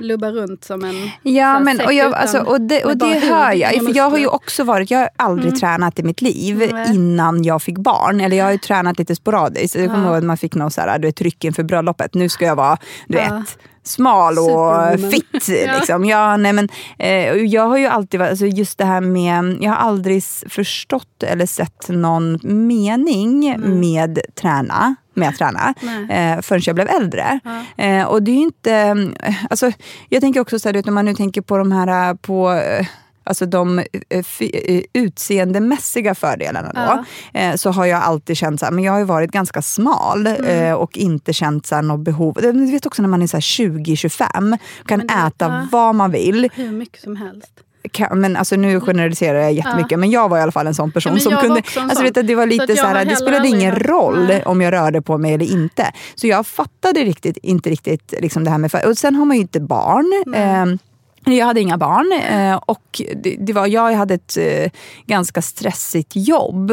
lubba 0.00 0.30
runt 0.30 0.64
som 0.64 0.84
en 0.84 1.10
Ja, 1.22 1.60
men, 1.60 1.80
och, 1.80 1.92
jag, 1.92 2.14
alltså, 2.14 2.38
och 2.38 2.60
det, 2.60 2.84
och 2.84 2.96
det 2.96 3.18
hör 3.18 3.52
jag. 3.52 3.74
För 3.74 3.96
jag 3.96 4.10
har 4.10 4.18
ju 4.18 4.26
också 4.26 4.64
varit, 4.64 4.90
jag 4.90 4.98
har 4.98 5.08
aldrig 5.16 5.60
tränat 5.60 5.98
i 5.98 6.02
mitt 6.02 6.20
liv 6.22 6.68
Nej. 6.72 6.94
innan 6.94 7.44
jag 7.44 7.62
fick 7.62 7.78
barn. 7.78 8.20
Eller 8.20 8.36
jag 8.36 8.44
har 8.44 8.52
ju 8.52 8.58
tränat 8.58 8.98
lite 8.98 9.16
sporadiskt. 9.16 9.74
Jag 9.76 9.88
kommer 9.88 10.06
ihåg 10.06 10.16
att 10.16 10.24
man 10.24 10.36
fick 10.36 10.54
någon 10.54 10.70
så 10.70 10.80
här, 10.80 10.98
du 10.98 11.08
vet, 11.08 11.16
tryck 11.16 11.44
inför 11.44 11.62
bröllopet. 11.62 12.14
Nu 12.14 12.28
ska 12.28 12.44
jag 12.44 12.56
vara, 12.56 12.76
du 13.08 13.18
Ja. 13.18 13.22
vet, 13.34 13.58
smal 13.84 14.38
och 14.38 15.00
fit. 15.10 15.48
Liksom. 15.48 16.04
Ja, 16.04 16.36
nej, 16.36 16.52
men, 16.52 16.68
eh, 16.98 17.32
jag 17.34 17.68
har 17.68 17.76
ju 17.78 17.86
alltid 17.86 18.20
varit, 18.20 18.30
alltså 18.30 18.46
just 18.46 18.78
det 18.78 18.84
här 18.84 19.00
med, 19.00 19.58
jag 19.60 19.70
har 19.70 19.76
aldrig 19.76 20.22
förstått 20.48 21.22
eller 21.22 21.46
sett 21.46 21.88
någon 21.88 22.38
mening 22.42 23.48
Mm. 23.54 23.80
med 23.80 24.18
träna 24.40 24.94
med 25.14 25.28
att 25.28 25.36
träna 25.36 25.74
eh, 26.10 26.40
förrän 26.40 26.60
jag 26.64 26.74
blev 26.74 26.88
äldre. 26.88 27.40
Ja. 27.76 27.84
Eh, 27.84 28.04
och 28.04 28.22
det 28.22 28.30
är 28.30 28.36
inte... 28.36 28.72
eh, 29.22 29.34
Alltså, 29.50 29.72
jag 30.08 30.20
tänker 30.20 30.40
också 30.40 30.58
så 30.58 30.68
här, 30.68 30.88
om 30.88 30.94
man 30.94 31.04
nu 31.04 31.14
tänker 31.14 31.40
på 31.42 31.58
de 31.58 31.72
här 31.72 32.14
på 32.14 32.52
eh, 32.52 32.86
Alltså 33.30 33.46
de 33.46 33.78
eh, 34.08 34.22
fy- 34.22 34.50
eh, 34.64 34.82
utseendemässiga 34.92 36.14
fördelarna 36.14 36.72
då. 36.74 37.04
Eh, 37.40 37.54
så 37.54 37.70
har 37.70 37.86
jag 37.86 38.02
alltid 38.02 38.36
känt 38.36 38.60
så 38.60 38.66
här, 38.66 38.72
men 38.72 38.84
jag 38.84 38.92
har 38.92 39.04
varit 39.04 39.30
ganska 39.30 39.62
smal 39.62 40.26
Mm. 40.26 40.44
eh, 40.66 40.72
och 40.74 40.96
inte 40.96 41.32
känt 41.32 41.66
så 41.66 41.74
här, 41.74 41.82
något 41.82 42.00
behov. 42.00 42.38
Du 42.42 42.70
vet 42.72 42.86
också 42.86 43.02
när 43.02 43.08
man 43.08 43.22
är 43.22 43.26
så 43.26 43.36
här 43.36 43.40
20-25, 43.40 44.58
kan 44.86 44.98
Men 44.98 45.06
det- 45.06 45.14
äta 45.14 45.44
ja. 45.46 45.66
vad 45.72 45.94
man 45.94 46.10
vill. 46.10 46.48
Hur 46.54 46.70
mycket 46.72 47.02
som 47.02 47.16
helst. 47.16 47.50
Kan, 47.92 48.20
men 48.20 48.36
alltså 48.36 48.56
nu 48.56 48.80
generaliserar 48.80 49.38
jag 49.40 49.52
jättemycket, 49.52 49.98
men 49.98 50.10
jag 50.10 50.28
var 50.28 50.38
i 50.38 50.40
alla 50.40 50.52
fall 50.52 50.66
en 50.66 50.74
sån 50.74 50.92
person 50.92 51.12
Ja, 51.14 51.20
som 51.20 51.36
kunde... 51.36 51.62
Alltså, 51.76 52.02
vet 52.02 52.14
det 52.26 52.34
var 52.34 52.42
Så 52.42 52.48
lite 52.48 52.64
jag 52.68 52.78
så 52.78 52.86
här, 52.86 53.04
det 53.04 53.16
spelade 53.16 53.48
ingen 53.48 53.74
roll 53.76 54.26
Nej. 54.26 54.42
om 54.46 54.60
jag 54.60 54.72
rörde 54.72 55.02
på 55.02 55.18
mig 55.18 55.34
eller 55.34 55.52
inte. 55.52 55.92
Så 56.14 56.26
jag 56.26 56.46
fattade 56.46 57.00
riktigt, 57.00 57.36
inte 57.36 57.70
riktigt 57.70 58.14
liksom 58.20 58.44
det 58.44 58.50
här 58.50 58.58
med... 58.58 58.74
Och 58.86 58.98
sen 58.98 59.14
har 59.14 59.24
man 59.24 59.36
ju 59.36 59.40
inte 59.40 59.60
barn. 59.60 60.24
Jag 61.24 61.46
hade 61.46 61.60
inga 61.60 61.78
barn 61.78 62.12
eh, 62.12 62.56
och 62.56 63.02
det, 63.16 63.36
det 63.40 63.52
var, 63.52 63.66
jag 63.66 63.92
hade 63.92 64.14
ett 64.14 64.36
eh, 64.36 64.70
ganska 65.06 65.42
stressigt 65.42 66.12
jobb. 66.14 66.70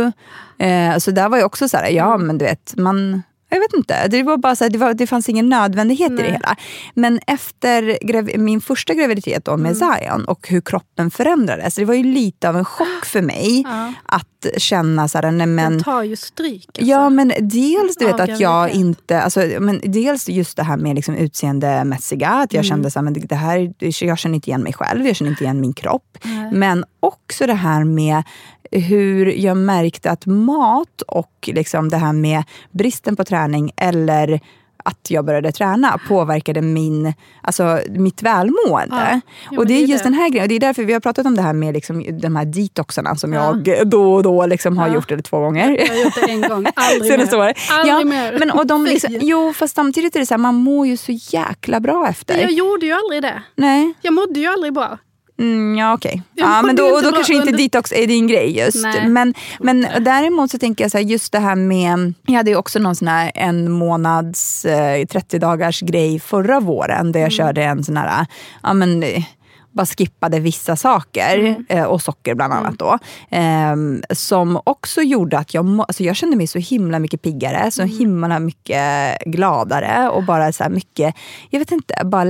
Eh, 0.60 0.98
så 0.98 1.12
där 1.12 1.30
var 1.30 1.38
jag 1.38 1.46
också 1.46 1.70
så 1.70 1.78
här, 1.78 1.90
ja 1.90 2.14
Mm. 2.14 2.28
men 2.28 2.38
du 2.38 2.46
vet, 2.46 2.74
man, 2.78 3.22
Jag 3.50 3.60
vet 3.60 3.74
inte. 3.74 4.08
Det, 4.08 4.24
var 4.24 4.38
bara 4.38 4.56
så 4.56 4.64
här, 4.64 4.70
det, 4.72 4.78
var, 4.78 4.94
det 4.94 5.08
fanns 5.08 5.30
ingen 5.30 5.50
nödvändighet 5.50 6.12
Nej. 6.12 6.20
i 6.20 6.28
det 6.28 6.32
hela. 6.34 6.56
Men 6.94 7.20
efter 7.28 8.38
min 8.38 8.62
första 8.62 8.94
graviditet 8.94 9.46
då 9.46 9.58
med 9.58 9.72
Mm. 9.82 9.98
Zion 10.00 10.26
och 10.26 10.48
hur 10.50 10.62
kroppen 10.62 11.12
förändrades. 11.12 11.76
Det 11.76 11.86
var 11.86 11.94
ju 11.94 12.04
lite 12.04 12.50
av 12.50 12.58
en 12.58 12.66
chock 12.66 13.06
för 13.06 13.22
mig 13.22 13.62
Ja. 13.68 13.94
att 14.06 14.48
känna 14.58 15.08
så 15.08 15.18
här, 15.18 15.32
nej 15.32 15.48
men 15.48 15.72
Den 15.74 15.84
tar 15.84 16.04
ju 16.04 16.16
stryk. 16.16 16.66
Alltså. 16.68 16.82
Ja 16.82 17.10
men 17.10 17.34
dels 17.40 17.96
du 17.98 18.06
vet 18.06 18.20
att 18.20 18.40
jag 18.40 18.70
inte, 18.70 19.22
alltså, 19.22 19.40
men 19.60 19.82
dels 19.84 20.30
just 20.30 20.58
det 20.58 20.64
här 20.64 20.78
med 20.78 20.96
liksom 20.96 21.16
utseendemässiga, 21.16 22.30
att 22.30 22.54
jag 22.54 22.66
Mm. 22.66 22.70
kände 22.70 22.92
så 22.92 23.00
här, 23.00 23.04
men 23.04 23.14
det 23.14 23.36
här, 23.36 23.74
jag 24.04 24.18
känner 24.20 24.36
inte 24.36 24.50
igen 24.50 24.62
mig 24.64 24.74
själv, 24.74 25.08
jag 25.08 25.16
känner 25.16 25.32
inte 25.32 25.44
igen 25.44 25.62
min 25.62 25.74
kropp. 25.74 26.18
Nej. 26.24 26.52
Men 26.52 26.86
också 27.00 27.48
det 27.48 27.54
här 27.54 27.84
med 27.84 28.24
hur 28.72 29.26
jag 29.26 29.58
märkte 29.58 30.12
att 30.12 30.26
mat 30.26 31.02
och 31.08 31.50
liksom 31.54 31.90
det 31.90 31.98
här 31.98 32.14
med 32.14 32.44
bristen 32.72 33.16
på 33.16 33.24
träning 33.24 33.72
eller 33.78 34.40
att 34.84 35.12
jag 35.12 35.26
började 35.26 35.52
träna 35.52 35.98
påverkade 36.08 36.62
min, 36.62 37.14
alltså, 37.42 37.80
mitt 37.90 38.22
välmående. 38.24 39.22
Ja, 39.52 39.58
och 39.58 39.68
det 39.68 39.74
är 39.74 39.86
just 39.86 40.04
det. 40.04 40.10
den 40.10 40.14
här 40.14 40.30
grejen. 40.30 40.44
Och 40.44 40.50
det 40.50 40.56
är 40.56 40.60
därför 40.60 40.84
vi 40.84 40.94
har 40.94 41.00
pratat 41.00 41.26
om 41.26 41.36
det 41.36 41.42
här 41.42 41.54
med 41.54 41.74
liksom, 41.74 42.20
de 42.22 42.36
här 42.36 42.46
detoxarna 42.46 43.16
som 43.16 43.34
Ja. 43.34 43.58
jag 43.66 43.90
då 43.90 44.14
och 44.14 44.24
då 44.24 44.46
liksom 44.46 44.78
har 44.78 44.88
Ja. 44.88 44.94
gjort, 44.94 45.12
eller 45.12 45.22
två 45.24 45.40
gånger. 45.40 45.78
Jag 45.80 45.88
har 45.88 46.04
gjort 46.04 46.16
det 46.16 46.32
en 46.32 46.42
gång, 46.42 46.66
aldrig 46.76 47.12
Senaste 47.12 47.36
mer. 47.38 47.44
året. 47.44 47.58
Aldrig 47.72 47.94
ja, 47.96 48.04
mer. 48.04 48.40
Men, 48.40 48.52
och 48.52 48.68
de 48.68 48.86
Fy. 48.86 48.92
liksom, 48.94 49.18
jo, 49.22 49.54
fast 49.54 49.76
samtidigt 49.76 50.16
är 50.16 50.20
det 50.20 50.26
så 50.26 50.34
här, 50.34 50.40
man 50.40 50.56
mår 50.56 50.88
ju 50.88 50.98
så 50.98 51.12
jäkla 51.12 51.80
bra 51.80 52.08
efter. 52.08 52.34
Men 52.34 52.44
jag 52.44 52.52
gjorde 52.52 52.86
ju 52.86 52.92
aldrig 52.92 53.22
det. 53.22 53.44
Nej. 53.56 53.94
Jag 54.02 54.14
mådde 54.14 54.40
ju 54.40 54.48
aldrig 54.48 54.74
bra. 54.74 54.98
Mm, 55.40 55.78
ja, 55.78 55.94
okej. 55.94 56.22
Jag 56.34 56.48
Ja, 56.50 56.62
men 56.62 56.76
då, 56.76 56.84
inte 56.86 56.96
och 56.98 57.04
då 57.04 57.12
kanske 57.12 57.34
inte 57.34 57.48
under- 57.48 57.58
detox 57.64 57.92
är 57.92 58.08
din 58.08 58.28
grej 58.28 58.58
just. 58.58 58.84
Nej. 58.84 59.08
Men, 59.10 59.34
men 59.60 59.88
däremot 60.00 60.52
så 60.52 60.58
tänker 60.58 60.84
jag 60.84 60.92
så 60.92 60.98
här, 60.98 61.06
just 61.06 61.32
det 61.32 61.40
här 61.40 61.56
med, 61.56 62.14
jag 62.28 62.34
hade 62.36 62.50
ju 62.50 62.56
också 62.58 62.80
någon 62.80 62.96
sån 62.96 63.08
här 63.08 63.32
en 63.36 63.72
månads 63.72 64.66
eh, 64.66 65.06
30 65.06 65.40
dagars 65.40 65.82
grej 65.82 66.20
förra 66.20 66.60
våren 66.60 67.12
där 67.12 67.20
jag 67.20 67.32
körde 67.32 67.64
en 67.64 67.84
sån 67.84 67.98
här, 67.98 68.26
ja 68.64 68.74
men 68.74 69.04
eh, 69.04 69.24
bara 69.72 69.86
skippade 69.86 70.40
vissa 70.40 70.76
saker, 70.76 71.56
eh, 71.70 71.84
och 71.84 72.02
socker 72.02 72.36
bland 72.36 72.54
annat 72.54 72.80
då. 72.80 72.98
ehm, 73.30 74.02
som 74.10 74.60
också 74.64 75.02
gjorde 75.02 75.38
att 75.38 75.54
jag, 75.54 75.80
alltså 75.88 76.04
jag 76.04 76.16
kände 76.16 76.38
mig 76.38 76.48
så 76.48 76.60
himla 76.60 77.00
mycket 77.00 77.22
piggare, 77.22 77.72
så 77.72 77.84
himla 77.84 78.40
mycket 78.40 79.18
gladare 79.26 80.10
och 80.10 80.24
bara 80.24 80.52
så 80.52 80.70
mycket, 80.70 81.16
jag 81.50 81.60
vet 81.60 81.72
inte, 81.72 81.94
bara 82.06 82.24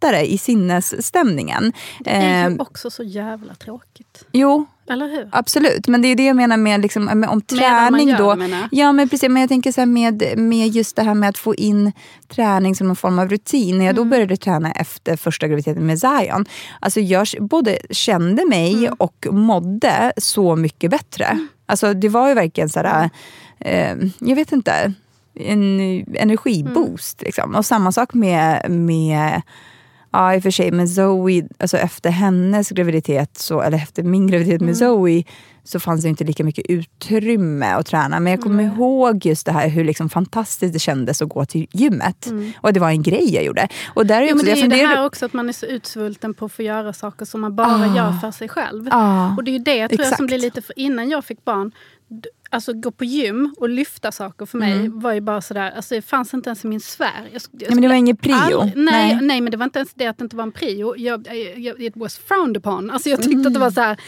lättare 0.00 0.26
i 0.26 0.38
sinnesstämningen. 0.38 1.72
Det 2.00 2.10
är 2.10 2.46
Ehm, 2.46 2.52
ju 2.52 2.58
också 2.58 2.90
så 2.90 3.02
jävla 3.02 3.54
tråkigt. 3.54 4.24
Jo, 4.32 4.66
Eller 4.90 5.08
hur? 5.08 5.28
absolut. 5.32 5.88
Men 5.88 6.02
det 6.02 6.08
är 6.08 6.16
det 6.16 6.24
jag 6.26 6.36
menar 6.36 6.56
med 6.56 6.80
liksom, 6.80 7.24
om 7.28 7.40
träning 7.40 8.08
gör 8.08 8.18
då. 8.18 8.36
menar. 8.36 8.68
Ja 8.72 8.92
men 8.92 9.08
precis, 9.08 9.28
men 9.28 9.40
jag 9.40 9.48
tänker 9.48 9.72
så 9.72 9.86
med, 9.86 10.22
med 10.38 10.68
just 10.68 10.96
det 10.96 11.02
här 11.02 11.14
med 11.14 11.28
att 11.28 11.38
få 11.38 11.54
in 11.54 11.92
träning 12.28 12.74
som 12.74 12.86
någon 12.86 12.96
form 12.96 13.18
av 13.18 13.28
rutin. 13.28 13.78
När 13.78 13.84
jag 13.84 13.92
Mm. 13.92 14.04
då 14.04 14.10
började 14.10 14.36
träna 14.36 14.72
efter 14.72 15.16
första 15.16 15.46
graviditeten 15.48 15.86
med 15.86 15.98
Zion. 15.98 16.44
Alltså 16.80 17.00
jag 17.00 17.26
både 17.40 17.78
kände 17.90 18.46
mig 18.46 18.72
Mm. 18.74 18.94
och 18.98 19.26
mådde 19.30 20.12
så 20.16 20.56
mycket 20.56 20.90
bättre. 20.90 21.38
Alltså 21.66 21.94
det 21.94 22.08
var 22.08 22.28
ju 22.28 22.34
verkligen 22.34 22.68
så 22.68 22.78
här, 22.80 23.10
eh, 23.60 23.96
jag 24.18 24.36
vet 24.36 24.52
inte, 24.52 24.92
en 25.40 25.80
energiboost. 26.16 27.22
Mm. 27.22 27.26
Liksom. 27.26 27.54
Och 27.54 27.66
samma 27.66 27.92
sak 27.92 28.14
med, 28.14 28.70
med 28.70 29.42
Ja, 30.10 30.34
i 30.34 30.38
och 30.38 30.42
för 30.42 30.50
sig. 30.50 30.70
Men 30.70 30.88
Zoe, 30.88 31.48
alltså 31.58 31.76
efter 31.76 32.10
hennes 32.10 32.68
graviditet, 32.70 33.38
så, 33.38 33.60
eller 33.60 33.78
efter 33.78 34.02
min 34.02 34.26
graviditet 34.26 34.60
Mm. 34.60 34.66
med 34.66 34.76
Zoe, 34.76 35.24
så 35.64 35.80
fanns 35.80 36.02
det 36.02 36.08
inte 36.08 36.24
lika 36.24 36.44
mycket 36.44 36.66
utrymme 36.68 37.66
att 37.66 37.86
träna. 37.86 38.20
Men 38.20 38.30
jag 38.30 38.42
kommer 38.42 38.62
Mm. 38.64 38.76
ihåg 38.76 39.26
just 39.26 39.46
det 39.46 39.52
här 39.52 39.68
hur 39.68 39.84
liksom 39.84 40.08
fantastiskt 40.08 40.72
det 40.72 40.78
kändes 40.78 41.22
att 41.22 41.28
gå 41.28 41.44
till 41.44 41.66
gymmet. 41.72 42.32
Och 42.60 42.72
det 42.72 42.80
var 42.80 42.90
en 42.90 43.02
grej 43.02 43.34
jag 43.34 43.44
gjorde. 43.44 43.68
Och 43.94 44.06
där 44.06 44.22
är 44.22 44.26
Jo, 44.28 44.34
också, 44.34 44.36
men 44.36 44.44
det 44.46 44.50
är 44.52 44.56
jag 44.56 44.78
ju 44.78 44.86
det 44.86 44.86
här 44.86 45.06
också 45.06 45.26
att 45.26 45.32
man 45.32 45.48
är 45.48 45.52
så 45.52 45.66
utsvulten 45.66 46.34
på 46.34 46.44
att 46.44 46.52
få 46.52 46.62
göra 46.62 46.92
saker 46.92 47.24
som 47.24 47.40
man 47.40 47.56
bara 47.56 47.66
Ah. 47.92 47.96
gör 47.96 48.12
för 48.12 48.30
sig 48.30 48.48
själv. 48.48 48.88
Ja, 48.90 49.34
Och 49.36 49.44
det 49.44 49.50
är 49.50 49.52
ju 49.52 49.58
det 49.58 49.88
tror 49.88 50.04
jag 50.04 50.16
som 50.16 50.26
blir 50.26 50.38
lite 50.38 50.62
för 50.62 50.78
innan 50.78 51.08
jag 51.10 51.24
fick 51.24 51.44
barn. 51.44 51.72
Alltså 52.50 52.72
gå 52.72 52.90
på 52.90 53.04
gym 53.04 53.54
och 53.58 53.68
lyfta 53.68 54.12
saker 54.12 54.46
för 54.46 54.58
mig 54.58 54.88
var 54.88 55.12
ju 55.12 55.20
bara 55.20 55.40
sådär, 55.40 55.70
alltså 55.70 55.94
det 55.94 56.02
fanns 56.02 56.34
inte 56.34 56.48
ens 56.50 56.64
i 56.64 56.68
min 56.68 56.80
sfär. 56.80 57.28
Jag, 57.32 57.42
jag 57.52 57.60
Nej, 57.60 57.70
men 57.70 57.82
det 57.82 57.88
var 57.88 57.94
ingen 57.94 58.16
prio. 58.16 58.34
Aldrig, 58.34 58.76
nej, 58.76 59.14
Nej. 59.14 59.18
nej. 59.22 59.40
men 59.40 59.50
det 59.50 59.56
var 59.56 59.64
inte 59.64 59.78
ens 59.78 59.94
det 59.94 60.06
att 60.06 60.18
det 60.18 60.24
inte 60.24 60.36
var 60.36 60.42
en 60.42 60.52
prio. 60.52 60.96
Jag, 60.96 61.28
jag, 61.56 61.82
it 61.82 61.96
was 61.96 62.18
frowned 62.18 62.56
upon. 62.56 62.90
Alltså 62.90 63.08
jag 63.08 63.22
tyckte 63.22 63.48
att 63.48 63.54
det 63.54 63.60
var 63.60 63.70
så 63.70 63.80
här. 63.80 64.00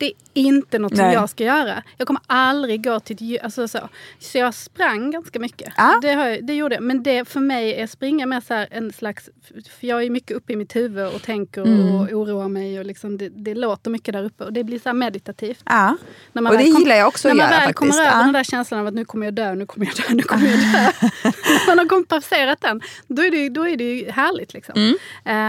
Det 0.00 0.06
är 0.06 0.12
inte 0.34 0.78
något 0.78 0.96
som 0.96 1.04
Nej. 1.06 1.14
jag 1.14 1.30
ska 1.30 1.44
göra. 1.44 1.82
Jag 1.96 2.06
kommer 2.06 2.22
aldrig 2.26 2.84
gå 2.84 3.00
till 3.00 3.34
ett 3.36 3.42
alltså 3.44 3.68
så. 3.68 3.88
så 4.18 4.38
jag 4.38 4.54
sprang 4.54 5.10
ganska 5.10 5.38
mycket. 5.38 5.72
Ja. 5.76 5.98
Det, 6.02 6.12
jag, 6.12 6.46
det 6.46 6.54
gjorde 6.54 6.74
jag. 6.74 6.82
Men 6.84 7.02
det 7.02 7.28
för 7.28 7.40
mig 7.40 7.74
är 7.74 7.86
springa 7.86 8.26
mer 8.26 8.40
så 8.40 8.66
en 8.70 8.92
slags... 8.92 9.28
För 9.80 9.86
jag 9.86 10.02
är 10.04 10.10
mycket 10.10 10.36
uppe 10.36 10.52
i 10.52 10.56
mitt 10.56 10.76
huvud 10.76 11.06
och 11.06 11.22
tänker 11.22 11.60
Mm. 11.62 11.94
och 11.94 12.08
oroar 12.12 12.48
mig. 12.48 12.78
Och 12.78 12.84
liksom 12.86 13.18
det, 13.18 13.28
det 13.28 13.54
låter 13.54 13.90
mycket 13.90 14.12
där 14.14 14.24
uppe. 14.24 14.44
Och 14.44 14.52
det 14.52 14.64
blir 14.64 14.78
så 14.78 14.88
här 14.88 14.94
meditativt. 14.94 15.62
Ja. 15.64 15.96
När 16.32 16.42
man 16.42 16.52
Och 16.52 16.58
väl 16.58 16.66
det 16.66 16.72
kom- 16.72 16.80
gillar 16.82 16.96
jag 16.96 17.08
också 17.08 17.28
När 17.28 17.32
att 17.34 17.38
man 17.38 17.46
göra 17.46 17.58
väl 17.58 17.68
faktiskt. 17.68 17.78
kommer 17.78 18.06
över 18.08 18.18
Ja. 18.18 18.24
den 18.24 18.32
där 18.32 18.44
känslan 18.44 18.80
av 18.80 18.86
att 18.86 18.94
nu 18.94 19.04
kommer 19.04 19.26
jag 19.26 19.34
dö, 19.34 19.54
nu 19.54 19.66
kommer 19.66 19.86
jag 19.86 19.96
dö, 19.96 20.02
nu 20.14 20.22
kommer 20.22 20.46
jag 20.46 20.58
dö. 20.58 21.08
När 21.22 21.66
man 21.66 21.78
har 21.78 21.86
kommit 21.86 22.08
passerat 22.08 22.60
den, 22.60 22.80
då 23.06 23.22
är 23.22 23.30
det, 23.30 23.48
då 23.48 23.68
är 23.68 23.76
det 23.76 23.84
ju 23.98 24.10
härligt. 24.10 24.54
Liksom. 24.54 24.74
Mm. 24.76 24.94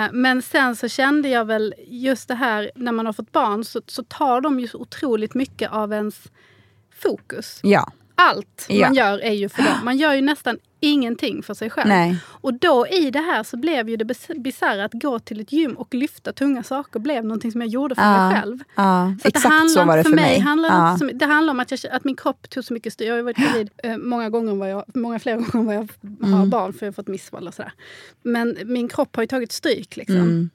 Eh, 0.05 0.09
men 0.13 0.41
sen 0.41 0.75
så 0.75 0.87
kände 0.87 1.29
jag 1.29 1.45
väl 1.45 1.73
just 1.87 2.27
det 2.27 2.35
här 2.35 2.71
när 2.75 2.91
man 2.91 3.05
har 3.05 3.13
fått 3.13 3.31
barn 3.31 3.63
så, 3.65 3.81
så 3.87 4.03
tar 4.03 4.40
de 4.41 4.59
ju 4.59 4.67
så 4.67 4.77
otroligt 4.77 5.33
mycket 5.33 5.71
av 5.71 5.93
ens 5.93 6.31
fokus. 6.95 7.59
Ja. 7.63 7.91
Allt 8.15 8.65
Ja. 8.69 8.87
man 8.87 8.95
gör 8.95 9.19
är 9.19 9.31
ju 9.33 9.49
för 9.49 9.63
dem. 9.63 9.73
Man 9.83 9.97
gör 9.97 10.13
ju 10.13 10.21
nästan 10.21 10.57
ingenting 10.79 11.43
för 11.43 11.53
sig 11.53 11.69
själv. 11.69 11.87
Nej. 11.89 12.17
Och 12.25 12.53
då 12.53 12.87
i 12.87 13.11
det 13.11 13.19
här 13.19 13.43
så 13.43 13.57
blev 13.57 13.89
ju 13.89 13.95
det 13.97 14.05
bis- 14.05 14.39
bisarra 14.41 14.85
att 14.85 14.93
gå 14.93 15.19
till 15.19 15.39
ett 15.39 15.51
gym 15.51 15.73
och 15.77 15.93
lyfta 15.93 16.33
tunga 16.33 16.63
saker 16.63 16.99
blev 16.99 17.23
någonting 17.25 17.51
som 17.51 17.61
jag 17.61 17.67
gjorde 17.69 17.95
för 17.95 18.01
Ja. 18.01 18.29
mig 18.29 18.35
själv. 18.41 18.59
Ja, 18.75 19.13
Så 19.21 19.27
exakt 19.27 19.43
det 19.43 19.49
handlar 19.49 19.81
så 19.81 19.87
var 19.87 19.97
det 19.97 20.03
för 20.03 20.09
mig. 20.09 20.17
mig. 20.23 20.39
Handlar 20.39 20.69
Ja. 20.69 20.97
mycket- 21.05 21.19
det 21.19 21.25
handlar 21.25 21.51
om 21.51 21.59
att, 21.59 21.71
jag, 21.83 21.93
att 21.93 22.03
min 22.03 22.15
kropp 22.15 22.49
tog 22.49 22.63
så 22.65 22.73
mycket 22.73 22.93
styr. 22.93 23.05
Jag 23.07 23.15
har 23.15 23.21
varit 23.21 23.37
gravid 23.37 23.69
eh, 23.83 23.97
många 23.97 24.29
gånger, 24.29 24.55
vad 24.55 24.69
jag, 24.69 24.83
många 24.95 25.19
fler 25.19 25.35
gånger 25.51 25.57
än 25.59 25.65
vad 25.65 25.75
jag 25.75 25.89
Mm. 26.19 26.33
har 26.33 26.45
barn 26.45 26.73
för 26.73 26.85
jag 26.85 26.91
har 26.91 26.93
fått 26.93 27.07
missfall 27.07 27.47
och 27.47 27.53
sådär. 27.53 27.73
Men 28.23 28.57
min 28.65 28.87
kropp 28.87 29.15
har 29.15 29.23
ju 29.23 29.27
tagit 29.27 29.51
stryk. 29.51 29.95
Liksom. 29.97 30.15
Mm. 30.15 30.49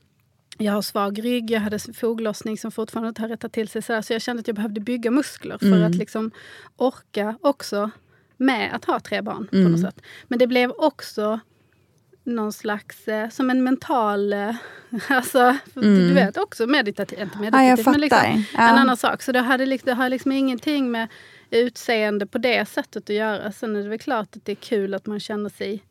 Jag 0.59 0.73
har 0.73 0.83
svag 0.83 1.25
rygg, 1.25 1.51
jag 1.51 1.61
hade 1.61 1.79
foglossning 1.79 2.59
som 2.59 2.71
fortfarande 2.71 3.09
inte 3.09 3.23
har 3.23 3.29
rättat 3.29 3.53
till 3.53 3.69
sig. 3.69 3.83
Sådär. 3.83 4.03
Så 4.03 4.13
jag 4.13 4.23
kände 4.23 4.41
att 4.41 4.47
jag 4.47 4.57
behövde 4.57 4.81
bygga 4.81 5.11
muskler 5.11 5.59
för 5.59 5.67
Mm. 5.67 5.83
att 5.85 5.95
liksom 5.95 6.31
orka 6.77 7.39
också 7.41 7.91
med 8.37 8.75
att 8.75 8.85
ha 8.85 9.01
tre 9.01 9.23
barn. 9.23 9.47
på 9.47 9.57
Mm. 9.57 9.73
något 9.73 9.81
sätt. 9.81 10.01
Men 10.29 10.39
det 10.39 10.47
blev 10.47 10.71
också 10.71 11.41
någon 12.25 12.53
slags, 12.53 13.09
eh, 13.09 13.29
som 13.29 13.51
en 13.51 13.65
mental, 13.65 14.33
eh, 14.33 14.55
alltså 15.09 15.57
du 15.75 16.13
vet 16.15 16.37
också 16.37 16.67
meditativ, 16.67 17.21
inte 17.21 17.39
meditativ 17.39 17.69
Mm. 17.69 17.79
Ja, 17.85 17.91
men 17.91 18.01
liksom. 18.01 18.45
Ja. 18.55 18.69
en 18.71 18.79
annan 18.79 18.97
sak. 18.97 19.23
Så 19.23 19.33
det, 19.33 19.41
hade, 19.41 19.79
det 19.85 19.93
har 19.93 20.09
liksom 20.09 20.33
ingenting 20.33 20.91
med 20.91 21.09
utseende 21.51 22.27
på 22.27 22.39
det 22.39 22.69
sättet 22.69 23.11
att 23.11 23.17
göra. 23.17 23.53
Sen 23.53 23.77
är 23.77 23.83
det 23.83 23.89
väl 23.89 23.99
klart 23.99 24.37
att 24.37 24.45
det 24.45 24.53
är 24.53 24.57
kul 24.57 24.95
att 24.95 25.07
man 25.07 25.21
känner 25.21 25.51
sig 25.51 25.83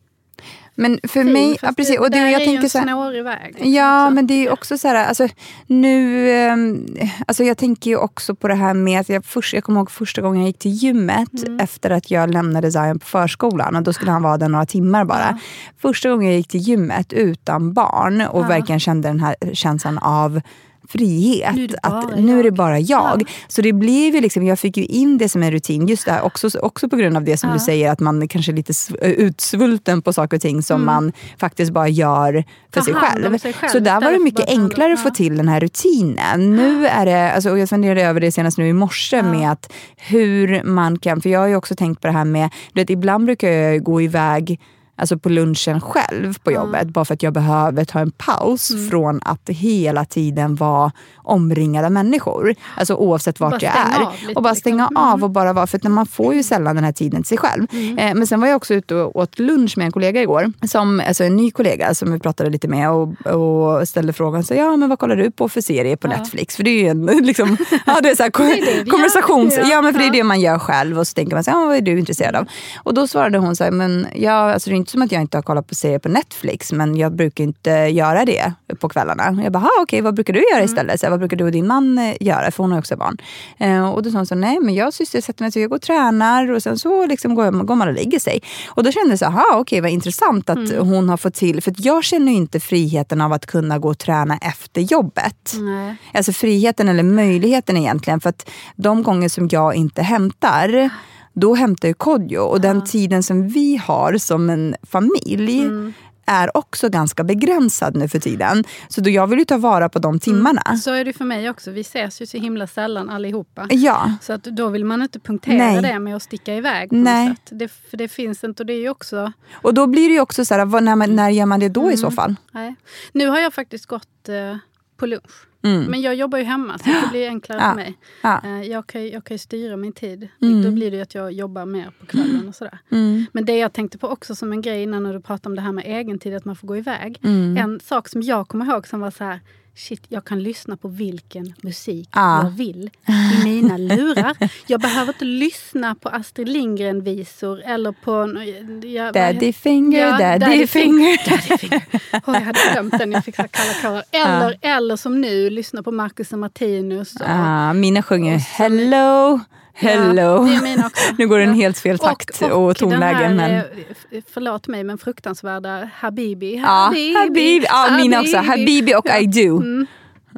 Men 0.77 0.99
för 1.03 1.23
fin. 1.23 1.33
mig, 1.33 1.57
ja, 1.61 1.73
precis. 1.77 1.99
Och 1.99 2.11
det, 2.11 2.17
där 2.19 2.25
jag 2.27 2.41
är 2.41 2.45
tänker 2.45 2.63
ju 2.63 2.69
så 2.69 2.77
en 2.77 2.83
snårig 2.83 3.23
väg. 3.23 3.55
Ja, 3.59 4.05
också. 4.05 4.15
men 4.15 4.27
det 4.27 4.33
är 4.33 4.51
också 4.51 4.77
så 4.77 4.87
här, 4.87 4.95
alltså, 5.07 5.27
nu, 5.67 6.29
ehm, 6.31 6.85
alltså 7.27 7.43
jag 7.43 7.57
tänker 7.57 7.89
ju 7.89 7.97
också 7.97 8.35
på 8.35 8.47
det 8.47 8.55
här 8.55 8.73
med 8.73 8.99
att 9.01 9.09
jag, 9.09 9.25
först, 9.25 9.53
jag 9.53 9.63
kommer 9.63 9.79
ihåg 9.79 9.91
första 9.91 10.21
gången 10.21 10.41
jag 10.41 10.47
gick 10.47 10.59
till 10.59 10.71
gymmet 10.71 11.43
Mm. 11.47 11.59
efter 11.59 11.89
att 11.89 12.11
jag 12.11 12.33
lämnade 12.33 12.71
Zion 12.71 12.99
på 12.99 13.05
förskolan 13.05 13.75
och 13.75 13.83
då 13.83 13.93
skulle 13.93 14.11
han 14.11 14.23
vara 14.23 14.37
där 14.37 14.49
några 14.49 14.65
timmar 14.65 15.05
bara. 15.05 15.27
Ja. 15.31 15.37
Första 15.81 16.09
gången 16.09 16.27
jag 16.27 16.37
gick 16.37 16.47
till 16.47 16.61
gymmet 16.61 17.13
utan 17.13 17.73
barn 17.73 18.21
och 18.21 18.43
Ja. 18.43 18.47
verkligen 18.47 18.79
kände 18.79 19.09
den 19.09 19.19
här 19.19 19.35
känslan 19.53 19.97
av 19.97 20.41
frihet. 20.89 21.55
Nu 21.55 21.63
är 21.63 21.67
det 21.67 21.77
att 21.83 21.91
bara 22.07 22.15
nu 22.15 22.39
är 22.39 22.43
det 22.43 22.51
bara 22.51 22.79
jag. 22.79 23.21
Ja. 23.21 23.25
Så 23.47 23.61
det 23.61 23.73
blev 23.73 24.15
ju 24.15 24.21
liksom, 24.21 24.45
jag 24.45 24.59
fick 24.59 24.77
ju 24.77 24.85
in 24.85 25.17
det 25.17 25.29
som 25.29 25.43
en 25.43 25.51
rutin. 25.51 25.87
Just 25.87 26.05
det 26.05 26.11
här, 26.11 26.21
också, 26.21 26.49
också 26.59 26.89
på 26.89 26.95
grund 26.95 27.17
av 27.17 27.23
det 27.23 27.37
som 27.37 27.49
Ja. 27.49 27.53
du 27.53 27.59
säger 27.59 27.91
att 27.91 27.99
man 27.99 28.27
kanske 28.27 28.51
är 28.51 28.55
lite 28.55 28.71
sv- 28.73 28.97
utsvulten 29.03 30.01
på 30.01 30.13
saker 30.13 30.37
och 30.37 30.41
ting 30.41 30.63
som 30.63 30.85
man 30.85 31.11
faktiskt 31.39 31.71
bara 31.71 31.87
gör 31.87 32.43
för 32.73 32.81
sig 32.81 32.93
själv. 32.93 33.37
sig 33.37 33.53
själv 33.53 33.69
Så 33.69 33.79
där 33.79 34.01
var 34.01 34.11
det 34.11 34.19
mycket 34.19 34.49
enklare 34.49 34.93
att 34.93 34.99
få 35.03 35.07
ja. 35.09 35.13
till 35.13 35.37
den 35.37 35.47
här 35.47 35.59
rutinen. 35.59 36.55
Nu 36.55 36.87
är 36.87 37.05
det, 37.05 37.31
alltså, 37.31 37.49
och 37.49 37.59
jag 37.59 37.69
funderade 37.69 38.03
över 38.03 38.19
det 38.19 38.31
senast 38.31 38.57
nu 38.57 38.67
i 38.67 38.73
morse 38.73 39.23
med 39.23 39.51
att 39.51 39.71
hur 39.97 40.63
man 40.63 40.99
kan, 40.99 41.21
för 41.21 41.29
jag 41.29 41.39
har 41.39 41.47
ju 41.47 41.55
också 41.55 41.75
tänkt 41.75 42.01
på 42.01 42.07
det 42.07 42.13
här 42.13 42.25
med, 42.25 42.49
du 42.73 42.81
vet, 42.81 42.89
ibland 42.89 43.25
brukar 43.25 43.49
jag 43.49 43.83
gå 43.83 44.01
iväg 44.01 44.59
alltså 44.95 45.17
på 45.17 45.29
lunchen 45.29 45.81
själv 45.81 46.33
på 46.43 46.51
jobbet. 46.51 46.87
Bara 46.87 47.05
för 47.05 47.13
att 47.13 47.23
jag 47.23 47.33
behöver 47.33 47.85
ta 47.85 47.99
en 47.99 48.11
paus 48.11 48.71
Mm. 48.71 48.89
från 48.89 49.19
att 49.23 49.49
hela 49.49 50.05
tiden 50.05 50.55
vara 50.55 50.91
omringad 51.17 51.85
av 51.85 51.91
människor. 51.91 52.55
Alltså 52.77 52.95
oavsett 52.95 53.39
vart 53.39 53.51
Bara 53.51 53.59
jag 53.61 53.73
är. 53.75 53.99
lite, 54.21 54.33
och 54.33 54.43
bara 54.43 54.55
stänga 54.55 54.83
liksom. 54.83 54.97
Mm. 55.03 55.13
av 55.13 55.23
och 55.23 55.29
bara 55.29 55.53
vara. 55.53 55.67
För 55.67 55.77
att 55.77 55.83
man 55.83 56.05
får 56.05 56.33
ju 56.33 56.43
sällan 56.43 56.75
den 56.75 56.83
här 56.85 56.91
tiden 56.91 57.23
till 57.23 57.27
sig 57.27 57.37
själv. 57.37 57.67
Eh, 57.97 58.15
men 58.15 58.27
sen 58.27 58.41
var 58.41 58.47
jag 58.47 58.55
också 58.55 58.73
ute 58.73 58.95
och 58.95 59.15
åt 59.15 59.39
lunch 59.39 59.77
med 59.77 59.85
en 59.85 59.91
kollega 59.91 60.21
igår. 60.21 60.51
Som, 60.67 61.01
alltså 61.07 61.23
en 61.23 61.35
ny 61.35 61.51
kollega 61.51 61.93
som 61.95 62.11
vi 62.13 62.19
pratade 62.19 62.49
lite 62.49 62.67
med 62.67 62.91
och, 62.91 63.25
och 63.27 63.87
ställde 63.87 64.13
frågan. 64.13 64.43
Så, 64.43 64.53
ja, 64.53 64.77
men 64.77 64.89
vad 64.89 64.99
kollar 64.99 65.15
du 65.15 65.31
på 65.31 65.49
för 65.49 65.61
serie 65.61 65.97
på 65.97 66.07
Ja. 66.07 66.17
Netflix? 66.17 66.55
För 66.55 66.63
det 66.63 66.69
är 66.69 66.81
ju 66.83 66.87
en 66.87 67.05
liksom, 67.25 67.57
ja, 67.85 67.99
det 68.03 68.09
är 68.09 68.15
så 68.15 68.23
här, 68.23 68.29
är 68.41 68.83
det 68.83 68.89
konversations... 68.91 69.57
Ja, 69.57 69.65
Ja, 69.75 69.81
men 69.81 69.93
för 69.93 69.99
det 69.99 70.07
är 70.07 70.11
det 70.11 70.23
man 70.23 70.39
gör 70.41 70.59
själv. 70.59 70.99
Och 70.99 71.07
så 71.07 71.13
tänker 71.13 71.35
man, 71.35 71.43
så, 71.43 71.51
ja, 71.51 71.65
vad 71.65 71.75
är 71.77 71.81
du 71.81 71.99
intresserad 71.99 72.35
av? 72.35 72.45
Och 72.83 72.93
då 72.93 73.07
svarade 73.07 73.37
hon 73.37 73.55
så 73.55 73.63
här, 73.63 73.71
men 73.71 74.07
ja, 74.15 74.53
alltså, 74.53 74.69
det 74.69 74.75
inte 74.85 74.91
som 74.91 75.01
att 75.01 75.11
jag 75.11 75.21
inte 75.21 75.37
har 75.37 75.41
kollat 75.41 75.67
på 75.67 75.75
serier 75.75 75.99
på 75.99 76.09
Netflix. 76.09 76.71
Men 76.71 76.95
jag 76.97 77.15
brukar 77.15 77.43
inte 77.43 77.69
göra 77.71 78.25
det 78.25 78.53
på 78.79 78.89
kvällarna. 78.89 79.41
Jag 79.43 79.51
bara, 79.51 79.59
"Ha, 79.59 79.69
okej, 79.81 80.01
vad 80.01 80.13
brukar 80.15 80.33
du 80.33 80.39
göra 80.39 80.55
Mm. 80.61 80.65
istället? 80.65 80.99
Så 80.99 81.05
här, 81.05 81.11
vad 81.11 81.19
brukar 81.19 81.37
du 81.37 81.43
och 81.43 81.51
din 81.51 81.67
man 81.67 81.97
eh, 81.97 82.15
göra? 82.19 82.51
För 82.51 82.63
hon 82.63 82.71
har 82.71 82.79
också 82.79 82.97
barn. 82.97 83.17
Eh, 83.57 83.89
och 83.89 84.03
då 84.03 84.11
sa 84.11 84.17
hon 84.17 84.25
så, 84.25 84.35
nej 84.35 84.59
men 84.61 84.73
jag 84.75 84.93
sysselsätter 84.93 85.43
mig, 85.43 85.51
så 85.51 85.59
jag 85.59 85.69
går 85.69 85.75
och 85.77 85.81
tränar 85.81 86.51
och 86.51 86.63
sen 86.63 86.77
så 86.79 87.05
liksom 87.05 87.35
går, 87.35 87.51
går 87.51 87.75
man 87.75 87.87
och 87.87 87.93
lägger 87.93 88.19
sig. 88.19 88.39
Och 88.67 88.83
då 88.83 88.91
kände 88.91 89.09
jag 89.09 89.19
så, 89.19 89.25
aha, 89.25 89.45
okej 89.53 89.81
vad 89.81 89.91
intressant 89.91 90.49
att 90.49 90.57
Mm. 90.57 90.87
hon 90.87 91.09
har 91.09 91.17
fått 91.17 91.33
till, 91.33 91.61
för 91.63 91.73
jag 91.77 92.03
känner 92.03 92.31
ju 92.31 92.37
inte 92.37 92.59
friheten 92.59 93.21
av 93.21 93.33
att 93.33 93.45
kunna 93.45 93.79
gå 93.79 93.89
och 93.89 93.97
träna 93.97 94.37
efter 94.37 94.81
jobbet. 94.81 95.53
Nej. 95.59 95.95
Alltså 96.13 96.33
friheten 96.33 96.89
eller 96.89 97.03
möjligheten 97.03 97.77
egentligen. 97.77 98.19
För 98.19 98.29
att 98.29 98.49
de 98.75 99.03
gånger 99.03 99.29
som 99.29 99.47
jag 99.51 99.75
inte 99.75 100.01
hämtar, 100.01 100.89
då 101.35 101.55
hämtar 101.55 101.87
ju 101.87 101.93
Kodjo. 101.93 102.41
Och 102.41 102.61
den 102.61 102.83
tiden 102.83 103.23
som 103.23 103.47
vi 103.47 103.77
har 103.77 104.17
som 104.17 104.49
en 104.49 104.75
familj 104.83 105.61
Mm. 105.61 105.93
är 106.25 106.57
också 106.57 106.89
ganska 106.89 107.23
begränsad 107.23 107.95
nu 107.95 108.07
för 108.07 108.19
tiden. 108.19 108.63
Så 108.87 109.01
då 109.01 109.09
jag 109.09 109.27
vill 109.27 109.39
ju 109.39 109.45
ta 109.45 109.57
vara 109.57 109.89
på 109.89 109.99
de 109.99 110.19
timmarna. 110.19 110.77
Så 110.77 110.91
är 110.91 111.05
det 111.05 111.13
för 111.13 111.25
mig 111.25 111.49
också. 111.49 111.71
Vi 111.71 111.81
ses 111.81 112.21
ju 112.21 112.25
så 112.25 112.37
himla 112.37 112.67
sällan 112.67 113.09
allihopa. 113.09 113.67
Ja. 113.69 114.11
Så 114.21 114.33
att 114.33 114.43
då 114.43 114.69
vill 114.69 114.85
man 114.85 115.01
inte 115.01 115.19
punktera 115.19 115.57
Nej. 115.57 115.81
det 115.81 115.99
med 115.99 116.15
att 116.15 116.23
sticka 116.23 116.55
iväg 116.55 116.89
på 116.89 116.95
Nej. 116.95 117.29
något 117.29 117.37
sätt. 117.37 117.59
Det, 117.59 117.67
för 117.89 117.97
det 117.97 118.07
finns 118.07 118.43
inte 118.43 118.63
och 118.63 118.67
det 118.67 118.73
är 118.73 118.89
också... 118.89 119.31
Och 119.53 119.73
då 119.73 119.87
blir 119.87 120.07
det 120.07 120.13
ju 120.13 120.19
också 120.19 120.45
så 120.45 120.53
här, 120.53 120.81
när, 120.81 120.95
man, 120.95 121.15
när 121.15 121.29
gör 121.29 121.45
man 121.45 121.59
det 121.59 121.69
då 121.69 121.91
i 121.91 121.97
så 121.97 122.11
fall? 122.11 122.35
Nej. 122.51 122.75
Nu 123.13 123.27
har 123.27 123.39
jag 123.39 123.53
faktiskt 123.53 123.85
gått 123.85 124.29
eh, 124.29 124.57
på 124.97 125.05
lunch. 125.05 125.31
Mm. 125.65 125.83
Men 125.83 126.01
jag 126.01 126.15
jobbar 126.15 126.37
ju 126.37 126.43
hemma 126.43 126.77
så 126.77 126.83
det 126.85 127.07
blir 127.11 127.27
enklare 127.27 127.59
Ja. 127.61 127.69
för 127.69 127.75
mig. 127.75 127.97
Ja. 128.23 128.41
Eh, 128.43 128.61
jag, 128.71 128.87
kan, 128.87 129.07
jag 129.07 129.23
kan 129.23 129.33
ju 129.35 129.39
styra 129.39 129.77
min 129.77 129.91
tid. 129.93 130.27
Mm. 130.41 130.63
Då 130.63 130.71
blir 130.71 130.91
det 130.91 130.97
ju 130.97 131.03
att 131.03 131.15
jag 131.15 131.31
jobbar 131.31 131.65
mer 131.65 131.91
på 131.99 132.05
kvällen 132.05 132.47
och 132.47 132.55
sådär. 132.55 132.79
Mm. 132.91 133.25
Men 133.31 133.45
det 133.45 133.57
jag 133.57 133.73
tänkte 133.73 133.97
på 133.97 134.07
också 134.07 134.35
som 134.35 134.51
en 134.51 134.61
grej 134.61 134.83
innan 134.83 135.03
när 135.03 135.13
du 135.13 135.21
pratade 135.21 135.49
om 135.49 135.55
det 135.55 135.61
här 135.61 135.71
med 135.71 135.83
egentid, 135.87 136.33
att 136.35 136.45
man 136.45 136.55
får 136.55 136.67
gå 136.67 136.77
iväg. 136.77 137.19
Mm. 137.23 137.57
En 137.57 137.79
sak 137.79 138.09
som 138.09 138.21
jag 138.21 138.47
kommer 138.47 138.65
ihåg 138.65 138.87
som 138.87 138.99
var 138.99 139.11
så 139.11 139.23
här, 139.23 139.39
shit, 139.75 140.01
jag 140.09 140.25
kan 140.25 140.43
lyssna 140.43 140.77
på 140.77 140.87
vilken 140.87 141.53
musik 141.61 142.09
Ja. 142.13 142.43
jag 142.43 142.49
vill 142.51 142.89
i 143.07 143.43
mina 143.43 143.77
lurar. 143.95 144.37
Jag 144.67 144.81
behöver 144.81 145.13
inte 145.13 145.25
lyssna 145.25 145.95
på 145.95 146.09
Astrid 146.09 146.49
Lindgren-visor 146.49 147.61
eller 147.65 147.91
på... 147.91 148.43
Jag, 148.87 149.13
Daddy 149.13 149.53
finger, 149.53 149.99
Ja, 149.99 150.17
daddy, 150.17 150.45
daddy 150.45 150.67
finger. 150.67 151.17
Daddy 151.29 151.57
finger. 151.57 151.81
Åh, 152.13 152.33
jag 152.33 152.41
hade 152.41 152.59
glömt 152.73 152.97
den, 152.97 153.11
jag 153.11 153.25
fick 153.25 153.35
så 153.35 153.43
kalla 153.51 153.73
kårar. 153.81 154.03
Eller, 154.11 154.57
eller 154.61 154.95
som 154.95 155.21
nu, 155.21 155.49
lyssna 155.49 155.83
på 155.83 155.91
Marcus 155.91 156.33
och 156.33 156.39
Martinus. 156.39 157.15
Och, 157.15 157.21
Ah, 157.29 157.73
mina 157.73 158.03
sjunger 158.03 158.35
Och 158.35 158.41
så- 158.41 158.63
hello, 158.63 159.39
hello. 159.75 160.47
Ja. 160.47 160.89
Nu 161.17 161.27
går 161.27 161.39
den 161.39 161.53
helt 161.53 161.77
fel 161.79 161.99
takt 161.99 162.41
och, 162.41 162.75
tonlägen. 162.77 163.21
Den 163.37 163.39
här, 163.39 163.69
men... 164.09 164.21
förlåt 164.33 164.67
mig, 164.67 164.83
men 164.83 164.97
fruktansvärda 164.97 165.89
Habibi. 165.95 166.55
Ja, 166.55 166.93
Habibi. 167.17 167.65
Ja, 167.69 167.97
mina 167.97 168.19
också. 168.21 168.37
Habibi 168.37 168.95
och 168.95 169.09
I 169.21 169.25
do. 169.25 169.57
Mm. 169.61 169.87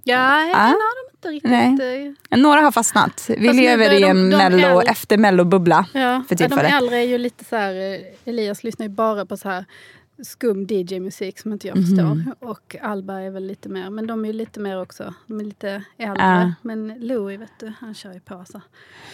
Ja, 0.03 0.41
Ja. 0.45 0.55
har 0.57 0.71
de 0.71 1.15
inte 1.15 1.27
riktigt. 1.47 2.21
eh, 2.31 2.37
Några 2.39 2.61
har 2.61 2.71
fastnat. 2.71 3.25
Vi 3.37 3.47
Fast 3.47 3.59
lever 3.59 3.93
i 3.93 3.99
de- 3.99 4.05
en 4.05 4.29
de 4.29 4.37
mello, 4.37 4.57
äldre- 4.67 4.91
efter 4.91 5.17
mellobubbla 5.17 5.85
Ja, 5.93 5.99
för 5.99 6.07
ja, 6.07 6.23
de 6.29 6.35
tillfället. 6.35 6.71
äldre 6.73 6.97
är 6.97 7.01
ju 7.03 7.17
lite 7.17 7.45
så 7.45 7.55
här, 7.55 7.73
eh, 7.93 7.99
Elias 8.33 8.63
lyssnar 8.63 8.85
ju 8.85 8.89
bara 8.89 9.25
på 9.25 9.37
så 9.37 9.49
här 9.49 9.65
skum 10.23 10.67
DJ-musik 10.69 11.39
som 11.39 11.53
inte 11.53 11.67
jag 11.67 11.77
Mhm. 11.77 11.85
förstår. 11.85 12.47
Och 12.49 12.75
Alba 12.81 13.19
är 13.19 13.29
väl 13.31 13.47
lite 13.47 13.69
mer, 13.69 13.89
men 13.89 14.07
de 14.07 14.25
är 14.25 14.33
lite 14.33 14.59
mer 14.59 14.81
också, 14.81 15.13
de 15.27 15.39
är 15.39 15.43
lite 15.43 15.83
äldre. 15.97 16.23
Ja. 16.23 16.51
Men 16.61 16.87
Louis 16.99 17.39
vet 17.41 17.51
du, 17.59 17.73
han 17.79 17.93
kör 17.93 18.13
ju 18.13 18.19
på 18.19 18.45
så. 18.51 18.61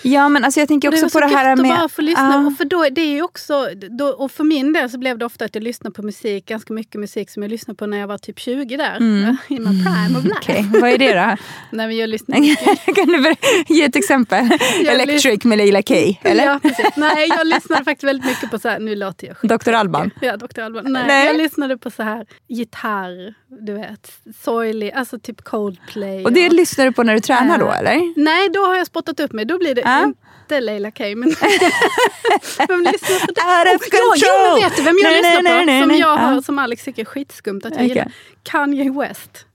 Ja 0.03 0.29
men 0.29 0.43
alltså 0.43 0.59
jag 0.59 0.67
tänker 0.69 0.91
det 0.91 0.95
också 0.97 1.05
på 1.05 1.09
så 1.09 1.19
det 1.19 1.25
här 1.27 1.49
gött 1.49 1.59
att 1.59 1.65
med... 1.67 1.77
bara 1.77 1.89
få 1.89 2.01
lyssna. 2.01 2.47
Och, 2.47 2.57
för 2.57 2.65
då, 2.65 2.85
det 2.91 3.01
är 3.01 3.13
ju 3.13 3.21
också, 3.21 3.67
då, 3.99 4.05
och 4.07 4.31
för 4.31 4.43
min 4.43 4.73
del 4.73 4.89
så 4.89 4.97
blev 4.97 5.17
det 5.17 5.25
ofta 5.25 5.45
att 5.45 5.55
jag 5.55 5.63
lyssnade 5.63 5.93
på 5.93 6.01
musik, 6.01 6.45
ganska 6.45 6.73
mycket 6.73 6.99
musik 7.01 7.29
som 7.29 7.43
jag 7.43 7.49
lyssnade 7.49 7.75
på 7.77 7.85
när 7.87 7.97
jag 7.97 8.07
var 8.07 8.17
typ 8.17 8.39
20 8.39 8.77
där. 8.77 8.97
I 9.49 9.59
my 9.59 9.83
prime 9.83 10.17
of 10.19 10.23
life. 10.23 10.25
Mm. 10.25 10.31
Okej, 10.37 10.65
vad 10.81 10.89
är 10.89 10.97
det 10.97 11.13
då? 11.13 11.37
Nej, 11.71 11.87
men 11.87 11.97
jag 11.97 12.09
mycket. 12.09 12.95
kan 12.95 13.07
du 13.07 13.35
ge 13.67 13.83
ett 13.83 13.95
exempel? 13.95 14.49
Electric 14.87 15.43
med 15.43 15.57
Leila 15.57 15.81
K, 15.81 15.93
eller? 16.21 16.45
Ja, 16.45 16.59
precis. 16.61 16.85
Nej, 16.95 17.27
jag 17.37 17.47
lyssnade 17.47 17.83
faktiskt 17.83 18.03
väldigt 18.03 18.25
mycket 18.25 18.51
på 18.51 18.59
så 18.59 18.69
här, 18.69 18.79
nu 18.79 18.95
låter 18.95 19.27
jag 19.27 19.37
skit. 19.37 19.51
Dr. 19.51 19.71
Alban? 19.73 20.11
Ja, 20.21 20.37
Dr. 20.37 20.59
Alban. 20.59 20.92
Nej, 20.93 21.07
Nej. 21.07 21.27
jag 21.27 21.35
lyssnade 21.37 21.77
på 21.77 21.89
så 21.91 22.03
här 22.03 22.25
gitarr, 22.47 23.33
du 23.47 23.73
vet, 23.73 24.11
sorglig, 24.43 24.91
alltså 24.91 25.19
typ 25.19 25.43
Coldplay. 25.43 26.23
Och 26.25 26.33
det 26.33 26.49
lyssnar 26.49 26.85
du 26.85 26.91
på 26.91 27.03
när 27.03 27.13
du 27.13 27.19
tränar 27.19 27.57
då 27.57 27.67
Eh, 27.67 27.79
eller? 27.79 28.19
Nej, 28.23 28.49
då 28.49 28.65
har 28.65 28.75
jag 28.75 28.87
spottat 28.87 29.19
upp 29.19 29.31
mig. 29.31 29.45
Då 29.45 29.57
blir 29.57 29.75
det 29.75 29.81
Ja. 29.81 30.03
inte 30.03 30.61
Leila 30.61 30.91
K. 30.91 31.03
Men 31.03 31.29
vem 32.67 32.81
lyssnar 32.81 33.19
på 33.27 33.31
det? 33.33 33.69
Out 33.69 33.81
of 33.81 33.87
ja, 33.91 33.99
jo, 33.99 34.09
control! 34.09 34.61
men 34.61 34.69
vet 34.69 34.75
du 34.77 34.83
vem 34.83 34.95
jag 35.03 35.11
Nej, 35.11 35.21
lyssnar 35.21 35.41
nej, 35.43 35.59
på? 35.59 35.65
nej, 35.65 35.81
som 35.81 35.91
jag 35.97 36.17
har, 36.17 36.33
Ja. 36.35 36.41
som 36.41 36.59
Alex 36.59 36.83
tycker 36.83 37.01
är 37.01 37.05
skitskumt 37.05 37.57
att 37.57 37.63
jag 37.63 37.73
Okej. 37.73 37.87
gillar. 37.87 38.11
Kanye 38.43 38.91
West. 38.91 39.45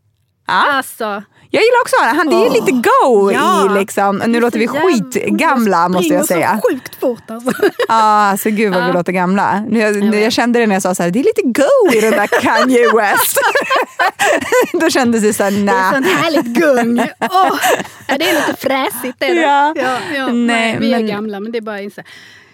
Ja. 0.46 0.52
Alltså, 0.72 1.22
Jag 1.50 1.62
gillar 1.62 1.80
också 1.82 1.96
honom. 2.00 2.16
Han, 2.16 2.26
det 2.30 2.46
är 2.46 2.50
lite 2.60 2.72
go 2.72 3.32
Ja. 3.32 3.66
i 3.76 3.78
liksom. 3.78 4.22
Nu 4.26 4.40
låter 4.40 4.58
vi 4.58 4.68
skitgamla 4.68 5.88
måste 5.88 6.14
jag 6.14 6.26
säga. 6.26 6.60
så 6.62 6.68
sjukt 6.70 7.00
fort 7.00 7.30
alltså. 7.30 7.50
Ja, 7.88 7.94
alltså 8.30 8.50
gud 8.50 8.74
vad 8.74 8.86
vi 8.86 8.92
låter 8.92 9.12
gamla. 9.12 9.64
Nu, 9.68 9.78
jag, 9.80 9.92
vet. 9.92 10.22
jag 10.22 10.32
kände 10.32 10.58
det 10.60 10.66
när 10.66 10.74
jag 10.74 10.82
sa 10.82 10.94
så 10.94 11.02
här, 11.02 11.10
det 11.10 11.18
är 11.20 11.24
lite 11.24 11.42
go 11.42 11.92
i 11.96 12.00
den 12.00 12.10
där 12.10 12.26
Kanye 12.26 12.92
West. 12.96 13.38
Då 14.80 14.90
kändes 14.90 15.22
det 15.22 15.32
så 15.34 15.42
här, 15.44 15.50
Det 15.50 15.56
är 15.56 15.64
nej. 15.64 15.92
sånt 15.92 16.06
härligt 16.06 16.44
gung. 16.46 17.08
Ja, 17.18 17.58
det 18.06 18.30
är 18.30 18.34
lite 18.34 18.56
fräsigt. 18.60 19.22
Är 19.22 19.34
det. 19.34 19.40
Ja. 19.40 19.72
Ja, 19.76 19.98
ja, 20.16 20.26
Nej, 20.26 20.34
nej, 20.34 20.76
vi 20.80 20.90
men- 20.90 21.04
är 21.04 21.08
gamla, 21.08 21.40
men 21.40 21.52
det 21.52 21.58
är 21.58 21.62
bara 21.62 21.76
att 21.76 21.82
inse. 21.82 22.02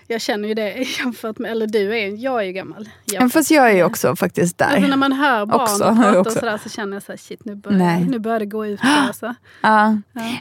Jag 0.06 0.20
känner 0.20 0.48
ju 0.48 0.54
det 0.54 0.70
jämfört 0.98 1.38
med, 1.38 1.50
eller 1.50 1.66
du 1.66 1.98
är, 1.98 2.24
jag 2.24 2.40
är 2.40 2.44
ju 2.44 2.52
gammal. 2.52 2.88
Men 3.18 3.30
fast 3.30 3.50
jag 3.50 3.70
är 3.70 3.74
ju 3.74 3.84
också 3.84 4.16
faktiskt 4.16 4.58
där. 4.58 4.66
Alltså 4.66 4.86
när 4.88 4.96
man 4.96 5.12
hör 5.12 5.46
barn 5.46 5.60
Också, 5.60 5.78
prata 5.78 6.18
också. 6.18 6.30
och 6.30 6.32
sådär 6.32 6.58
så 6.62 6.68
känner 6.68 6.96
jag 6.96 7.02
så 7.02 7.12
här, 7.12 7.16
shit 7.16 7.44
nu 7.44 7.52
Nej. 7.52 7.60
börjar, 7.62 8.00
nu 8.00 8.18
börjar 8.18 8.38
det 8.40 8.46
gå 8.46 8.66
ut. 8.66 8.80
Alltså. 9.08 9.34
Ja. 9.62 9.86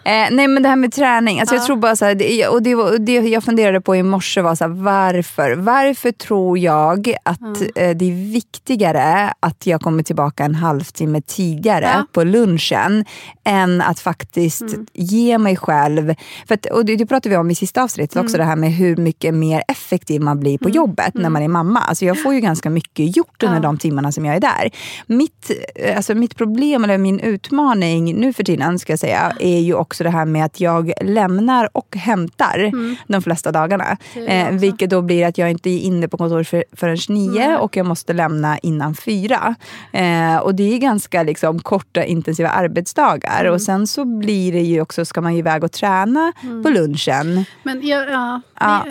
Eh, 0.03 0.27
nej 0.31 0.47
men 0.47 0.63
det 0.63 0.69
här 0.69 0.75
med 0.75 0.93
träning, 0.93 1.39
alltså 1.39 1.55
jag 1.55 1.61
Ja. 1.61 1.65
tror 1.65 1.75
bara 1.77 1.95
så 1.95 2.05
här, 2.05 2.15
det, 2.15 2.47
och 2.47 2.63
det, 2.63 2.75
var- 2.75 2.97
det 2.97 3.13
jag 3.13 3.43
funderade 3.43 3.81
på 3.81 3.95
i 3.95 4.03
morse 4.03 4.41
var 4.41 4.55
så 4.55 4.63
här, 4.63 4.71
varför? 4.71 5.51
Varför 5.55 6.11
tror 6.11 6.57
jag 6.57 7.13
att 7.23 7.41
eh, 7.75 7.89
det 7.95 8.05
är 8.05 8.33
viktigare 8.33 9.33
att 9.39 9.67
jag 9.67 9.81
kommer 9.81 10.03
tillbaka 10.03 10.45
en 10.45 10.55
halvtimme 10.55 11.21
tidigare 11.21 11.89
Ja. 11.93 12.05
på 12.11 12.23
lunchen 12.23 13.05
än 13.43 13.81
att 13.81 13.99
faktiskt 13.99 14.61
Mm. 14.61 14.85
ge 14.93 15.37
mig 15.37 15.55
själv, 15.57 16.15
för 16.47 16.55
att, 16.55 16.65
och 16.65 16.85
det, 16.85 16.95
det 16.95 17.05
pratade 17.05 17.29
vi 17.29 17.37
om 17.37 17.51
i 17.51 17.55
sista 17.55 17.83
avsnittet 17.83 18.15
Mm. 18.15 18.25
också, 18.25 18.37
det 18.37 18.43
här 18.43 18.55
med 18.55 18.71
hur 18.71 18.95
mycket 18.97 19.33
mer 19.33 19.52
effektiv 19.61 20.21
man 20.21 20.39
blir 20.39 20.57
på 20.57 20.69
jobbet 20.69 21.13
när 21.13 21.29
man 21.29 21.41
är 21.41 21.47
mamma. 21.47 21.79
Alltså 21.79 22.05
jag 22.05 22.23
får 22.23 22.33
ju 22.33 22.39
ganska 22.39 22.69
mycket 22.69 23.17
gjort 23.17 23.43
under 23.43 23.55
Ja. 23.57 23.61
de 23.61 23.77
timmarna 23.77 24.11
som 24.11 24.25
jag 24.25 24.35
är 24.35 24.39
där. 24.39 24.71
Mitt, 25.07 25.51
eh, 25.75 25.95
alltså 25.97 26.15
mitt 26.15 26.35
problem, 26.35 26.83
eller 26.83 26.97
min 26.97 27.19
utmaning 27.19 28.15
nu 28.15 28.33
för 28.33 28.43
tiden, 28.43 28.79
ska 28.79 28.91
jag 28.91 28.99
säga, 28.99 29.31
är 29.39 29.59
ju 29.59 29.73
också 29.73 30.03
det 30.03 30.09
här 30.09 30.25
med 30.25 30.45
att 30.45 30.59
jag 30.59 30.91
lämnar 31.01 31.69
och 31.73 31.95
hämtar 31.95 32.71
de 33.07 33.21
flesta 33.21 33.51
dagarna. 33.51 33.97
Mm. 34.15 34.27
Eh, 34.53 34.59
vilket 34.59 34.89
då 34.89 35.01
blir 35.01 35.25
att 35.25 35.37
jag 35.37 35.51
inte 35.51 35.69
är 35.69 35.79
inne 35.79 36.07
på 36.07 36.17
kontoret 36.17 36.47
för, 36.47 36.63
förrän 36.73 36.97
nio 37.09 37.47
Nej. 37.47 37.55
och 37.57 37.77
jag 37.77 37.85
måste 37.85 38.13
lämna 38.13 38.57
innan 38.57 38.95
fyra. 38.95 39.55
Eh, 39.91 40.37
och 40.37 40.55
det 40.55 40.73
är 40.73 40.77
ganska 40.77 41.23
liksom, 41.23 41.59
korta 41.59 42.03
intensiva 42.03 42.49
arbetsdagar. 42.49 43.41
Mm. 43.41 43.53
Och 43.53 43.61
sen 43.61 43.87
så 43.87 44.05
blir 44.05 44.51
det 44.51 44.61
ju 44.61 44.81
också, 44.81 45.05
ska 45.05 45.21
man 45.21 45.33
ju 45.33 45.39
iväg 45.39 45.63
och 45.63 45.71
träna 45.71 46.33
på 46.63 46.69
lunchen. 46.69 47.45
Men 47.63 47.87
jag, 47.87 48.09
ja, 48.09 48.41
Ja. 48.59 48.85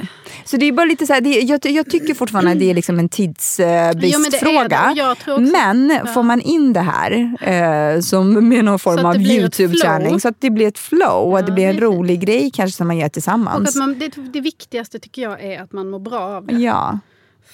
Det- 0.53 0.53
Så 0.53 0.57
det 0.57 0.69
är 0.69 0.73
bara 0.73 0.87
lite 0.87 1.07
så 1.07 1.13
här, 1.13 1.21
det, 1.21 1.31
jag, 1.31 1.67
jag 1.67 1.91
tycker 1.91 2.15
fortfarande 2.15 2.51
att 2.53 2.59
det 2.59 2.71
är 2.71 2.75
liksom 2.75 2.99
en 2.99 3.09
tidsbristfråga. 3.09 5.11
och 5.11 5.19
tror 5.19 5.35
också- 5.35 5.53
Men 5.53 6.07
får 6.15 6.23
man 6.23 6.41
in 6.41 6.73
det 6.73 6.81
här 6.81 7.35
eh, 7.95 8.01
som 8.01 8.49
med 8.49 8.65
någon 8.65 8.79
form 8.79 9.07
av 9.07 9.15
det 9.15 9.21
YouTube-träning 9.25 10.21
så 10.21 10.29
att 10.29 10.41
det 10.41 10.51
blir 10.51 10.69
ett 10.69 10.79
flow 10.79 11.31
och 11.33 11.39
att 11.39 11.47
det 11.47 11.51
Ja, 11.51 11.55
blir 11.55 11.67
en 11.69 11.81
rolig 11.81 12.21
grej 12.21 12.51
kanske 12.55 12.77
som 12.77 12.87
man 12.87 12.97
gör 12.97 13.07
och 13.07 13.13
tillsammans. 13.13 13.77
man, 13.77 13.99
det, 13.99 14.13
det 14.33 14.41
viktigaste 14.41 14.99
tycker 14.99 15.23
jag 15.23 15.45
är 15.45 15.63
att 15.63 15.73
man 15.73 15.91
mår 15.91 15.99
bra 15.99 16.21
av 16.21 16.47
det. 16.47 16.55
Ja, 16.55 16.99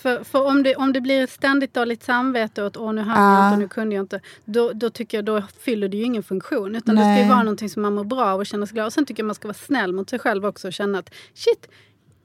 För, 0.02 0.24
för 0.24 0.46
om, 0.46 0.62
det, 0.62 0.74
om 0.76 0.92
det 0.92 1.00
blir 1.00 1.26
ständigt 1.26 1.74
dåligt 1.74 2.04
samvete 2.04 2.62
och 2.62 2.72
åh, 2.78 2.92
nu 2.92 3.02
hann 3.02 3.34
Ja. 3.34 3.44
jag 3.44 3.48
inte, 3.52 3.60
nu 3.62 3.68
kunde 3.68 3.94
jag 3.94 4.02
inte. 4.02 4.20
Då, 4.44 4.70
då 4.74 4.90
tycker 4.90 5.18
jag 5.18 5.24
då 5.24 5.42
fyller 5.64 5.88
det 5.88 5.96
ju 5.96 6.02
ingen 6.02 6.22
funktion. 6.22 6.76
Utan 6.76 6.94
det 6.94 7.00
ska 7.02 7.08
Nej. 7.08 7.22
ju 7.22 7.28
vara 7.28 7.42
någonting 7.42 7.70
som 7.70 7.82
man 7.82 7.94
mår 7.94 8.04
bra 8.04 8.24
av 8.24 8.40
och 8.40 8.46
känner 8.46 8.66
sig 8.66 8.74
glad. 8.74 8.86
Och 8.86 8.92
sen 8.92 9.04
tycker 9.06 9.22
jag 9.22 9.26
man 9.26 9.34
ska 9.34 9.48
vara 9.48 9.56
snäll 9.66 9.92
mot 9.92 10.10
sig 10.10 10.18
själv 10.18 10.46
också 10.46 10.66
och 10.66 10.72
känna 10.72 10.98
att 10.98 11.10
shit, 11.34 11.68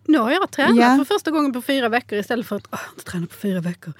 nu 0.05 0.17
har 0.17 0.31
jag 0.31 0.51
tränat 0.51 0.77
Ja. 0.77 0.97
för 0.97 1.03
första 1.15 1.31
gången 1.31 1.53
på 1.53 1.61
fyra 1.61 1.89
veckor 1.89 2.19
istället 2.19 2.47
för 2.47 2.55
att 2.55 2.63
åh, 2.71 2.79
träna 3.05 3.25
på 3.27 3.33
fyra 3.41 3.61
veckor. 3.61 3.93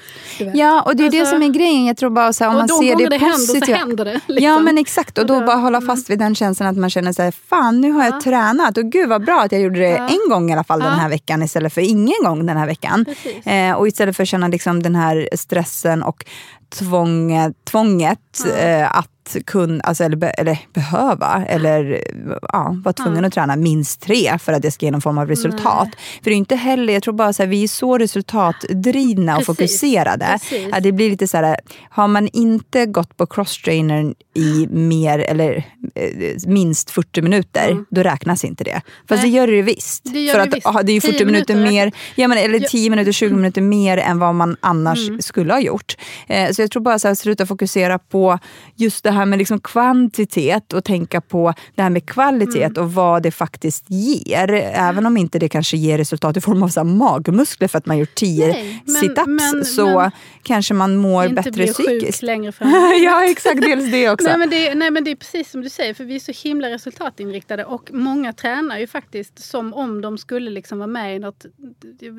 Ja, 0.53 0.81
och 0.81 0.95
det 0.95 1.05
är 1.05 1.11
det 1.11 1.19
Alltså, 1.19 1.33
som 1.35 1.43
är 1.43 1.47
grejen. 1.49 1.85
Jag 1.85 1.97
tror 1.97 2.09
bara 2.09 2.33
så 2.33 2.43
här, 2.43 2.51
om 2.51 2.57
man 2.57 2.67
ser 2.67 2.95
det 2.95 3.09
det 3.09 3.17
händer 3.17 3.37
så 3.37 3.53
positivt. 3.53 3.77
händer 3.77 4.05
det. 4.05 4.13
Liksom. 4.27 4.45
Ja 4.45 4.59
men 4.59 4.77
exakt 4.77 5.17
och 5.17 5.25
då 5.25 5.39
bara 5.39 5.55
hålla 5.55 5.81
fast 5.81 6.09
vid 6.09 6.19
den 6.19 6.35
känslan 6.35 6.69
att 6.69 6.77
man 6.77 6.89
känner 6.89 7.13
sig 7.13 7.31
fan 7.31 7.81
nu 7.81 7.91
har 7.91 8.03
jag 8.03 8.13
Ja. 8.13 8.21
tränat 8.21 8.77
och 8.77 8.85
gud 8.85 9.09
vad 9.09 9.25
bra 9.25 9.41
att 9.41 9.51
jag 9.51 9.61
gjorde 9.61 9.79
det 9.79 9.89
Ja. 9.89 10.09
en 10.09 10.29
gång 10.29 10.49
i 10.49 10.53
alla 10.53 10.63
fall 10.63 10.79
den 10.79 10.99
här 10.99 11.09
veckan 11.09 11.43
istället 11.43 11.73
för 11.73 11.81
ingen 11.81 12.23
gång 12.23 12.45
den 12.45 12.57
här 12.57 12.67
veckan. 12.67 13.05
Eh, 13.45 13.71
och 13.71 13.87
istället 13.87 14.15
för 14.15 14.23
att 14.23 14.29
känna 14.29 14.47
liksom 14.47 14.83
den 14.83 14.95
här 14.95 15.29
stressen 15.35 16.03
och 16.03 16.25
tvånget, 16.73 17.65
tvånget 17.65 18.19
eh, 18.59 18.97
att 18.97 19.38
kunna, 19.45 19.83
alltså, 19.83 20.03
eller, 20.03 20.17
be, 20.17 20.29
eller 20.29 20.59
behöva 20.73 21.45
eller 21.47 22.03
ja, 22.41 22.75
vara 22.83 22.93
tvungen 22.93 23.23
Ja. 23.23 23.27
att 23.27 23.33
träna 23.33 23.55
minst 23.55 24.01
tre 24.01 24.38
för 24.39 24.53
att 24.53 24.62
det 24.62 24.71
ska 24.71 24.86
ge 24.86 24.91
någon 24.91 25.01
form 25.01 25.17
av 25.17 25.27
resultat. 25.27 25.88
Nej. 25.88 26.19
För 26.23 26.29
det 26.29 26.36
är 26.36 26.38
inte 26.38 26.55
heller, 26.55 26.93
jag 26.93 27.03
tror 27.03 27.13
bara 27.13 27.33
så 27.33 27.43
här, 27.43 27.47
vi 27.47 27.63
är 27.63 27.67
så 27.67 27.97
resultatdrivna 27.97 29.38
och 29.38 29.45
Precis. 29.45 29.57
fokuserade. 29.57 30.25
Precis. 30.31 30.67
Ja, 30.71 30.79
det 30.79 30.91
blir 30.91 31.09
lite 31.09 31.27
så 31.27 31.38
här, 31.38 31.57
har 31.89 32.07
man 32.07 32.27
inte 32.27 32.86
gått 32.86 33.17
på 33.17 33.25
crosstrainern 33.25 34.15
i 34.35 34.67
mer 34.71 35.19
eller 35.19 35.63
eh, 35.95 36.35
minst 36.47 36.89
40 36.91 37.21
minuter, 37.21 37.69
Mm. 37.71 37.85
då 37.89 38.03
räknas 38.03 38.43
inte 38.43 38.63
det. 38.63 38.81
Fast 39.09 39.23
Nej. 39.23 39.31
det 39.31 39.37
gör 39.37 39.47
det 39.47 39.61
visst. 39.61 40.01
Det 40.13 40.19
gör 40.19 40.33
För 40.33 40.39
det 40.39 40.43
att 40.49 40.55
visst. 40.55 40.67
aha, 40.67 40.83
det 40.83 40.91
är 40.91 40.93
ju 40.93 40.99
10 40.99 41.11
40 41.11 41.25
minuter 41.25 41.55
minuter 41.55 41.71
mer, 41.71 41.91
ja, 42.15 42.27
men, 42.27 42.37
eller 42.37 42.59
Ja. 42.61 42.67
10 42.69 42.89
minuter, 42.89 43.11
20 43.11 43.35
minuter 43.35 43.61
mer 43.61 43.97
än 43.97 44.19
vad 44.19 44.35
man 44.35 44.57
annars 44.61 45.07
Mm. 45.09 45.21
skulle 45.21 45.53
ha 45.53 45.59
gjort. 45.59 45.95
Eh, 46.27 46.51
så 46.51 46.61
jag 46.61 46.71
tror 46.71 46.81
bara 46.81 46.99
så 46.99 47.07
här, 47.07 47.15
sluta 47.15 47.45
fokusera 47.45 47.99
på 47.99 48.39
just 48.75 49.03
det 49.03 49.11
här 49.11 49.25
med 49.25 49.39
liksom 49.39 49.59
kvantitet 49.59 50.73
och 50.73 50.83
tänka 50.83 51.21
på 51.21 51.53
det 51.75 51.81
här 51.81 51.89
med 51.89 52.05
kvalitet 52.05 52.63
Mm. 52.63 52.83
och 52.83 52.93
vad 52.93 53.23
det 53.23 53.31
faktiskt 53.31 53.85
ger. 53.87 54.53
Även 54.73 55.05
om 55.05 55.17
inte 55.17 55.39
det 55.39 55.49
kanske 55.49 55.77
ger 55.77 55.97
resultat 55.97 56.37
i 56.37 56.41
form 56.41 56.63
av 56.63 56.67
så 56.67 56.83
magmuskler 56.83 57.67
för 57.67 57.77
att 57.77 57.85
man 57.85 57.97
gjort 57.97 58.15
10 58.15 58.47
Nej, 58.47 58.81
men- 58.85 58.95
situps 58.95 59.75
så 59.75 59.99
men- 59.99 60.11
kanske 60.43 60.73
man 60.73 60.95
mår 60.95 61.23
inte 61.23 61.35
bättre 61.35 61.51
bli 61.51 61.67
sjuk 61.67 61.75
psykiskt. 61.87 62.21
längre 62.21 62.51
fram. 62.51 62.69
ja 63.03 63.23
exakt, 63.25 63.61
dels 63.61 63.91
det 63.91 64.09
också. 64.11 64.22
Nej 64.23 64.38
men, 64.38 64.49
det, 64.49 64.75
nej 64.75 64.91
men 64.91 65.03
det 65.03 65.12
är 65.12 65.15
precis 65.15 65.51
som 65.51 65.62
du 65.62 65.69
säger, 65.69 65.93
för 65.93 66.03
vi 66.03 66.15
är 66.15 66.19
så 66.19 66.47
himla 66.47 66.69
resultatinriktade 66.69 67.65
och 67.65 67.89
många 67.93 68.33
tränar 68.33 68.79
ju 68.79 68.88
faktiskt 68.88 69.39
som 69.39 69.73
om 69.73 70.01
de 70.01 70.17
skulle 70.17 70.51
liksom 70.51 70.77
vara 70.77 70.88
med 70.88 71.15
i 71.15 71.19
något, 71.19 71.45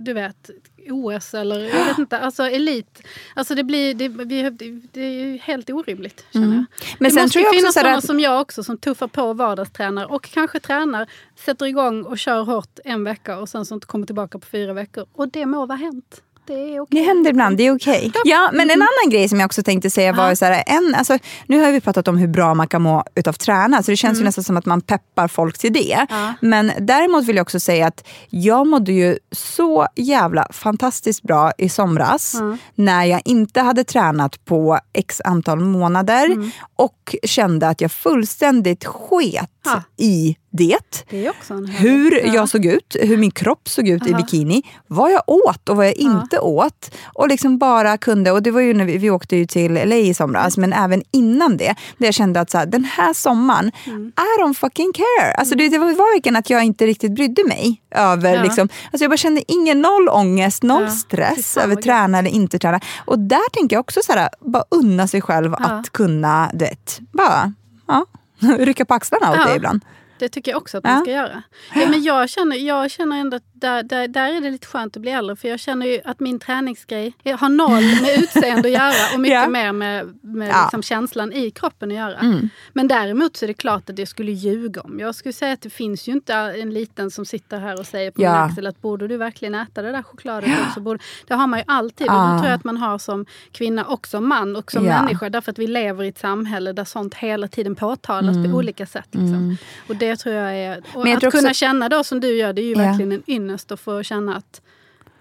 du- 0.02 0.12
vet, 0.12 0.50
OS 0.90 1.34
eller 1.34 1.60
jag 1.60 1.84
vet 1.84 1.98
inte, 1.98 2.18
alltså 2.18 2.42
elit. 2.42 3.02
Alltså 3.34 3.54
det 3.54 3.64
blir, 3.64 3.94
det, 3.94 4.08
vi, 4.08 4.50
det, 4.92 5.00
är 5.00 5.10
ju 5.10 5.36
helt 5.38 5.70
orimligt 5.70 6.24
känner 6.32 6.46
jag. 6.46 6.52
Mm. 6.54 6.66
Men 6.98 7.08
det 7.08 7.14
sen 7.14 7.22
måste 7.22 7.38
jag 7.40 7.54
finnas 7.54 7.74
sådana 7.74 7.96
att- 7.96 8.04
som 8.06 8.20
jag 8.20 8.40
också 8.40 8.64
som 8.64 8.78
tuffar 8.78 9.08
på 9.08 9.32
vardagstränar 9.32 10.12
och 10.12 10.22
kanske 10.24 10.60
tränar, 10.60 11.06
sätter 11.36 11.66
igång 11.66 12.02
och 12.04 12.18
kör 12.18 12.42
hårt 12.42 12.78
en 12.84 13.04
vecka 13.04 13.38
och 13.38 13.48
sen 13.48 13.64
inte 13.72 13.86
kommer 13.86 14.06
tillbaka 14.06 14.38
på 14.38 14.46
fyra 14.46 14.72
veckor. 14.72 15.06
Och 15.12 15.28
det 15.28 15.46
må 15.46 15.66
vara 15.66 15.78
hänt. 15.78 16.22
Det 16.46 16.52
är 16.76 16.80
okej. 16.80 17.00
Det 17.00 17.06
händer 17.06 17.30
ibland, 17.30 17.56
det 17.56 17.66
är 17.66 17.76
okej. 17.76 18.12
Ja, 18.24 18.50
men 18.52 18.70
en 18.70 18.82
annan 18.82 19.10
grej 19.10 19.28
som 19.28 19.40
jag 19.40 19.46
också 19.46 19.62
tänkte 19.62 19.90
säga 19.90 20.12
var 20.12 20.30
ju 20.30 20.36
så 20.36 20.44
här, 20.44 20.62
en, 20.66 20.94
alltså, 20.98 21.18
nu 21.46 21.60
har 21.60 21.72
vi 21.72 21.80
pratat 21.80 22.08
om 22.08 22.16
hur 22.18 22.28
bra 22.28 22.54
man 22.54 22.68
kan 22.68 22.82
må 22.82 23.04
utav 23.14 23.32
träna, 23.32 23.82
så 23.82 23.90
det 23.90 23.96
känns 23.96 24.20
ju 24.20 24.24
nästan 24.24 24.44
som 24.44 24.56
att 24.56 24.66
man 24.66 24.80
peppar 24.80 25.28
folk 25.28 25.58
till 25.58 25.72
det. 25.72 26.06
Ja. 26.10 26.34
Men 26.40 26.72
däremot 26.80 27.24
vill 27.24 27.36
jag 27.36 27.42
också 27.42 27.60
säga 27.60 27.86
att 27.86 28.06
jag 28.30 28.66
mådde 28.66 28.92
ju 28.92 29.18
så 29.32 29.86
jävla 29.96 30.46
fantastiskt 30.52 31.22
bra 31.22 31.52
i 31.58 31.68
somras 31.68 32.34
Ja. 32.40 32.56
när 32.74 33.04
jag 33.04 33.20
inte 33.24 33.60
hade 33.60 33.84
tränat 33.84 34.44
på 34.44 34.78
x 34.92 35.20
antal 35.24 35.60
månader 35.60 36.24
Mm. 36.26 36.50
och 36.76 37.16
kände 37.24 37.68
att 37.68 37.80
jag 37.80 37.92
fullständigt 37.92 38.84
sket 38.84 39.50
Ja. 39.64 39.82
i 39.96 40.36
det. 40.50 41.04
Det 41.10 41.32
Hur 41.78 42.26
Ja. 42.26 42.34
jag 42.34 42.48
såg 42.48 42.64
ut, 42.66 42.96
hur 43.00 43.16
min 43.16 43.30
kropp 43.30 43.68
såg 43.68 43.88
ut 43.88 44.06
i 44.06 44.12
Aha. 44.12 44.22
bikini, 44.22 44.62
vad 44.86 45.12
jag 45.12 45.22
åt 45.26 45.68
och 45.68 45.76
vad 45.76 45.86
jag 45.86 45.94
Ja. 45.98 46.20
inte 46.22 46.38
åt. 46.38 46.94
Och 47.14 47.28
liksom 47.28 47.58
bara 47.58 47.98
kunde, 47.98 48.30
och 48.30 48.42
det 48.42 48.50
var 48.50 48.60
ju 48.60 48.74
när 48.74 48.84
vi, 48.84 48.98
vi 48.98 49.10
åkte 49.10 49.36
ju 49.36 49.46
till 49.46 49.72
LA 49.74 49.96
i 49.96 50.14
somras, 50.14 50.56
men 50.56 50.72
även 50.72 51.02
innan 51.10 51.56
det, 51.56 51.74
där 51.98 52.06
jag 52.06 52.14
kände 52.14 52.40
att 52.40 52.50
så 52.50 52.58
här, 52.58 52.66
den 52.66 52.84
här 52.84 53.12
sommaren, 53.12 53.70
Mm. 53.86 54.06
I 54.08 54.40
don't 54.42 54.54
fucking 54.54 54.92
care. 54.92 55.34
Alltså 55.34 55.54
det, 55.54 55.68
det 55.68 55.78
var 55.78 55.86
verkligen 55.86 56.36
att 56.36 56.50
jag 56.50 56.64
inte 56.64 56.86
riktigt 56.86 57.12
brydde 57.14 57.44
mig 57.44 57.82
över, 57.90 58.34
Ja. 58.36 58.42
liksom, 58.42 58.68
alltså 58.92 59.04
jag 59.04 59.10
bara 59.10 59.16
kände 59.16 59.52
ingen 59.52 59.80
noll 59.80 60.08
ångest, 60.08 60.62
noll 60.62 60.82
Ja. 60.82 60.90
Stress 60.90 61.56
över 61.56 61.76
träna 61.76 62.18
eller 62.18 62.30
inte 62.30 62.58
träna. 62.58 62.80
Och 63.04 63.18
där 63.18 63.50
tänker 63.52 63.76
jag 63.76 63.80
också 63.80 64.00
så 64.04 64.12
här, 64.12 64.28
bara 64.40 64.64
unna 64.70 65.08
sig 65.08 65.20
själv 65.20 65.54
Ja. 65.58 65.64
att 65.66 65.90
kunna, 65.90 66.50
du 66.54 66.64
vet, 66.64 67.00
bara 67.12 67.52
ja, 67.88 68.06
rycka 68.58 68.84
på 68.84 68.94
axlarna 68.94 69.30
åt 69.30 69.36
Ja. 69.36 69.44
det 69.48 69.56
ibland. 69.56 69.84
Det 70.24 70.28
tycker 70.28 70.50
jag 70.50 70.58
också 70.62 70.78
att 70.78 70.84
Ja. 70.84 70.90
man 70.90 71.02
ska 71.02 71.10
göra. 71.10 71.42
Ja, 71.74 71.88
men 71.88 72.02
jag, 72.02 72.28
känner, 72.30 72.56
jag 72.56 72.90
känner 72.90 73.16
ändå 73.16 73.36
att 73.36 73.42
där, 73.52 73.82
där, 73.82 74.08
där 74.08 74.32
är 74.36 74.40
det 74.40 74.50
lite 74.50 74.66
skönt 74.66 74.96
att 74.96 75.02
bli 75.02 75.10
äldre. 75.10 75.36
För 75.36 75.48
jag 75.48 75.60
känner 75.60 75.86
ju 75.86 76.00
att 76.04 76.20
min 76.20 76.38
träningsgrej 76.40 77.12
har 77.38 77.48
noll 77.48 77.82
med 78.02 78.18
utseende 78.22 78.68
att 78.68 78.74
göra 78.74 79.14
och 79.14 79.20
mycket 79.20 79.34
Ja. 79.42 79.48
mer 79.48 79.72
med, 79.72 80.18
med 80.22 80.48
Ja. 80.48 80.62
liksom 80.62 80.82
känslan 80.82 81.32
i 81.32 81.50
kroppen 81.50 81.90
att 81.90 81.96
göra. 81.96 82.18
Mm. 82.18 82.48
Men 82.72 82.88
däremot 82.88 83.36
så 83.36 83.44
är 83.44 83.46
det 83.46 83.54
klart 83.54 83.90
att 83.90 83.98
jag 83.98 84.08
skulle 84.08 84.32
ljuga 84.32 84.80
om. 84.80 85.00
Jag 85.00 85.14
skulle 85.14 85.32
säga 85.32 85.52
att 85.52 85.60
det 85.60 85.70
finns 85.70 86.08
ju 86.08 86.12
inte 86.12 86.34
en 86.34 86.70
liten 86.74 87.10
som 87.10 87.24
sitter 87.26 87.60
här 87.60 87.78
och 87.80 87.86
säger 87.86 88.10
på 88.10 88.22
Ja. 88.22 88.32
min 88.32 88.50
axel 88.50 88.66
att 88.66 88.80
borde 88.82 89.08
du 89.08 89.16
verkligen 89.16 89.54
äta 89.54 89.82
det 89.82 89.92
där 89.92 90.02
chokladet 90.02 90.50
också? 90.68 90.80
Borde, 90.80 90.98
det 91.26 91.34
har 91.34 91.46
man 91.46 91.58
ju 91.58 91.64
alltid 91.68 92.06
och 92.06 92.14
Ja. 92.14 92.22
det 92.32 92.38
tror 92.38 92.50
jag 92.50 92.56
att 92.56 92.64
man 92.64 92.76
har 92.76 92.98
som 92.98 93.26
kvinna 93.52 93.84
och 93.84 94.06
som 94.06 94.28
man 94.28 94.56
och 94.56 94.72
som 94.72 94.86
Ja. 94.86 95.02
människa. 95.02 95.30
Därför 95.30 95.50
att 95.52 95.58
vi 95.58 95.66
lever 95.66 96.04
i 96.04 96.08
ett 96.08 96.18
samhälle 96.18 96.72
där 96.72 96.84
sånt 96.84 97.14
hela 97.14 97.48
tiden 97.48 97.74
påtalas 97.74 98.36
på 98.50 98.56
olika 98.58 98.86
sätt. 98.86 99.08
Liksom. 99.10 99.56
Och 99.88 99.96
det 99.96 100.13
tror 100.18 100.34
jag 100.34 100.54
är... 100.56 100.78
Och 100.94 101.02
Men 101.02 101.06
jag 101.10 101.16
att 101.16 101.20
tror 101.20 101.28
också- 101.28 101.38
kunna 101.38 101.54
känna 101.54 101.88
då 101.88 102.04
som 102.04 102.20
du 102.20 102.36
gör, 102.36 102.52
det 102.52 102.62
är 102.62 102.66
ju 102.66 102.74
verkligen 102.74 103.12
en 103.12 103.22
ynnest 103.26 103.72
att 103.72 103.80
få 103.80 104.02
känna 104.02 104.36
att... 104.36 104.60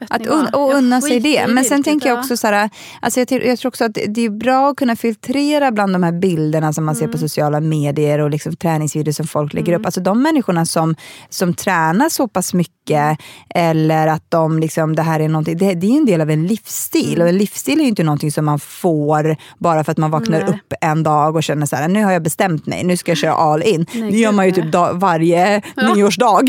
Att 0.09 0.27
un 0.27 0.47
och 0.47 0.73
unna 0.73 1.01
sig 1.01 1.19
det. 1.19 1.47
Men 1.47 1.63
sen 1.63 1.77
vilket, 1.77 1.85
tänker 1.85 2.07
jag 2.07 2.15
ja. 2.17 2.19
också 2.19 2.37
så 2.37 2.47
här, 2.47 2.69
alltså 3.01 3.19
jag, 3.19 3.45
jag 3.45 3.59
tror 3.59 3.69
också 3.69 3.85
att 3.85 3.93
det 3.93 4.25
är 4.25 4.29
bra 4.29 4.69
att 4.69 4.75
kunna 4.77 4.95
filtrera 4.95 5.71
bland 5.71 5.93
de 5.93 6.03
här 6.03 6.11
bilderna 6.11 6.73
som 6.73 6.85
man 6.85 6.95
ser 6.95 7.07
på 7.07 7.17
sociala 7.17 7.59
medier 7.59 8.19
och 8.19 8.29
liksom 8.29 8.55
träningsvideor 8.55 9.13
som 9.13 9.27
folk 9.27 9.53
lägger 9.53 9.73
upp. 9.73 9.85
Alltså 9.85 10.01
de 10.01 10.21
människorna 10.21 10.65
som, 10.65 10.95
som 11.29 11.53
tränar 11.53 12.09
så 12.09 12.27
pass 12.27 12.53
mycket 12.53 13.17
eller 13.55 14.07
att 14.07 14.31
de 14.31 14.59
liksom, 14.59 14.95
det 14.95 15.01
här 15.01 15.19
är 15.19 15.29
någonting, 15.29 15.57
det, 15.57 15.73
det 15.73 15.87
är 15.87 15.97
en 15.97 16.05
del 16.05 16.21
av 16.21 16.29
en 16.29 16.47
livsstil 16.47 17.21
och 17.21 17.27
en 17.27 17.37
livsstil 17.37 17.79
är 17.79 17.83
ju 17.83 17.89
inte 17.89 18.03
någonting 18.03 18.31
som 18.31 18.45
man 18.45 18.59
får 18.59 19.37
bara 19.57 19.83
för 19.83 19.91
att 19.91 19.97
man 19.97 20.11
vaknar 20.11 20.39
Nej. 20.39 20.49
upp 20.49 20.73
en 20.81 21.03
dag 21.03 21.35
och 21.35 21.43
känner 21.43 21.65
så 21.65 21.75
här, 21.75 21.87
nu 21.87 22.03
har 22.03 22.11
jag 22.11 22.23
bestämt 22.23 22.65
mig, 22.65 22.83
nu 22.83 22.97
ska 22.97 23.11
jag 23.11 23.17
köra 23.17 23.33
all 23.33 23.63
in. 23.63 23.85
Nej, 23.93 24.11
det 24.11 24.17
gör 24.17 24.31
man 24.31 24.45
ju 24.45 24.51
typ 24.51 24.75
varje 24.93 25.61
Ja. 25.75 25.93
nyårsdag. 25.93 26.41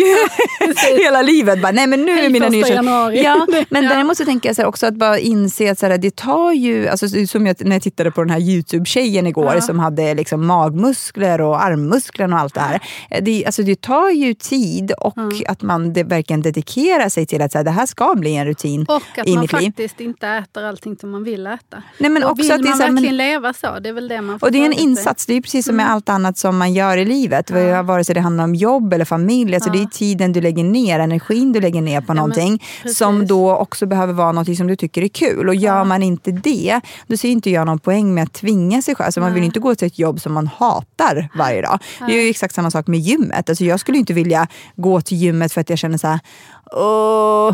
Hela 0.98 1.22
livet. 1.22 1.62
Bara, 1.62 1.72
nej 1.72 1.86
men 1.86 2.02
nu 2.02 2.12
är 2.12 2.30
mina 2.30 2.50
första 2.50 2.82
nyårsdag. 2.82 3.43
Ja, 3.48 3.64
men 3.70 3.84
Ja. 3.84 3.90
däremot 3.90 4.16
så 4.16 4.24
tänker 4.24 4.48
jag 4.48 4.56
så 4.56 4.64
också 4.64 4.86
att 4.86 4.94
bara 4.94 5.18
inse 5.18 5.70
att 5.70 5.78
så 5.78 5.86
här, 5.86 5.98
det 5.98 6.16
tar 6.16 6.52
ju, 6.52 6.88
alltså, 6.88 7.08
som 7.26 7.46
jag, 7.46 7.56
när 7.64 7.72
jag 7.76 7.82
tittade 7.82 8.10
på 8.10 8.20
den 8.20 8.30
här 8.30 8.40
Youtube-tjejen 8.40 9.26
igår 9.26 9.54
Ja. 9.54 9.60
som 9.60 9.78
hade 9.78 10.14
liksom 10.14 10.46
magmuskler 10.46 11.40
och 11.40 11.62
armmuskler 11.64 12.32
och 12.32 12.38
allt 12.38 12.54
det 12.54 12.60
här. 12.60 12.80
Det, 13.22 13.46
alltså, 13.46 13.62
det 13.62 13.80
tar 13.80 14.10
ju 14.10 14.34
tid 14.34 14.92
och 14.92 15.14
att 15.48 15.62
man 15.62 15.92
det, 15.92 16.02
verkligen 16.04 16.42
dedikerar 16.42 17.08
sig 17.08 17.26
till 17.26 17.42
att 17.42 17.52
så 17.52 17.58
här, 17.58 17.64
det 17.64 17.70
här 17.70 17.86
ska 17.86 18.14
bli 18.14 18.36
en 18.36 18.46
rutin 18.46 18.84
Och 18.88 19.02
att 19.18 19.26
i 19.28 19.32
man 19.34 19.40
mitt 19.40 19.52
liv. 19.52 19.66
faktiskt 19.66 20.00
inte 20.00 20.28
äter 20.28 20.64
allting 20.64 20.96
som 20.96 21.10
man 21.10 21.24
vill 21.24 21.46
äta. 21.46 21.82
Nej, 21.98 22.10
men 22.10 22.24
och 22.24 22.30
också 22.30 22.42
vill 22.42 22.52
att 22.52 22.62
det 22.62 22.66
är 22.66 22.68
man 22.68 22.76
så 22.78 22.82
här, 22.82 22.90
men- 22.90 22.94
verkligen 23.02 23.16
leva 23.16 23.52
så? 23.52 23.78
Det 23.80 23.88
är 23.88 23.92
väl 23.92 24.08
det 24.08 24.22
man 24.22 24.38
får 24.40 24.46
Och 24.46 24.52
det 24.52 24.58
är 24.58 24.66
en 24.66 24.72
insats, 24.72 25.26
det 25.26 25.34
är 25.34 25.40
precis 25.40 25.66
som 25.66 25.76
med 25.76 25.84
Mm. 25.84 25.94
allt 25.94 26.08
annat 26.08 26.38
som 26.38 26.56
man 26.58 26.74
gör 26.74 26.96
i 26.96 27.04
livet. 27.04 27.50
Ja. 27.50 27.82
Vare 27.82 28.04
sig 28.04 28.14
det 28.14 28.20
handlar 28.20 28.44
om 28.44 28.54
jobb 28.54 28.92
eller 28.92 29.04
familj, 29.04 29.54
alltså 29.54 29.70
Ja. 29.70 29.74
det 29.76 29.82
är 29.82 29.86
tiden 29.86 30.32
du 30.32 30.40
lägger 30.40 30.64
ner, 30.64 30.98
energin 31.00 31.52
du 31.52 31.60
lägger 31.60 31.82
ner 31.82 32.00
på 32.00 32.06
men 32.06 32.16
någonting 32.16 32.62
precis. 32.82 32.98
som 32.98 33.23
då 33.24 33.56
också 33.56 33.86
behöver 33.86 34.12
vara 34.12 34.32
något 34.32 34.56
som 34.56 34.66
du 34.66 34.76
tycker 34.76 35.02
är 35.02 35.08
kul. 35.08 35.48
Och 35.48 35.54
gör 35.54 35.76
Ja. 35.76 35.84
man 35.84 36.02
inte 36.02 36.30
det, 36.30 36.80
då 37.06 37.16
ser 37.16 37.28
inte 37.28 37.50
jag 37.50 37.66
någon 37.66 37.78
poäng 37.78 38.14
med 38.14 38.24
att 38.24 38.32
tvinga 38.32 38.82
sig 38.82 38.94
själv. 38.94 39.04
Alltså 39.04 39.20
man 39.20 39.32
vill 39.32 39.40
Nej. 39.40 39.46
inte 39.46 39.60
gå 39.60 39.74
till 39.74 39.86
ett 39.86 39.98
jobb 39.98 40.20
som 40.20 40.32
man 40.32 40.46
hatar 40.46 41.28
varje 41.38 41.62
dag. 41.62 41.78
Det 42.06 42.18
är 42.18 42.22
ju 42.22 42.30
exakt 42.30 42.54
samma 42.54 42.70
sak 42.70 42.86
med 42.86 43.00
gymmet. 43.00 43.48
Alltså 43.48 43.64
jag 43.64 43.80
skulle 43.80 43.98
inte 43.98 44.12
vilja 44.12 44.46
gå 44.76 45.00
till 45.00 45.16
gymmet 45.16 45.52
för 45.52 45.60
att 45.60 45.70
jag 45.70 45.78
känner 45.78 45.98
så 45.98 46.06
här, 46.08 46.20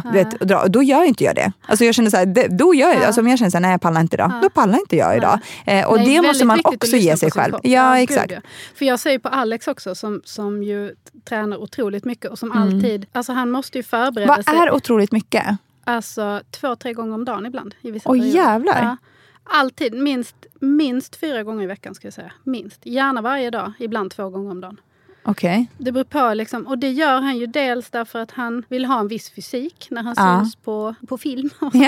Du 0.05 0.11
vet, 0.12 0.31
dra- 0.40 0.66
då 0.68 0.83
gör 0.83 1.05
inte 1.05 1.25
jag 1.25 1.35
det. 1.35 1.53
Alltså 1.66 1.85
jag 1.85 1.94
känner 1.94 2.11
så 2.11 2.16
här, 2.16 2.49
då 2.59 2.75
gör 2.75 2.88
jag, 2.88 3.03
Ja. 3.03 3.07
alltså 3.07 3.20
om 3.20 3.29
jag 3.29 3.38
känner 3.38 3.51
så 3.51 3.57
här, 3.57 3.62
nej 3.62 3.70
jag 3.70 3.81
pallar 3.81 4.01
inte 4.01 4.16
idag, 4.16 4.31
Ja. 4.35 4.38
då 4.42 4.51
pallar 4.51 4.79
inte 4.79 4.96
jag 4.96 5.16
idag. 5.16 5.38
Eh, 5.66 5.87
och 5.88 5.96
Nej, 5.96 6.07
det 6.16 6.23
måste 6.23 6.44
man 6.44 6.61
också 6.64 6.96
ge 6.96 7.16
sig 7.16 7.31
själv. 7.31 7.53
kropp. 7.53 7.61
Ja, 7.64 7.94
gud, 7.94 8.03
exakt. 8.03 8.33
ja. 8.33 8.40
För 8.75 8.85
jag 8.85 9.01
säger 9.01 9.18
på 9.18 9.29
Alex 9.29 9.68
också 9.68 9.94
som, 9.94 10.20
som 10.25 10.62
ju 10.62 10.94
tränar 11.29 11.57
otroligt 11.57 12.05
mycket 12.05 12.31
och 12.31 12.38
som 12.38 12.53
Mm. 12.53 12.62
alltid, 12.62 13.07
alltså 13.12 13.33
han 13.33 13.51
måste 13.51 13.79
ju 13.79 13.83
förbereda 13.83 14.35
Vad 14.37 14.44
sig. 14.44 14.55
är 14.55 14.70
otroligt 14.73 15.12
mycket? 15.12 15.46
Alltså 15.85 16.40
två, 16.51 16.77
tre 16.77 16.92
gånger 16.92 17.14
om 17.14 17.25
dagen 17.25 17.46
ibland. 17.46 17.75
I 17.81 17.90
vissa 17.90 18.09
Åh, 18.11 18.18
perioder. 18.18 18.37
jävlar. 18.38 18.83
Ja. 18.83 18.96
Alltid, 19.44 19.94
minst, 19.94 20.37
minst 20.61 21.16
fyra 21.16 21.42
gånger 21.42 21.62
i 21.62 21.66
veckan 21.66 21.94
ska 21.94 22.07
jag 22.07 22.14
säga. 22.14 22.33
Minst. 22.44 22.87
Gärna 22.87 23.23
varje 23.23 23.51
dag, 23.51 23.73
ibland 23.79 24.11
två 24.11 24.29
gånger 24.31 24.51
om 24.51 24.61
dagen. 24.61 24.81
Okej. 25.23 25.67
Det 25.79 25.93
beror 25.93 26.05
på 26.05 26.35
liksom, 26.35 26.67
och 26.67 26.79
det 26.79 26.91
gör 26.91 27.21
han 27.21 27.37
ju 27.39 27.47
dels 27.47 27.91
därför 27.91 28.19
att 28.19 28.31
han 28.31 28.65
vill 28.69 28.85
ha 28.85 29.01
en 29.01 29.09
viss 29.09 29.31
fysik 29.31 29.87
när 29.91 30.03
han 30.03 30.15
Ja. 30.17 30.41
syns 30.41 30.57
på, 30.57 30.95
på 31.09 31.19
film. 31.19 31.51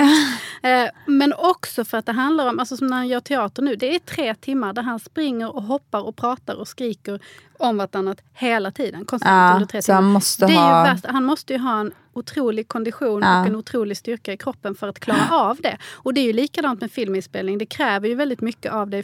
Eh, 0.63 0.89
Men 1.07 1.33
också 1.33 1.85
för 1.85 1.97
att 1.97 2.05
det 2.05 2.11
handlar 2.11 2.49
om, 2.49 2.59
alltså 2.59 2.77
som 2.77 2.87
när 2.87 2.97
han 2.97 3.07
gör 3.07 3.19
teater 3.19 3.61
nu, 3.61 3.75
det 3.75 3.95
är 3.95 3.99
tre 3.99 4.35
timmar 4.35 4.73
där 4.73 4.81
han 4.81 4.99
springer 4.99 5.55
och 5.55 5.63
hoppar 5.63 6.01
och 6.01 6.15
pratar 6.15 6.55
och 6.55 6.67
skriker 6.67 7.19
om 7.59 7.77
vartannat 7.77 8.21
hela 8.33 8.71
tiden. 8.71 9.05
Konstant 9.05 9.31
Ja, 9.49 9.53
under 9.53 9.67
tre 9.67 9.81
så 9.81 9.93
han 9.93 10.01
timmar. 10.03 10.13
måste 10.13 10.45
det 10.45 10.53
är 10.53 10.57
ha- 10.57 10.85
ju 10.87 10.91
värst. 10.93 11.05
Han 11.09 11.23
måste 11.23 11.53
ju 11.53 11.59
ha 11.59 11.79
en 11.79 11.91
otrolig 12.13 12.67
kondition 12.67 13.21
Ja. 13.21 13.41
och 13.41 13.47
en 13.47 13.55
otrolig 13.55 13.97
styrka 13.97 14.33
i 14.33 14.37
kroppen 14.37 14.75
för 14.75 14.87
att 14.87 14.99
klara 14.99 15.29
av 15.31 15.57
det. 15.61 15.77
Och 15.93 16.13
det 16.13 16.21
är 16.21 16.25
ju 16.25 16.33
likadant 16.33 16.81
med 16.81 16.91
filminspelning. 16.91 17.57
Det 17.57 17.65
kräver 17.65 18.07
ju 18.07 18.15
väldigt 18.15 18.41
mycket 18.41 18.71
av 18.73 18.89
dig 18.89 19.03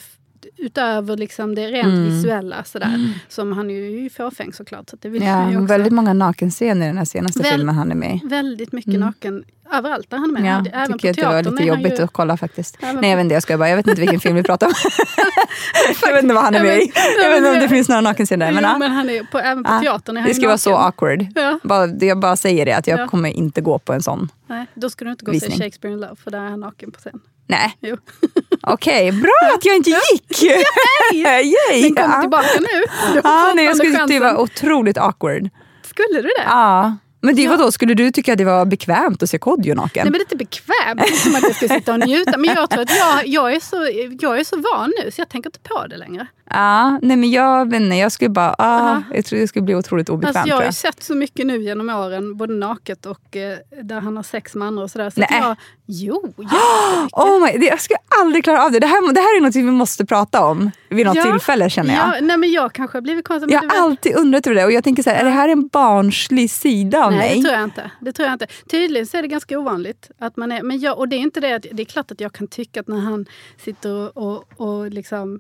utöver 0.58 1.18
liksom 1.18 1.56
det 1.56 1.68
rent 1.68 1.86
Mm. 1.88 2.06
visuella. 2.06 2.64
Sådär, 2.64 3.14
Som 3.30 3.52
han 3.54 3.70
är 3.70 3.74
ju 3.74 4.10
fåfäng 4.10 4.54
såklart. 4.54 4.90
Så 4.90 4.98
det 5.02 5.10
vill 5.10 5.24
Ja, 5.24 5.48
också. 5.48 5.60
väldigt 5.60 5.94
många 5.94 6.14
nakenscener 6.14 6.86
i 6.86 6.90
den 6.90 6.98
här 6.98 7.06
senaste 7.06 7.40
Väl- 7.44 7.52
filmen 7.52 7.76
han 7.76 7.92
är 7.92 7.96
med 7.96 8.16
i. 8.24 8.28
Väldigt 8.28 8.72
mycket 8.72 9.00
naken 9.00 9.44
överallt 9.74 10.10
där 10.10 10.18
han 10.18 10.30
är 10.38 10.42
med. 10.42 10.52
Mm. 10.54 10.66
Ja, 10.66 10.72
Även 10.80 10.92
på 10.92 10.98
tycker 10.98 11.10
att 11.10 11.16
det 11.16 11.24
var 11.26 11.32
teatern 11.34 11.56
lite 11.56 11.68
jobbigt 11.68 12.00
ju... 12.00 12.04
att 12.04 12.14
kolla 12.14 12.38
faktiskt. 12.38 12.78
Även 12.82 12.96
Nej 13.02 13.10
jag 13.10 13.18
vet 13.18 13.24
inte, 13.24 13.34
jag 13.34 13.44
ska 13.44 13.58
bara, 13.58 13.70
jag 13.70 13.76
vet 13.78 13.88
inte 13.88 14.02
vilken 14.02 14.20
film 14.20 14.36
vi 14.36 14.44
pratar 14.44 14.68
om. 14.68 14.74
jag 16.02 16.14
vet 16.14 16.24
inte 16.24 16.36
vad 16.36 16.44
han 16.44 16.56
är 16.56 16.60
Ja, 16.60 16.64
med 16.64 16.72
men- 16.78 16.82
i. 16.82 16.92
Jag 17.24 17.30
vet 17.30 17.38
inte 17.38 17.50
om 17.50 17.60
det 17.60 17.70
finns 17.70 17.90
några 17.90 18.02
nakenscener. 18.02 18.48
Jo, 18.52 18.54
Men, 18.56 18.64
men, 18.80 18.82
ja. 18.82 18.88
han 18.88 19.10
är 19.10 19.24
på, 19.24 19.40
även 19.40 19.64
på 19.64 19.70
Ja, 19.72 19.80
teatern 19.80 20.18
är 20.18 20.22
han 20.22 20.28
det 20.30 20.36
ska 20.36 20.48
vara 20.48 20.58
så 20.58 20.76
awkward. 20.78 21.26
Ja. 21.36 21.60
Bara, 21.64 21.88
jag 21.88 22.20
bara 22.20 22.36
säger 22.36 22.66
det, 22.66 22.74
att 22.74 22.88
jag 22.88 23.00
Ja. 23.00 23.08
kommer 23.08 23.30
inte 23.30 23.62
gå 23.62 23.80
på 23.80 23.94
en 23.94 24.02
sån. 24.02 24.30
Nej, 24.48 24.66
då 24.74 24.90
ska 24.90 25.06
du 25.06 25.12
inte 25.12 25.26
gå 25.26 25.32
och 25.32 25.38
se. 25.38 25.52
Shakespeare 25.52 25.94
in 25.94 26.00
Love 26.00 26.16
för 26.16 26.32
där 26.32 26.40
är 26.40 26.50
han 26.50 26.60
naken 26.60 26.92
på 26.92 27.00
scen. 27.00 27.20
Nej, 27.48 27.78
Jo. 27.80 27.98
okej, 28.74 29.12
bra 29.12 29.52
att 29.56 29.66
jag 29.66 29.76
inte 29.76 29.90
gick! 29.90 30.44
Yay! 31.14 31.82
Den 31.82 31.96
kommer 31.96 32.22
tillbaka 32.22 32.48
nu. 32.60 32.84
Ja, 33.24 33.52
nej, 33.56 33.66
jag 33.66 33.76
skulle, 33.78 33.92
det 33.92 33.98
chansen. 33.98 34.22
var 34.22 34.38
otroligt 34.42 34.98
awkward. 34.98 35.50
Skulle 35.84 36.22
du 36.22 36.28
det? 36.28 36.44
Ja. 36.46 36.98
Men 37.22 37.36
det 37.36 37.42
Ja. 37.42 37.50
var 37.50 37.58
då 37.58 37.72
skulle 37.72 37.94
du 37.94 38.12
tycka 38.12 38.32
att 38.32 38.38
det 38.38 38.46
var 38.46 38.66
bekvämt 38.66 39.24
att 39.24 39.30
se 39.30 39.38
Kodjo 39.38 39.76
naken? 39.76 40.04
Nej 40.04 40.12
men 40.12 40.14
det 40.14 40.18
är 40.18 40.22
inte 40.22 40.36
bekvämt. 40.36 41.02
Det 41.12 41.16
som 41.16 41.36
att 41.36 41.42
jag 41.44 41.56
ska 41.56 41.68
sitta 41.68 41.94
och 41.94 42.00
njuta. 42.00 42.38
Men 42.38 42.50
jag 42.56 42.70
tror 42.70 42.82
att 42.82 42.90
jag, 42.98 43.28
jag, 43.28 43.54
är 43.54 43.60
så, 43.60 43.76
jag 44.22 44.40
är 44.40 44.44
så 44.44 44.56
van 44.56 44.94
nu 45.04 45.12
så 45.12 45.22
jag 45.22 45.30
tänker 45.30 45.48
inte 45.48 45.60
på 45.60 45.88
det 45.88 45.98
längre. 45.98 46.28
Ja, 46.50 47.00
nej 47.02 47.18
men 47.18 47.32
jag 47.32 47.70
vet 47.72 47.82
inte, 47.82 47.96
jag 47.96 48.12
skulle 48.12 48.30
bara, 48.30 48.56
ah, 48.58 48.66
Aha. 48.80 49.04
jag 49.14 49.26
tror 49.26 49.40
det 49.40 49.48
skulle 49.48 49.64
bli 49.66 49.76
otroligt 49.76 50.10
obekvämt. 50.10 50.36
Alltså 50.36 50.50
jag 50.50 50.56
har 50.56 50.62
ju 50.62 50.68
jag. 50.68 50.74
sett 50.74 51.04
så 51.04 51.16
mycket 51.16 51.46
nu 51.48 51.62
genom 51.62 51.90
åren, 51.90 52.38
både 52.38 52.54
naket 52.54 53.06
och 53.06 53.36
eh, 53.36 53.58
där 53.84 54.02
han 54.02 54.16
har 54.16 54.24
sex 54.24 54.56
med 54.56 54.68
andra 54.68 54.84
och 54.84 54.92
sådär. 54.92 55.10
Så 55.10 55.20
Nej. 55.20 55.30
jag, 55.42 55.56
jo. 55.90 56.34
Oh 57.12 57.46
my, 57.46 57.58
det, 57.58 57.66
jag 57.66 57.82
skulle 57.82 58.00
aldrig 58.22 58.44
klara 58.44 58.66
av 58.66 58.72
det. 58.72 58.80
Det 58.80 58.88
här, 58.88 59.14
det 59.14 59.20
här 59.20 59.38
är 59.38 59.42
något 59.42 59.56
vi 59.56 59.64
måste 59.64 60.06
prata 60.06 60.46
om 60.46 60.72
vid 60.90 61.06
något 61.06 61.16
Ja, 61.16 61.24
tillfälle 61.24 61.70
känner 61.70 61.96
jag. 61.96 62.08
Ja, 62.08 62.22
nej 62.22 62.38
men 62.38 62.52
jag 62.52 62.74
kanske 62.74 62.98
har 62.98 63.02
blivit 63.02 63.28
konstig. 63.28 63.54
Jag 63.54 63.62
har 63.62 63.84
alltid 63.84 64.16
undrat 64.16 64.48
över 64.48 64.56
det 64.56 64.66
och 64.66 64.72
jag 64.72 64.84
tänker 64.84 65.04
så 65.04 65.10
här, 65.10 65.20
är 65.20 65.26
det 65.26 65.32
här 65.32 65.50
en 65.50 65.68
barnslig 65.68 66.52
sida 66.52 67.06
av 67.06 67.12
Nej, 67.12 67.20
mig? 67.20 67.36
det 67.38 67.42
tror 67.44 67.54
jag 67.54 67.64
inte. 67.64 67.92
Det 68.02 68.14
tror 68.14 68.26
jag 68.26 68.36
inte. 68.36 68.48
Tydligen 68.72 69.08
så 69.08 69.18
är 69.18 69.22
det 69.22 69.28
ganska 69.28 69.60
ovanligt. 69.60 70.12
Att 70.20 70.38
man 70.38 70.52
är, 70.52 70.64
men 70.64 70.80
jag, 70.80 70.98
och 70.98 71.08
det 71.10 71.16
är 71.16 71.20
inte 71.20 71.40
det 71.40 71.56
att, 71.56 71.66
det 71.72 71.84
är 71.84 71.86
klart 71.86 72.12
att 72.12 72.22
jag 72.22 72.34
kan 72.34 72.48
tycka 72.48 72.80
att 72.80 72.88
när 72.88 73.00
han 73.00 73.26
sitter 73.58 74.18
och, 74.18 74.18
och, 74.18 74.46
och 74.58 74.90
liksom 74.90 75.40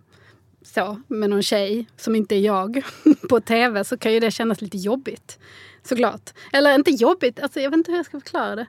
så 0.61 1.01
med 1.07 1.29
någon 1.29 1.43
tjej 1.43 1.85
som 1.97 2.15
inte 2.15 2.35
är 2.35 2.39
jag 2.39 2.81
på 3.29 3.39
tv 3.39 3.83
så 3.83 3.97
kan 3.97 4.13
ju 4.13 4.19
det 4.19 4.31
kännas 4.31 4.61
lite 4.61 4.77
jobbigt. 4.77 5.39
Såklart. 5.83 6.29
Eller 6.53 6.75
inte 6.75 6.91
jobbigt, 6.91 7.39
alltså, 7.39 7.59
jag 7.59 7.69
vet 7.69 7.77
inte 7.77 7.91
hur 7.91 7.97
jag 7.97 8.05
ska 8.05 8.19
förklara 8.19 8.55
det. 8.55 8.67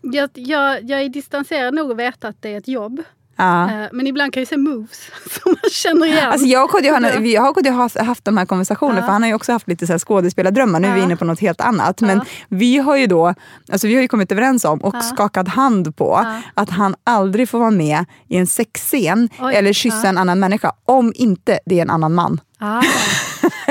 Jag, 0.00 0.30
jag, 0.34 0.90
jag 0.90 1.02
är 1.02 1.08
distanserad 1.08 1.74
nog 1.74 1.90
att 1.90 1.96
veta 1.96 2.28
att 2.28 2.36
det 2.42 2.52
är 2.54 2.58
ett 2.58 2.68
jobb. 2.68 3.02
Ja. 3.36 3.64
Eh, 3.70 3.86
Men 3.92 4.06
ibland 4.06 4.32
kan 4.32 4.40
jag 4.40 4.48
se 4.48 4.56
moves 4.56 5.10
som 5.42 5.52
man 5.62 5.70
känner 5.70 6.06
igen. 6.06 6.30
Alltså 6.32 6.46
jag 6.46 6.64
och 6.64 6.70
Kodjo 6.70 6.92
har, 6.92 7.00
Ja. 7.00 7.20
vi 7.20 7.36
har 7.36 7.48
och 7.48 7.54
Kodjo 7.54 7.72
haft, 7.72 7.98
haft 8.00 8.24
de 8.24 8.36
här 8.36 8.46
konversationerna 8.46 8.98
Ja. 9.00 9.04
för 9.06 9.12
han 9.12 9.22
har 9.22 9.28
ju 9.28 9.34
också 9.34 9.52
haft 9.52 9.68
lite 9.68 9.86
så 9.86 9.92
här 9.92 9.98
skådespelardrömmar. 9.98 10.80
Nu 10.80 10.88
är 10.88 10.94
vi 10.94 11.00
inne 11.02 11.16
på 11.16 11.24
något 11.24 11.40
helt 11.40 11.60
annat. 11.60 12.00
Men 12.00 12.20
vi 12.48 12.78
har 12.78 12.96
ju 12.96 13.06
då 13.06 13.34
alltså 13.72 13.86
vi 13.86 13.94
har 13.94 14.02
ju 14.02 14.08
kommit 14.08 14.32
överens 14.32 14.64
om 14.64 14.78
och 14.80 15.04
skakat 15.04 15.48
hand 15.48 15.96
på 15.96 16.24
att 16.54 16.70
han 16.70 16.94
aldrig 17.04 17.48
får 17.48 17.58
vara 17.58 17.70
med 17.70 18.04
i 18.28 18.36
en 18.36 18.46
sexscen 18.46 19.28
Oj. 19.40 19.54
eller 19.54 19.72
kyssa 19.72 20.08
en 20.08 20.18
annan 20.18 20.40
människa 20.40 20.72
om 20.84 21.12
inte 21.16 21.60
det 21.66 21.78
är 21.78 21.82
en 21.82 21.90
annan 21.90 22.14
man. 22.14 22.40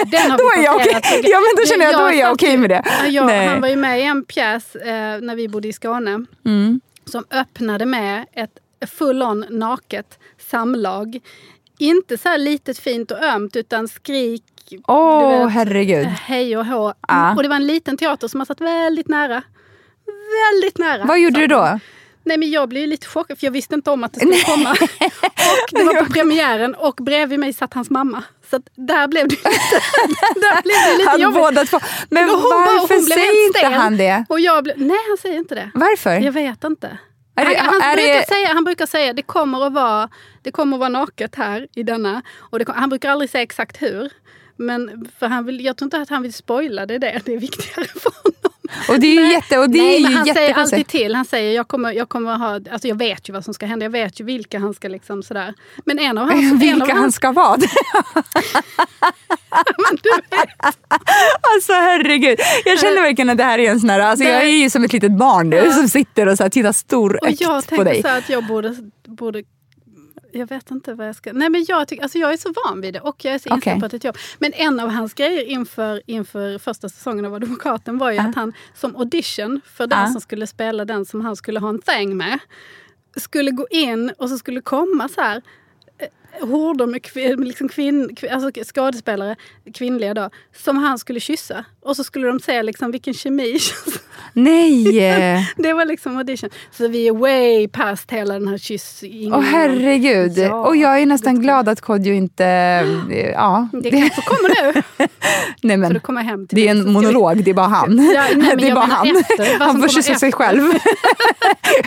Ah. 0.01 0.05
Den 0.05 0.31
har 0.31 0.37
Då 0.37 0.51
är 0.61 0.63
jag 0.65 0.75
okej. 0.75 0.93
passerat. 0.93 1.21
Ja, 1.23 1.37
men 1.39 1.63
då 1.63 1.69
känner 1.69 1.85
jag, 1.85 1.93
då 2.01 2.05
är 2.05 2.13
jag 2.19 2.31
okej 2.33 2.51
ju- 2.51 2.57
med 2.57 2.69
det. 2.69 2.83
Ja, 2.85 3.05
jag, 3.07 3.25
Nej. 3.25 3.47
han 3.47 3.61
var 3.61 3.67
ju 3.67 3.75
med 3.75 3.99
i 3.99 4.03
en 4.03 4.25
pjäs 4.25 4.75
eh, 4.75 5.21
när 5.21 5.35
vi 5.35 5.47
bodde 5.47 5.67
i 5.67 5.73
Skåne 5.73 6.25
Mm. 6.45 6.81
som 7.05 7.25
öppnade 7.31 7.85
med 7.85 8.25
ett 8.33 8.57
full-on 8.91 9.45
naket 9.49 10.19
samlag. 10.49 11.19
Inte 11.77 12.17
så 12.17 12.29
här 12.29 12.37
litet 12.37 12.79
fint 12.79 13.11
och 13.11 13.23
ömt 13.23 13.55
utan 13.55 13.87
skrik, 13.87 14.43
Åh 14.87 15.31
Du 15.39 15.43
vet, 15.45 15.53
herregud. 15.53 16.05
hej 16.07 16.57
och 16.57 16.65
hå. 16.65 16.93
Ja. 17.07 17.35
Och 17.35 17.43
det 17.43 17.49
var 17.49 17.55
en 17.55 17.67
liten 17.67 17.97
teater 17.97 18.27
som 18.27 18.39
har 18.39 18.45
satt 18.45 18.61
väldigt 18.61 19.07
nära. 19.07 19.43
Väldigt 20.53 20.77
nära. 20.77 21.05
Vad 21.05 21.19
gjorde 21.19 21.39
du 21.39 21.47
satt 21.55 21.71
då? 21.73 21.79
Nej 22.23 22.37
men 22.37 22.49
jag 22.51 22.69
blev 22.69 22.87
lite 22.87 23.07
chockad 23.07 23.39
för 23.39 23.47
jag 23.47 23.51
visste 23.51 23.75
inte 23.75 23.91
om 23.91 24.03
att 24.03 24.13
det 24.13 24.19
skulle 24.19 24.39
komma. 24.45 24.71
och 24.71 25.79
det 25.79 25.83
var 25.83 26.03
på 26.05 26.13
premiären 26.13 26.75
och 26.75 26.95
bredvid 26.95 27.39
mig 27.39 27.53
satt 27.53 27.73
hans 27.73 27.89
mamma. 27.89 28.23
Så 28.49 28.55
att 28.55 28.63
där 28.75 29.07
blev 29.07 29.27
det 29.27 29.35
lite, 29.35 29.49
där 30.35 30.61
blev 30.61 30.75
det 30.91 30.97
lite 30.97 31.09
Han 31.09 31.21
jobbigt. 31.21 31.39
båda 31.41 31.65
två. 31.65 31.79
Men 32.09 32.29
hon 32.29 32.41
bara- 32.41 32.65
varför 32.65 32.95
hon 32.95 33.05
blev 33.05 33.17
helt 33.17 33.29
säger 33.31 33.47
inte 33.47 33.65
han 33.81 33.97
det? 33.97 34.25
Och 34.29 34.39
jag 34.39 34.63
blev, 34.63 34.77
nej 34.77 34.97
han 35.07 35.17
säger 35.17 35.37
inte 35.37 35.55
det. 35.55 35.71
Varför? 35.73 36.11
Jag 36.19 36.31
vet 36.31 36.63
inte. 36.63 36.97
Det- 37.35 37.43
han, 37.43 37.81
han, 37.81 37.95
brukar 37.95 38.19
det- 38.19 38.27
säga, 38.27 38.47
han 38.53 38.63
brukar 38.63 38.85
säga 38.85 39.13
det 39.13 39.21
kommer 39.21 39.67
att 39.67 39.73
vara, 39.73 40.09
det 40.41 40.51
kommer 40.51 40.75
att 40.77 40.79
vara 40.79 40.89
naket 40.89 41.35
här 41.35 41.67
i 41.75 41.83
denna. 41.83 42.21
Och 42.39 42.59
det, 42.59 42.65
han 42.75 42.89
brukar 42.89 43.09
aldrig 43.11 43.29
säga 43.29 43.41
exakt 43.41 43.81
hur. 43.81 44.09
Men 44.57 45.09
för 45.19 45.27
han 45.27 45.45
vill, 45.45 45.65
jag 45.65 45.77
tror 45.77 45.85
inte 45.85 45.97
att 45.97 46.09
han 46.09 46.21
vill 46.21 46.33
spoila 46.33 46.85
det. 46.85 46.97
det 46.97 47.07
är 47.33 47.39
viktigare 47.39 47.85
för 47.87 48.11
honom. 48.23 48.28
Och 48.89 48.99
det 48.99 49.07
är 49.07 49.25
ju, 49.25 49.31
jätte, 49.31 49.57
och 49.57 49.69
det 49.69 49.77
Nej, 49.77 49.95
är 49.95 50.01
men 50.01 50.11
ju 50.11 50.17
han 50.17 50.25
säger 50.25 50.53
alltid 50.53 50.87
till. 50.87 51.15
Han 51.15 51.25
säger 51.25 51.55
jag 51.55 51.67
kommer, 51.67 51.91
jag 51.91 52.09
kommer 52.09 52.37
ha, 52.37 52.53
alltså 52.53 52.87
jag 52.87 52.95
vet 52.95 53.29
ju 53.29 53.33
vad 53.33 53.45
som 53.45 53.53
ska 53.53 53.65
hända. 53.65 53.85
Jag 53.85 53.91
vet 53.91 54.19
ju 54.19 54.23
vilka 54.23 54.59
han 54.59 54.73
ska 54.73 54.87
liksom 54.87 55.23
sådär. 55.23 55.53
Men 55.85 55.99
en 55.99 56.17
av 56.17 56.29
hans... 56.29 56.43
en 56.43 56.51
av 56.51 56.57
Vilka 56.59 56.85
han 56.93 56.97
hans, 56.97 57.15
ska 57.15 57.31
vara. 57.31 57.57
men 59.77 59.97
du 60.03 60.09
vet, 60.37 60.49
Alltså 61.55 61.73
herregud. 61.73 62.39
Jag 62.65 62.79
känner 62.79 63.01
verkligen 63.01 63.29
att 63.29 63.37
det 63.37 63.43
här 63.43 63.59
är 63.59 63.71
en 63.71 63.79
sån 63.79 63.89
här, 63.89 63.99
alltså, 63.99 64.25
jag 64.25 64.43
är 64.43 64.63
ju 64.63 64.69
som 64.69 64.83
ett 64.83 64.93
litet 64.93 65.11
barn 65.11 65.49
nu 65.49 65.71
som 65.71 65.89
sitter 65.89 66.27
och 66.27 66.37
så 66.37 66.43
här, 66.43 66.49
tittar 66.49 66.69
och 66.69 66.75
storögt 66.75 67.41
jag 67.41 67.55
på 67.55 67.61
tänker 67.69 67.85
dig. 67.85 68.01
så 68.01 68.07
här 68.07 68.17
att 68.17 68.29
jag 68.29 68.47
borde, 68.47 68.75
borde 69.07 69.43
jag 70.31 70.47
vet 70.49 70.71
inte 70.71 70.93
vad 70.93 71.07
jag 71.07 71.15
ska... 71.15 71.33
Nej 71.33 71.49
men 71.49 71.65
jag, 71.67 71.87
tycker, 71.87 72.03
alltså 72.03 72.17
jag 72.17 72.33
är 72.33 72.37
så 72.37 72.53
van 72.65 72.81
vid 72.81 72.93
det 72.93 72.99
och 73.01 73.25
jag 73.25 73.33
är 73.33 73.39
så 73.39 73.49
inställd 73.49 73.61
Okej. 73.73 73.79
på 73.79 73.85
att 73.85 73.91
det 73.91 73.95
är 73.95 73.99
ett 73.99 74.03
jobb. 74.03 74.17
Men 74.39 74.53
en 74.53 74.79
av 74.79 74.89
hans 74.89 75.13
grejer 75.13 75.43
inför, 75.45 76.01
inför 76.05 76.57
första 76.57 76.89
säsongen 76.89 77.25
av 77.25 77.33
Advokaten 77.33 77.97
var 77.97 78.09
ju 78.11 78.17
Ja. 78.17 78.23
att 78.29 78.35
han 78.35 78.53
som 78.75 78.95
audition 78.95 79.61
för 79.65 79.87
den 79.87 79.99
Ja. 79.99 80.07
som 80.07 80.21
skulle 80.21 80.47
spela 80.47 80.85
den 80.85 81.05
som 81.05 81.21
han 81.21 81.35
skulle 81.35 81.59
ha 81.59 81.69
en 81.69 81.81
thing 81.81 82.17
med 82.17 82.39
skulle 83.15 83.51
gå 83.51 83.67
in 83.71 84.11
och 84.17 84.29
så 84.29 84.37
skulle 84.37 84.61
komma 84.61 85.09
så 85.09 85.21
här 85.21 85.41
eh, 85.97 86.47
horder 86.47 86.85
med 86.85 87.03
kvin, 87.03 87.43
liksom 87.43 87.69
kvin, 87.69 88.15
kvin, 88.15 88.31
alltså 88.31 88.63
skådespelare, 88.63 89.35
kvinnliga 89.73 90.13
då, 90.13 90.29
som 90.55 90.77
han 90.77 90.99
skulle 90.99 91.19
kyssa. 91.19 91.65
Och 91.79 91.95
så 91.95 92.03
skulle 92.03 92.27
de 92.27 92.39
se 92.39 92.63
liksom 92.63 92.91
vilken 92.91 93.13
kemi. 93.13 93.59
Nej! 94.33 95.53
det 95.57 95.73
var 95.73 95.85
liksom 95.85 96.17
audition. 96.17 96.49
Så 96.71 96.87
vi 96.87 97.07
är 97.07 97.13
way 97.13 97.67
past 97.67 98.11
hela 98.11 98.33
den 98.33 98.47
här 98.47 98.57
kyssingen. 98.57 99.33
Åh 99.33 99.41
herregud. 99.41 100.37
Ja, 100.37 100.53
och 100.67 100.75
jag 100.75 101.01
är 101.01 101.05
nästan 101.05 101.35
det 101.35 101.41
glad 101.41 101.69
att 101.69 101.81
Kodjo 101.81 102.13
inte... 102.13 102.43
Ja. 103.33 103.67
Det 103.83 103.91
kanske 103.91 104.21
kommer 104.21 104.73
nu. 104.73 104.81
nej, 105.61 105.75
Så 105.75 105.79
men, 105.79 105.93
du 105.93 105.99
kommer 105.99 106.21
hem 106.23 106.47
till 106.47 106.55
det 106.55 106.67
är 106.67 106.71
en 106.71 106.83
så 106.83 106.89
monolog, 106.89 107.43
det 107.43 107.49
är 107.51 107.53
bara 107.55 107.67
han. 107.67 108.09
Ja, 108.15 108.23
nej, 108.35 108.55
det 108.57 108.67
är 108.69 108.75
bara 108.75 108.85
han. 108.85 109.07
efter, 109.07 109.59
han 109.59 109.81
får 109.81 109.87
kyssa 109.87 110.15
sig 110.15 110.31
själv. 110.31 110.61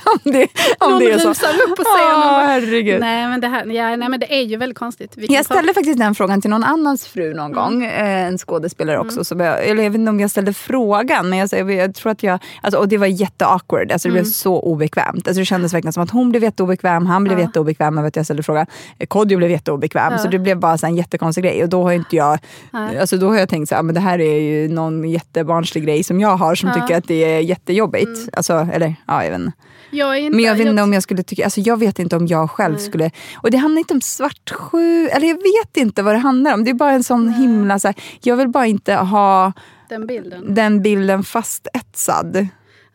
om 0.04 0.32
det, 0.32 0.46
om 0.80 0.90
Någon 0.90 0.98
det 0.98 1.10
är 1.12 1.18
så. 1.18 1.28
rusar 1.30 1.48
upp 1.68 1.76
på 1.76 1.82
scenen. 1.84 2.20
Bara- 2.20 2.46
herregud. 2.46 3.00
Nej 3.00 3.28
men, 3.28 3.40
det 3.40 3.48
här, 3.48 3.66
ja, 3.66 3.96
nej 3.96 4.08
men 4.08 4.20
det 4.20 4.34
är 4.34 4.42
ju 4.42 4.56
väldigt 4.56 4.78
konstigt. 4.78 5.12
Vi 5.16 5.26
Jag 5.26 5.44
ställde 5.44 5.74
faktiskt 5.74 5.98
den 5.98 6.14
frågan 6.14 6.40
till 6.40 6.50
någon 6.50 6.64
annans 6.64 7.06
fru 7.06 7.22
Mm. 7.22 7.36
någon 7.36 7.52
gång. 7.52 7.84
Eh, 7.84 8.26
en 8.26 8.38
skådespelare 8.38 8.98
också. 8.98 9.24
Som 9.24 9.40
jag, 9.40 9.64
eller 9.66 9.82
jag 9.82 9.90
vet 9.90 9.98
inte 9.98 10.10
om 10.10 10.20
jag 10.20 10.30
ställde 10.30 10.52
frågan. 10.52 11.28
Men 11.28 11.38
jag, 11.38 11.70
jag 11.72 11.94
tror 11.94 12.12
att 12.12 12.21
jag, 12.26 12.38
alltså, 12.62 12.78
och 12.80 12.88
det 12.88 12.98
var 12.98 13.06
jätteawkward. 13.06 13.92
Alltså, 13.92 14.08
det 14.08 14.12
Mm. 14.12 14.22
blev 14.22 14.30
så 14.30 14.60
obekvämt. 14.60 15.28
Alltså, 15.28 15.40
det 15.40 15.44
kändes 15.44 15.74
verkligen 15.74 15.92
som 15.92 16.02
att 16.02 16.10
hon 16.10 16.30
blev 16.30 16.42
jätteobekväm. 16.42 17.06
Han 17.06 17.24
blev 17.24 17.38
Ja. 17.38 17.44
jätteobekväm 17.44 17.98
över 17.98 18.08
att 18.08 18.16
jag 18.16 18.24
ställde 18.24 18.42
frågan. 18.42 18.66
Eh, 18.98 19.06
Kodjo 19.06 19.38
blev 19.38 19.50
jätteobekväm. 19.50 20.12
Ja. 20.12 20.18
Så 20.18 20.28
det 20.28 20.38
blev 20.38 20.58
bara 20.58 20.78
så 20.78 20.86
en 20.86 20.96
jättekonstig 20.96 21.44
grej. 21.44 21.62
Och 21.62 21.68
då 21.68 21.82
har 21.82 21.92
inte 21.92 22.16
jag, 22.16 22.38
Nej. 22.70 22.98
alltså, 22.98 23.16
då 23.16 23.28
har 23.28 23.36
jag 23.38 23.48
tänkt 23.48 23.68
så 23.68 23.74
här, 23.74 23.82
men 23.82 23.94
det 23.94 24.00
här 24.00 24.18
är 24.20 24.40
ju 24.40 24.68
någon 24.68 25.10
jättebarnslig 25.10 25.84
grej 25.84 26.02
som 26.04 26.20
jag 26.20 26.36
har 26.36 26.54
som 26.54 26.68
Ja. 26.68 26.74
tycker 26.74 26.98
att 26.98 27.08
det 27.08 27.24
är 27.24 27.40
jättejobbigt. 27.40 28.06
Mm. 28.06 28.28
Alltså, 28.32 28.68
eller 28.72 28.94
ja, 29.06 29.24
inte. 29.24 29.52
Jag 29.94 30.18
inte, 30.20 30.36
Men 30.36 30.44
jag 30.44 30.54
vet 30.54 30.66
inte 30.66 30.82
om 30.82 30.92
jag 30.92 31.02
skulle 31.02 31.22
tycka, 31.22 31.44
alltså 31.44 31.60
jag 31.60 31.76
vet 31.78 31.98
inte 31.98 32.16
om 32.16 32.26
jag 32.26 32.50
själv 32.50 32.74
Nej. 32.74 32.82
skulle, 32.82 33.10
och 33.36 33.50
det 33.50 33.56
handlar 33.56 33.78
inte 33.78 33.94
om 33.94 34.00
svartsju, 34.00 35.08
eller 35.08 35.26
jag 35.28 35.34
vet 35.36 35.76
inte 35.76 36.02
vad 36.02 36.14
det 36.14 36.18
handlar 36.18 36.54
om. 36.54 36.64
Det 36.64 36.70
är 36.70 36.74
bara 36.74 36.92
en 36.92 37.04
sån 37.04 37.32
himla, 37.32 37.78
så 37.78 37.88
här, 37.88 37.94
jag 38.22 38.36
vill 38.36 38.48
bara 38.48 38.66
inte 38.66 38.94
ha 38.94 39.52
den 39.92 40.06
bilden. 40.06 40.54
den 40.54 40.82
bilden 40.82 41.22
fastetsad. 41.24 42.46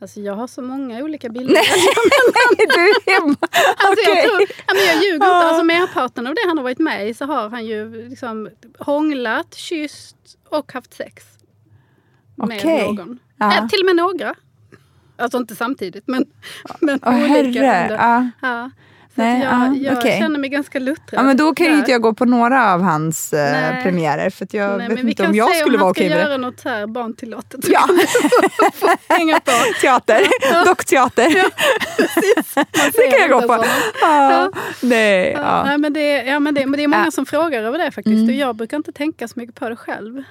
Alltså 0.01 0.19
jag 0.19 0.33
har 0.35 0.47
så 0.47 0.61
många 0.61 1.03
olika 1.03 1.29
bilder. 1.37 1.53
Nej, 1.53 1.63
du 2.57 3.11
är, 3.11 3.17
Alltså 3.21 4.11
okej. 4.11 4.23
jag, 4.23 4.23
tror, 4.23 4.41
jag 4.87 5.03
ljuger 5.03 5.13
inte. 5.15 5.25
Alltså 5.27 5.63
merparten 5.63 6.27
av 6.27 6.33
det 6.35 6.41
han 6.47 6.57
har 6.57 6.63
varit 6.63 6.79
med 6.79 7.09
i 7.09 7.13
så 7.13 7.25
har 7.25 7.49
han 7.49 7.65
ju 7.65 8.09
liksom 8.09 8.49
hånglat, 8.79 9.53
kysst 9.55 10.15
och 10.49 10.73
haft 10.73 10.93
sex. 10.93 11.23
Med 12.35 12.65
någon. 12.65 13.19
Ja. 13.37 13.57
Eh, 13.57 13.67
till 13.67 13.79
och 13.79 13.85
med 13.85 13.95
några. 13.95 14.35
Alltså 15.17 15.37
inte 15.37 15.55
samtidigt 15.55 16.07
men, 16.07 16.25
men 16.81 16.99
Åh 17.05 17.39
olika. 17.39 17.61
herre. 17.63 17.93
Ja. 17.93 18.29
Ja. 18.49 18.71
Nej, 19.17 19.41
jag, 19.43 19.51
ja, 19.53 19.75
jag 19.81 19.97
okej. 19.97 20.19
känner 20.19 20.39
mig 20.39 20.49
ganska 20.49 20.79
luttrad. 20.79 21.19
Ja, 21.19 21.23
men 21.23 21.37
då 21.37 21.53
kan 21.53 21.65
ju 21.67 21.73
inte 21.73 21.91
jag 21.91 22.01
gå 22.01 22.13
på 22.13 22.25
några 22.25 22.73
av 22.73 22.81
hans 22.81 23.33
eh, 23.33 23.51
Nej. 23.51 23.83
premiärer 23.83 24.29
för 24.29 24.47
jag 24.51 24.77
Nej, 24.77 24.87
vet 24.89 24.97
vi 24.97 25.01
inte 25.09 25.23
kan 25.23 25.29
om 25.31 25.35
jag 25.35 25.55
skulle 25.55 25.77
om 25.77 25.81
vara 25.81 25.87
han 25.87 25.93
ska 25.93 26.01
okej 26.03 26.09
med 26.09 26.17
det. 26.17 26.21
göra 26.23 26.37
något 26.37 26.59
så 26.59 26.69
här 26.69 26.87
barntillåtet. 26.87 27.65
så 27.65 27.71
Ja. 27.71 27.79
kan 27.87 27.97
du 27.97 28.07
få 28.73 28.87
hänga 29.09 29.39
på. 29.39 29.51
Teater, 29.81 30.21
dockteater. 30.65 31.29
det 32.93 33.11
kan 33.11 33.19
jag 33.19 33.29
gå 33.29 33.41
på. 33.41 33.53
Honom. 33.53 33.65
Ja. 34.01 34.51
Nej, 34.81 35.31
Ja. 35.31 35.41
ja. 35.41 35.63
Nej, 35.65 35.77
men 35.77 35.93
det, 35.93 36.23
ja, 36.23 36.39
men 36.39 36.53
det, 36.53 36.65
men 36.65 36.77
det 36.77 36.83
är 36.83 36.87
många 36.87 37.05
Ja. 37.05 37.11
som 37.11 37.25
frågar 37.25 37.63
över 37.63 37.77
det 37.77 37.91
faktiskt. 37.91 38.13
Mm. 38.15 38.27
Och 38.29 38.33
jag 38.35 38.55
brukar 38.55 38.77
inte 38.77 38.91
tänka 38.91 39.27
så 39.27 39.33
mycket 39.39 39.55
på 39.55 39.69
det 39.69 39.75
själv. 39.75 40.23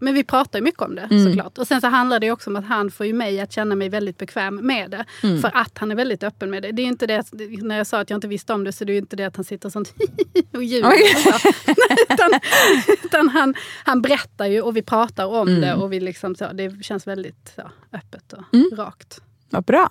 Men 0.00 0.14
vi 0.14 0.24
pratar 0.24 0.58
ju 0.58 0.62
mycket 0.64 0.82
om 0.82 0.94
det 0.94 1.02
Mm. 1.10 1.24
såklart. 1.24 1.58
Och 1.58 1.66
sen 1.66 1.80
så 1.80 1.86
handlar 1.86 2.20
det 2.20 2.30
också 2.30 2.50
om 2.50 2.56
att 2.56 2.64
han 2.66 2.90
får 2.90 3.06
ju 3.06 3.12
mig 3.12 3.40
att 3.40 3.52
känna 3.52 3.74
mig 3.74 3.88
väldigt 3.88 4.18
bekväm 4.18 4.54
med 4.66 4.90
det. 4.90 5.04
Mm. 5.22 5.40
För 5.40 5.50
att 5.54 5.78
han 5.78 5.90
är 5.90 5.94
väldigt 5.94 6.22
öppen 6.22 6.50
med 6.50 6.62
det. 6.62 6.72
Det 6.72 6.82
är 6.82 6.84
ju 6.84 6.88
inte 6.90 7.06
det, 7.06 7.16
att- 7.16 7.32
när 7.62 7.76
jag 7.76 7.86
sa 7.86 8.00
att 8.00 8.10
jag 8.10 8.16
inte 8.16 8.28
visste 8.28 8.52
om 8.52 8.64
det 8.64 8.72
så 8.72 8.84
det 8.84 8.92
är 8.92 8.98
inte 8.98 9.16
det 9.16 9.24
att 9.24 9.36
han 9.36 9.44
sitter 9.44 9.68
sånt 9.68 9.94
och 10.54 10.64
ljuger. 10.64 10.88
Oj. 10.90 11.02
utan 12.08 12.30
utan 13.04 13.28
han, 13.28 13.54
han 13.84 14.02
berättar 14.02 14.46
ju 14.46 14.60
och 14.62 14.76
vi 14.76 14.82
pratar 14.82 15.26
om 15.26 15.48
Mm. 15.48 15.60
det 15.60 15.74
och 15.74 15.92
vi 15.92 16.00
liksom 16.00 16.34
så, 16.34 16.52
det 16.52 16.84
känns 16.84 17.06
väldigt 17.06 17.52
så, 17.56 17.62
öppet 17.92 18.32
och 18.32 18.54
Mm. 18.54 18.70
rakt. 18.76 19.20
Vad 19.50 19.64
bra. 19.64 19.90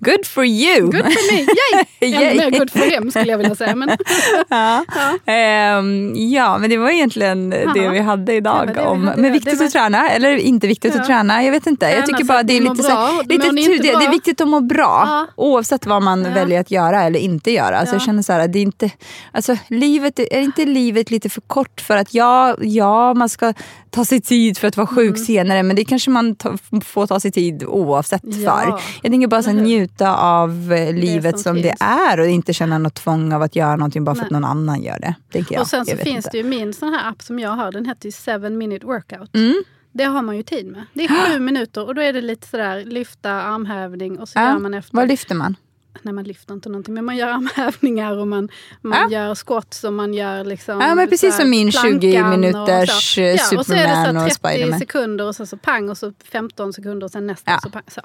Good 0.00 0.26
for 0.26 0.44
you! 0.44 0.80
Good 0.80 0.94
for 1.04 1.32
me! 1.32 1.38
Yay! 1.40 1.86
Yay. 2.12 2.24
Ännu 2.24 2.50
mer 2.50 2.58
good 2.58 2.70
for 2.70 2.78
him 2.90 3.10
skulle 3.10 3.26
jag 3.30 3.38
vilja 3.38 3.54
säga. 3.54 3.74
Men, 3.74 3.90
ja. 4.48 4.84
Ehm, 5.26 6.12
ja, 6.16 6.58
men 6.58 6.70
det 6.70 6.76
var 6.76 6.90
egentligen 6.90 7.50
det 7.50 7.66
Ja. 7.76 7.90
vi 7.90 7.98
hade 7.98 8.24
Det 8.24 8.34
idag. 8.36 8.66
det 8.66 8.72
vi 8.72 8.80
om, 8.80 9.04
hade 9.08 9.22
men 9.22 9.32
viktigt 9.32 9.52
Det 9.52 9.58
var- 9.58 9.66
att 9.66 9.72
träna, 9.72 10.10
eller 10.10 10.36
inte 10.36 10.66
viktigt 10.66 10.94
Ja. 10.94 11.00
att 11.00 11.06
träna. 11.06 11.44
Jag 11.44 11.52
vet 11.52 11.66
inte. 11.66 11.86
Jag 11.86 12.06
tycker 12.06 12.18
så 12.18 12.24
bara 12.24 12.42
det 12.42 12.56
är 12.56 12.60
lite, 12.60 12.82
så, 12.82 13.22
lite 13.28 13.46
inte 13.46 13.62
tudelat. 13.62 14.00
Det 14.00 14.06
är 14.06 14.10
viktigt 14.10 14.40
att 14.40 14.48
må 14.48 14.60
bra 14.60 15.04
Ja. 15.06 15.26
oavsett 15.36 15.86
vad 15.86 16.02
man 16.02 16.24
Ja. 16.24 16.30
väljer 16.30 16.60
att 16.60 16.70
göra 16.70 17.02
eller 17.02 17.18
inte 17.20 17.50
göra. 17.50 17.78
Alltså, 17.78 17.94
Ja. 17.94 17.98
Jag 17.98 18.02
känner 18.06 18.22
så 18.22 18.32
här, 18.32 18.48
det 18.48 18.58
är 18.58 18.62
inte, 18.62 18.90
alltså, 19.32 19.56
livet, 19.68 20.18
är 20.18 20.40
inte 20.40 20.64
livet 20.64 21.10
lite 21.10 21.28
för 21.28 21.40
kort 21.40 21.80
för 21.80 21.96
att 21.96 22.14
ja, 22.14 22.56
ja, 22.60 23.14
man 23.14 23.28
ska 23.28 23.52
ta 23.90 24.04
sig 24.04 24.20
tid 24.20 24.58
för 24.58 24.68
att 24.68 24.76
vara 24.76 24.86
sjuk 24.86 25.08
Mm. 25.16 25.24
senare 25.24 25.62
men 25.62 25.76
det 25.76 25.84
kanske 25.84 26.10
man 26.10 26.34
ta, 26.36 26.56
får 26.84 27.06
ta 27.06 27.20
sig 27.20 27.32
tid 27.32 27.64
oavsett 27.64 28.22
Ja. 28.24 28.60
för. 28.60 28.80
Jag 29.02 29.12
tänker 29.12 29.26
bara 29.28 29.42
så 29.42 29.50
här? 29.50 29.56
Njuta 29.64 30.16
av 30.16 30.72
eh, 30.72 30.94
livet 30.94 31.34
som 31.38 31.42
som, 31.42 31.62
det 31.62 31.74
är 31.80 32.20
och 32.20 32.26
inte 32.26 32.52
känna 32.52 32.78
något 32.78 32.94
tvång 32.94 33.32
av 33.32 33.42
att 33.42 33.56
göra 33.56 33.76
någonting 33.76 34.04
bara 34.04 34.14
för 34.14 34.20
Nej. 34.22 34.26
att 34.26 34.32
någon 34.32 34.44
annan 34.44 34.82
gör 34.82 34.98
det. 34.98 35.14
Jag. 35.50 35.60
och 35.60 35.66
sen 35.66 35.86
så 35.86 35.96
finns 35.96 36.16
inte. 36.16 36.28
det 36.32 36.38
ju 36.38 36.44
min 36.44 36.72
sån 36.72 36.88
här 36.94 37.08
app 37.10 37.22
som 37.22 37.38
jag 37.38 37.50
har, 37.50 37.72
den 37.72 37.84
heter 37.86 38.06
ju 38.06 38.40
7 38.42 38.48
minute 38.50 38.86
workout. 38.86 39.34
Mm. 39.34 39.62
Det 39.92 40.04
har 40.04 40.22
man 40.22 40.36
ju 40.36 40.42
tid 40.42 40.66
med. 40.66 40.84
Det 40.94 41.04
är 41.04 41.08
sju 41.32 41.38
minuter 41.40 41.86
och 41.86 41.94
då 41.94 42.02
är 42.02 42.12
det 42.12 42.20
lite 42.20 42.48
sådär 42.48 42.84
lyfta 42.84 43.30
armhävning 43.32 44.18
och 44.18 44.28
så 44.28 44.38
Ja. 44.38 44.48
gör 44.52 44.58
man 44.58 44.74
efter. 44.74 44.96
Vad 44.96 45.08
lyfter 45.08 45.34
man? 45.34 45.56
Nej 46.02 46.14
man 46.14 46.24
lyfter 46.24 46.54
inte 46.54 46.68
någonting 46.68 46.94
men 46.94 47.04
man 47.04 47.16
gör 47.16 47.28
armhävningar 47.34 48.18
och 48.18 48.28
man, 48.28 48.48
man 48.82 49.10
gör 49.10 49.34
squats 49.34 49.84
och 49.84 49.92
man 49.92 50.14
gör 50.14 50.44
liksom 50.44 50.80
Ja, 50.80 50.94
men 50.94 51.08
precis 51.08 51.36
som 51.36 51.50
min 51.50 51.70
plankan 51.70 52.00
20 52.00 52.22
och 52.22 52.28
minuters 52.28 53.14
så. 53.14 53.20
eh, 53.20 53.26
Ja, 53.26 53.58
och 53.58 53.66
så 53.66 53.72
är 53.72 53.76
det 53.76 53.82
så 53.82 53.94
Superman 53.94 54.16
här 54.16 54.16
och 54.16 54.22
30 54.22 54.34
Spiderman. 54.34 54.78
sekunder 54.78 55.26
och 55.26 55.36
så, 55.36 55.46
så 55.46 55.56
pang 55.56 55.90
och 55.90 55.98
så 55.98 56.12
15 56.32 56.72
sekunder 56.72 57.04
och 57.04 57.10
sen 57.10 57.26
nästa. 57.26 57.50
Ja. 57.50 57.56
och 57.56 57.62
Så 57.62 57.70
pang, 57.70 57.82
så. 57.88 58.00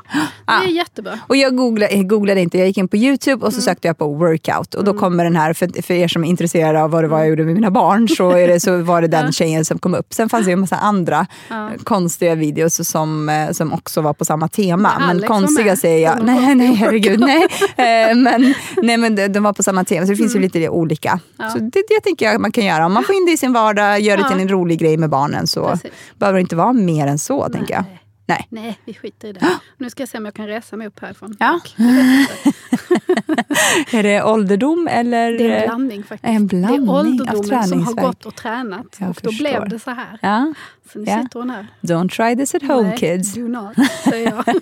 Ja. 0.47 0.59
Det 0.63 0.67
är 0.67 0.71
jättebra. 0.71 1.19
Och 1.27 1.35
jag 1.35 1.55
googlade, 1.57 1.93
jag 1.95 2.07
googlade 2.07 2.41
inte, 2.41 2.57
jag 2.57 2.67
gick 2.67 2.77
in 2.77 2.87
på 2.87 2.97
Youtube 2.97 3.33
Mm. 3.33 3.43
och 3.47 3.53
så 3.53 3.61
sökte 3.61 3.87
jag 3.87 3.97
på 3.97 4.13
workout. 4.13 4.75
Och 4.75 4.83
då 4.83 4.93
kommer 4.93 5.23
den 5.23 5.35
här, 5.35 5.53
för, 5.53 5.81
för 5.81 5.93
er 5.93 6.07
som 6.07 6.23
är 6.23 6.27
intresserade 6.29 6.83
av 6.83 6.91
vad 6.91 7.03
det 7.03 7.07
var 7.07 7.19
jag 7.19 7.27
gjorde 7.29 7.43
med 7.43 7.53
mina 7.55 7.71
barn, 7.71 8.07
så, 8.09 8.31
är 8.31 8.47
det, 8.47 8.59
så 8.59 8.77
var 8.81 9.01
det 9.01 9.07
den 9.19 9.19
Mm. 9.19 9.27
Ja. 9.27 9.31
tjejen 9.31 9.65
som 9.65 9.79
kom 9.79 9.93
upp. 9.95 10.13
Sen 10.13 10.29
fanns 10.29 10.45
det 10.45 10.51
en 10.51 10.59
massa 10.59 10.75
andra 10.77 11.27
Ja. 11.49 11.69
konstiga 11.83 12.35
videos 12.35 12.89
som, 12.89 13.29
eh, 13.29 13.51
som 13.51 13.73
också 13.73 14.01
var 14.01 14.13
på 14.13 14.25
samma 14.25 14.47
tema. 14.47 14.91
Men 14.99 15.17
Men 15.17 15.27
konstiga 15.27 15.75
säger 15.75 16.05
jag, 16.09 16.25
nej, 16.25 16.55
nej 16.55 16.73
herregud, 16.75 17.19
nej. 17.19 17.47
Eh, 18.09 18.15
men, 18.15 18.53
nej 18.81 18.97
men 18.97 19.15
de, 19.15 19.39
var 19.39 19.53
på 19.53 19.63
samma 19.63 19.83
tema, 19.83 20.05
så 20.05 20.11
det 20.11 20.15
finns 20.15 20.35
ju 20.35 20.39
lite 20.39 20.69
olika. 20.69 21.09
Mm. 21.09 21.21
Ja. 21.37 21.49
Så 21.49 21.57
det, 21.57 21.83
det 21.87 22.01
tänker 22.03 22.25
jag 22.25 22.41
man 22.41 22.51
kan 22.51 22.65
göra. 22.65 22.85
Om 22.85 22.93
man 22.93 23.03
får 23.03 23.15
in 23.15 23.25
det 23.25 23.31
i 23.31 23.37
sin 23.37 23.53
vardag, 23.53 23.99
gör 23.99 24.17
det 24.17 24.29
till 24.29 24.39
en 24.39 24.49
rolig 24.49 24.79
grej 24.79 24.97
med 24.97 25.09
barnen 25.09 25.47
så 25.47 25.67
Precis. 25.69 25.91
behöver 26.17 26.37
det 26.37 26.41
inte 26.41 26.55
vara 26.55 26.73
mer 26.73 27.07
än 27.07 27.19
så, 27.19 27.49
tänker 27.49 27.73
jag. 27.73 27.83
Nej. 28.29 28.47
Nej. 28.49 28.79
Vi 28.85 28.93
skiter 28.93 29.27
i 29.27 29.33
det. 29.33 29.47
Nu 29.77 29.89
ska 29.89 30.01
jag 30.01 30.09
se 30.09 30.17
om 30.17 30.25
jag 30.25 30.33
kan 30.33 30.47
resa 30.47 30.77
mig 30.77 30.87
upp 30.87 30.99
härifrån. 30.99 31.35
Ja. 31.39 31.59
Tack. 31.63 31.75
Är 33.93 34.03
det 34.03 34.23
ålderdom 34.23 34.87
eller? 34.91 35.31
Det 35.31 35.51
är 35.53 35.61
en 35.61 35.67
blandning 35.67 36.03
faktiskt. 36.03 36.23
En 36.23 36.47
blandning 36.47 36.85
det 36.85 36.91
är 36.91 36.95
ålderdomen 36.95 37.67
som 37.67 37.83
har 37.83 37.93
gått 37.93 38.25
och 38.25 38.35
tränat. 38.35 38.85
Jag 38.99 39.09
och 39.09 39.15
då 39.21 39.29
förstår. 39.29 39.43
blev 39.43 39.69
det 39.69 39.79
så 39.79 39.91
här. 39.91 40.17
Ja. 40.21 40.53
Så 40.93 40.99
nu 40.99 41.05
Ja. 41.07 41.21
sitter 41.23 41.39
hon 41.39 41.49
här. 41.49 41.67
Don't 41.81 42.09
try 42.09 42.35
this 42.35 42.55
at 42.55 42.61
home 42.61 42.87
Nej, 42.89 42.97
kids. 42.97 43.33
Do 43.33 43.47
not, 43.47 43.75
säger 44.03 44.31
jag. 44.31 44.43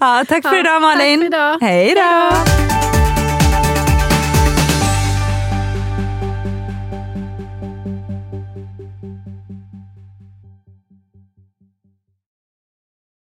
Ja, 0.00 0.24
tack 0.28 0.42
för 0.42 0.60
idag 0.60 0.64
tack 0.64 0.82
Malin. 0.82 1.18
för 1.20 1.26
idag. 1.26 1.58
Hej 1.60 1.94
då. 1.94 2.32